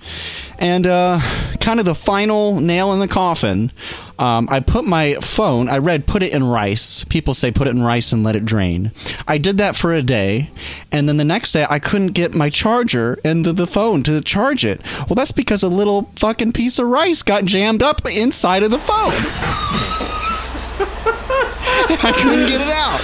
and 0.57 0.87
uh, 0.87 1.19
kind 1.59 1.79
of 1.79 1.85
the 1.85 1.93
final 1.93 2.59
nail 2.59 2.91
in 2.93 2.99
the 2.99 3.07
coffin. 3.07 3.71
Um, 4.17 4.47
I 4.49 4.61
put 4.61 4.83
my 4.83 5.15
phone. 5.15 5.69
I 5.69 5.77
read 5.77 6.07
put 6.07 6.23
it 6.23 6.33
in 6.33 6.43
rice. 6.43 7.03
People 7.03 7.35
say 7.35 7.51
put 7.51 7.67
it 7.67 7.75
in 7.75 7.83
rice 7.83 8.11
and 8.11 8.23
let 8.23 8.35
it 8.35 8.45
drain. 8.45 8.91
I 9.27 9.37
did 9.37 9.59
that 9.59 9.75
for 9.75 9.93
a 9.93 10.01
day, 10.01 10.49
and 10.91 11.07
then 11.07 11.17
the 11.17 11.23
next 11.23 11.51
day 11.51 11.67
I 11.69 11.77
couldn't 11.77 12.13
get 12.13 12.33
my 12.33 12.49
charger 12.49 13.19
and 13.23 13.45
the, 13.45 13.53
the 13.53 13.67
phone 13.67 14.01
to 14.03 14.21
charge 14.21 14.65
it. 14.65 14.81
Well, 15.07 15.15
that's 15.15 15.31
because 15.31 15.61
a 15.61 15.69
little 15.69 16.09
fucking 16.15 16.53
piece 16.53 16.79
of 16.79 16.87
rice 16.87 17.21
got 17.21 17.45
jammed 17.45 17.83
up 17.83 18.07
inside 18.07 18.63
of 18.63 18.71
the 18.71 18.79
phone. 18.79 20.09
I 20.79 22.13
couldn't 22.15 22.47
get 22.47 22.61
it 22.61 22.69
out. 22.69 23.01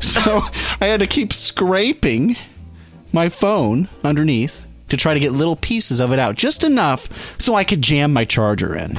So 0.00 0.40
I 0.80 0.86
had 0.86 1.00
to 1.00 1.06
keep 1.06 1.32
scraping 1.32 2.36
my 3.12 3.28
phone 3.28 3.88
underneath 4.04 4.64
to 4.88 4.96
try 4.96 5.14
to 5.14 5.20
get 5.20 5.32
little 5.32 5.56
pieces 5.56 6.00
of 6.00 6.12
it 6.12 6.18
out, 6.18 6.36
just 6.36 6.64
enough 6.64 7.08
so 7.40 7.54
I 7.54 7.64
could 7.64 7.82
jam 7.82 8.12
my 8.12 8.24
charger 8.24 8.74
in. 8.74 8.98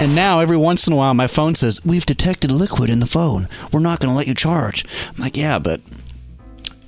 And 0.00 0.16
now, 0.16 0.40
every 0.40 0.56
once 0.56 0.88
in 0.88 0.92
a 0.92 0.96
while, 0.96 1.14
my 1.14 1.28
phone 1.28 1.54
says, 1.54 1.84
We've 1.84 2.04
detected 2.04 2.50
liquid 2.50 2.90
in 2.90 2.98
the 2.98 3.06
phone. 3.06 3.48
We're 3.72 3.80
not 3.80 4.00
going 4.00 4.10
to 4.10 4.16
let 4.16 4.26
you 4.26 4.34
charge. 4.34 4.84
I'm 5.10 5.22
like, 5.22 5.36
Yeah, 5.36 5.60
but 5.60 5.80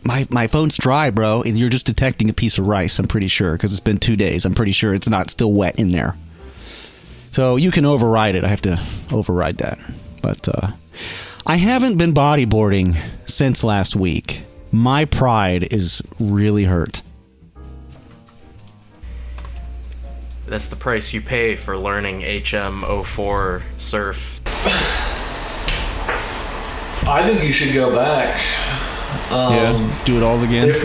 my, 0.02 0.26
my 0.28 0.48
phone's 0.48 0.76
dry, 0.76 1.10
bro, 1.10 1.42
and 1.42 1.56
you're 1.56 1.68
just 1.68 1.86
detecting 1.86 2.28
a 2.30 2.34
piece 2.34 2.58
of 2.58 2.66
rice, 2.66 2.98
I'm 2.98 3.06
pretty 3.06 3.28
sure, 3.28 3.52
because 3.52 3.70
it's 3.72 3.80
been 3.80 3.98
two 3.98 4.16
days. 4.16 4.44
I'm 4.44 4.54
pretty 4.54 4.72
sure 4.72 4.92
it's 4.92 5.08
not 5.08 5.30
still 5.30 5.52
wet 5.52 5.78
in 5.78 5.92
there. 5.92 6.16
So 7.30 7.56
you 7.56 7.70
can 7.70 7.84
override 7.84 8.34
it. 8.34 8.44
I 8.44 8.48
have 8.48 8.62
to 8.62 8.80
override 9.12 9.58
that. 9.58 9.78
But 10.22 10.48
uh, 10.48 10.70
I 11.46 11.56
haven't 11.56 11.96
been 11.96 12.12
bodyboarding 12.12 12.96
since 13.26 13.62
last 13.62 13.94
week. 13.94 14.42
My 14.72 15.04
pride 15.04 15.72
is 15.72 16.02
really 16.18 16.64
hurt. 16.64 17.02
That's 20.46 20.68
the 20.68 20.76
price 20.76 21.12
you 21.12 21.20
pay 21.20 21.56
for 21.56 21.76
learning 21.76 22.20
HM04 22.20 23.62
surf. 23.78 24.40
I 27.08 27.22
think 27.24 27.44
you 27.44 27.52
should 27.52 27.74
go 27.74 27.94
back. 27.94 28.36
Um, 29.32 29.52
yeah, 29.52 30.02
do 30.04 30.16
it 30.16 30.22
all 30.22 30.42
again. 30.42 30.68
If 30.68 30.84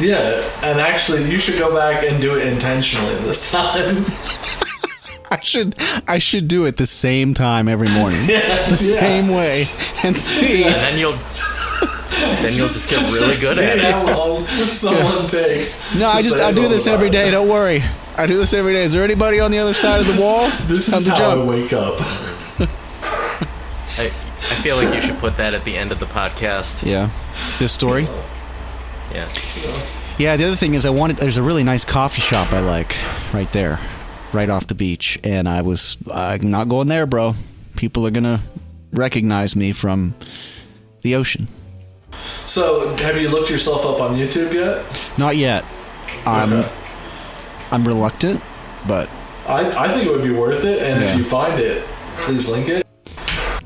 yeah, 0.00 0.48
and 0.62 0.80
actually, 0.80 1.28
you 1.30 1.38
should 1.38 1.58
go 1.58 1.74
back 1.74 2.04
and 2.04 2.20
do 2.20 2.36
it 2.36 2.46
intentionally 2.46 3.14
this 3.16 3.50
time. 3.52 4.04
I 5.30 5.40
should 5.40 5.74
I 6.06 6.18
should 6.18 6.48
do 6.48 6.64
it 6.66 6.76
the 6.76 6.86
same 6.86 7.34
time 7.34 7.68
every 7.68 7.88
morning, 7.90 8.18
the 8.26 8.32
yeah. 8.32 8.74
same 8.74 9.28
way, 9.28 9.64
and 10.02 10.16
see. 10.16 10.64
And 10.64 10.74
then 10.74 10.98
you'll 10.98 11.18
then 12.20 12.52
you'll 12.54 12.66
just 12.68 12.90
get 12.90 13.02
really 13.12 13.36
good 13.40 13.56
see 13.56 13.64
at 13.64 13.78
it. 13.78 13.84
how 13.92 14.04
long 14.06 14.44
someone 14.70 15.26
takes. 15.26 15.94
No, 15.94 16.08
I 16.08 16.22
just 16.22 16.40
I 16.40 16.52
do 16.52 16.68
this 16.68 16.86
every 16.86 17.10
day. 17.10 17.28
it. 17.28 17.32
Don't 17.32 17.48
worry, 17.48 17.82
I 18.16 18.26
do 18.26 18.36
this 18.36 18.54
every 18.54 18.72
day. 18.72 18.84
Is 18.84 18.92
there 18.92 19.02
anybody 19.04 19.40
on 19.40 19.50
the 19.50 19.58
other 19.58 19.74
side 19.74 20.00
of 20.00 20.06
the 20.06 20.20
wall? 20.20 20.48
This 20.66 20.90
Time 20.90 20.98
is 21.00 21.08
how 21.08 21.16
jump. 21.16 21.42
I 21.42 21.44
wake 21.44 21.72
up. 21.72 22.00
I, 23.98 24.06
I 24.06 24.54
feel 24.62 24.76
like 24.76 24.94
you 24.94 25.00
should 25.08 25.18
put 25.18 25.36
that 25.36 25.54
at 25.54 25.64
the 25.64 25.76
end 25.76 25.92
of 25.92 26.00
the 26.00 26.06
podcast. 26.06 26.84
Yeah, 26.86 27.10
this 27.58 27.72
story. 27.72 28.04
Yeah. 29.12 29.28
Yeah, 30.18 30.36
the 30.36 30.44
other 30.44 30.56
thing 30.56 30.74
is 30.74 30.84
I 30.84 30.90
wanted. 30.90 31.16
There's 31.18 31.36
a 31.38 31.42
really 31.42 31.62
nice 31.64 31.84
coffee 31.84 32.20
shop 32.20 32.52
I 32.52 32.60
like 32.60 32.96
right 33.32 33.50
there, 33.52 33.78
right 34.32 34.48
off 34.50 34.66
the 34.66 34.74
beach, 34.74 35.18
and 35.24 35.48
I 35.48 35.62
was 35.62 35.98
uh, 36.10 36.38
not 36.42 36.68
going 36.68 36.88
there, 36.88 37.06
bro. 37.06 37.34
People 37.76 38.06
are 38.06 38.10
gonna 38.10 38.40
recognize 38.92 39.54
me 39.56 39.72
from 39.72 40.14
the 41.02 41.14
ocean. 41.14 41.46
So, 42.44 42.96
have 42.96 43.20
you 43.20 43.28
looked 43.28 43.50
yourself 43.50 43.84
up 43.86 44.00
on 44.00 44.16
YouTube 44.16 44.52
yet? 44.52 44.84
Not 45.18 45.36
yet. 45.36 45.64
I'm 46.26 46.52
Okay. 46.52 46.72
I'm 47.70 47.86
reluctant, 47.86 48.42
but 48.86 49.08
I, 49.46 49.84
I 49.84 49.88
think 49.92 50.06
it 50.06 50.10
would 50.10 50.22
be 50.22 50.30
worth 50.32 50.64
it, 50.64 50.82
and 50.82 51.00
Yeah. 51.00 51.12
if 51.12 51.18
you 51.18 51.24
find 51.24 51.60
it, 51.60 51.86
please 52.16 52.48
link 52.48 52.68
it. 52.68 52.86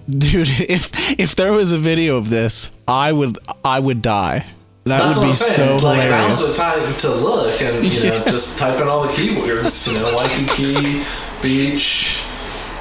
dude, 0.08 0.48
if 0.68 0.90
if 1.18 1.36
there 1.36 1.52
was 1.52 1.72
a 1.72 1.78
video 1.78 2.16
of 2.16 2.28
this, 2.30 2.68
I 2.88 3.12
would 3.12 3.38
I 3.64 3.78
would 3.80 4.02
die. 4.02 4.46
That 4.84 4.98
That's 4.98 5.16
would 5.16 5.22
what 5.22 5.24
be 5.26 5.28
I'm 5.28 5.34
saying. 5.34 5.78
so 5.78 5.86
like 5.86 6.02
hilarious. 6.02 6.38
now's 6.40 6.56
the 6.56 6.60
time 6.60 6.94
to 7.00 7.14
look 7.14 7.62
and 7.62 7.84
you 7.86 8.02
know 8.02 8.24
just 8.28 8.58
type 8.58 8.80
in 8.80 8.88
all 8.88 9.02
the 9.02 9.08
keywords. 9.12 9.92
You 9.92 10.00
know, 10.00 10.16
Waikiki, 10.16 11.04
beach, 11.40 12.22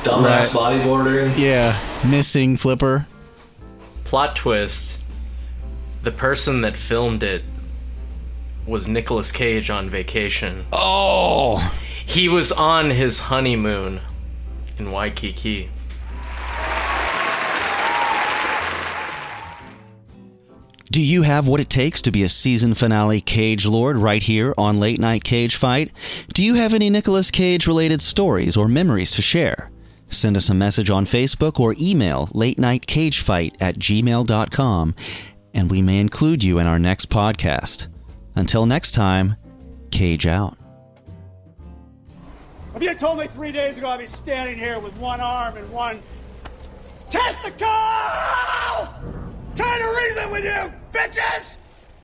dumbass 0.04 0.56
bodyboarding. 0.56 1.38
Yeah, 1.38 1.80
missing 2.10 2.58
flipper. 2.58 3.06
Plot 4.04 4.36
twist. 4.36 5.00
The 6.02 6.12
person 6.12 6.62
that 6.62 6.76
filmed 6.76 7.22
it 7.22 7.44
was 8.66 8.88
Nicolas 8.88 9.32
Cage 9.32 9.70
on 9.70 9.88
vacation. 9.90 10.66
Oh, 10.74 11.58
He 12.06 12.28
was 12.28 12.52
on 12.52 12.90
his 12.90 13.20
honeymoon 13.20 14.02
in 14.80 14.92
Waikiki. 14.92 15.70
Do 20.92 21.02
you 21.02 21.22
have 21.22 21.48
what 21.48 21.62
it 21.62 21.70
takes 21.70 22.02
to 22.02 22.12
be 22.12 22.22
a 22.22 22.28
season 22.28 22.74
finale 22.74 23.22
Cage 23.22 23.66
Lord 23.66 23.98
right 23.98 24.22
here 24.22 24.54
on 24.58 24.82
Late 24.82 25.00
Night 25.00 25.24
Cage 25.24 25.56
Fight? 25.56 25.90
Do 26.34 26.44
you 26.44 26.56
have 26.56 26.74
any 26.74 26.90
Nicolas 26.90 27.32
Cage 27.32 27.66
related 27.66 28.02
stories 28.02 28.58
or 28.58 28.68
memories 28.68 29.12
to 29.12 29.22
share? 29.22 29.72
Send 30.10 30.36
us 30.36 30.50
a 30.50 30.54
message 30.54 30.90
on 30.90 31.06
Facebook 31.06 31.62
or 31.62 31.76
email 31.80 32.28
late 32.34 32.60
night 32.60 32.88
cage 32.88 33.22
fight 33.22 33.56
at 33.62 33.78
gmail.com 33.78 34.94
and 35.54 35.72
we 35.72 35.82
may 35.82 35.98
include 35.98 36.44
you 36.44 36.60
in 36.60 36.68
our 36.68 36.78
next 36.78 37.10
podcast. 37.10 37.88
Until 38.36 38.66
next 38.66 38.92
time, 38.92 39.38
cage 39.92 40.28
out. 40.28 40.58
If 42.76 42.84
you 42.84 42.94
told 42.96 43.18
me 43.20 43.28
three 43.28 43.54
days 43.54 43.78
ago 43.78 43.88
I'd 43.88 44.00
be 44.00 44.08
standing 44.08 44.58
here 44.58 44.78
with 44.78 44.98
one 44.98 45.22
arm 45.22 45.56
and 45.56 45.72
one 45.72 46.04
testicle, 47.10 47.70
trying 49.56 49.80
to 49.80 49.96
reason 49.98 50.32
with 50.32 50.44
you, 50.44 50.81
bitches! 50.92 51.61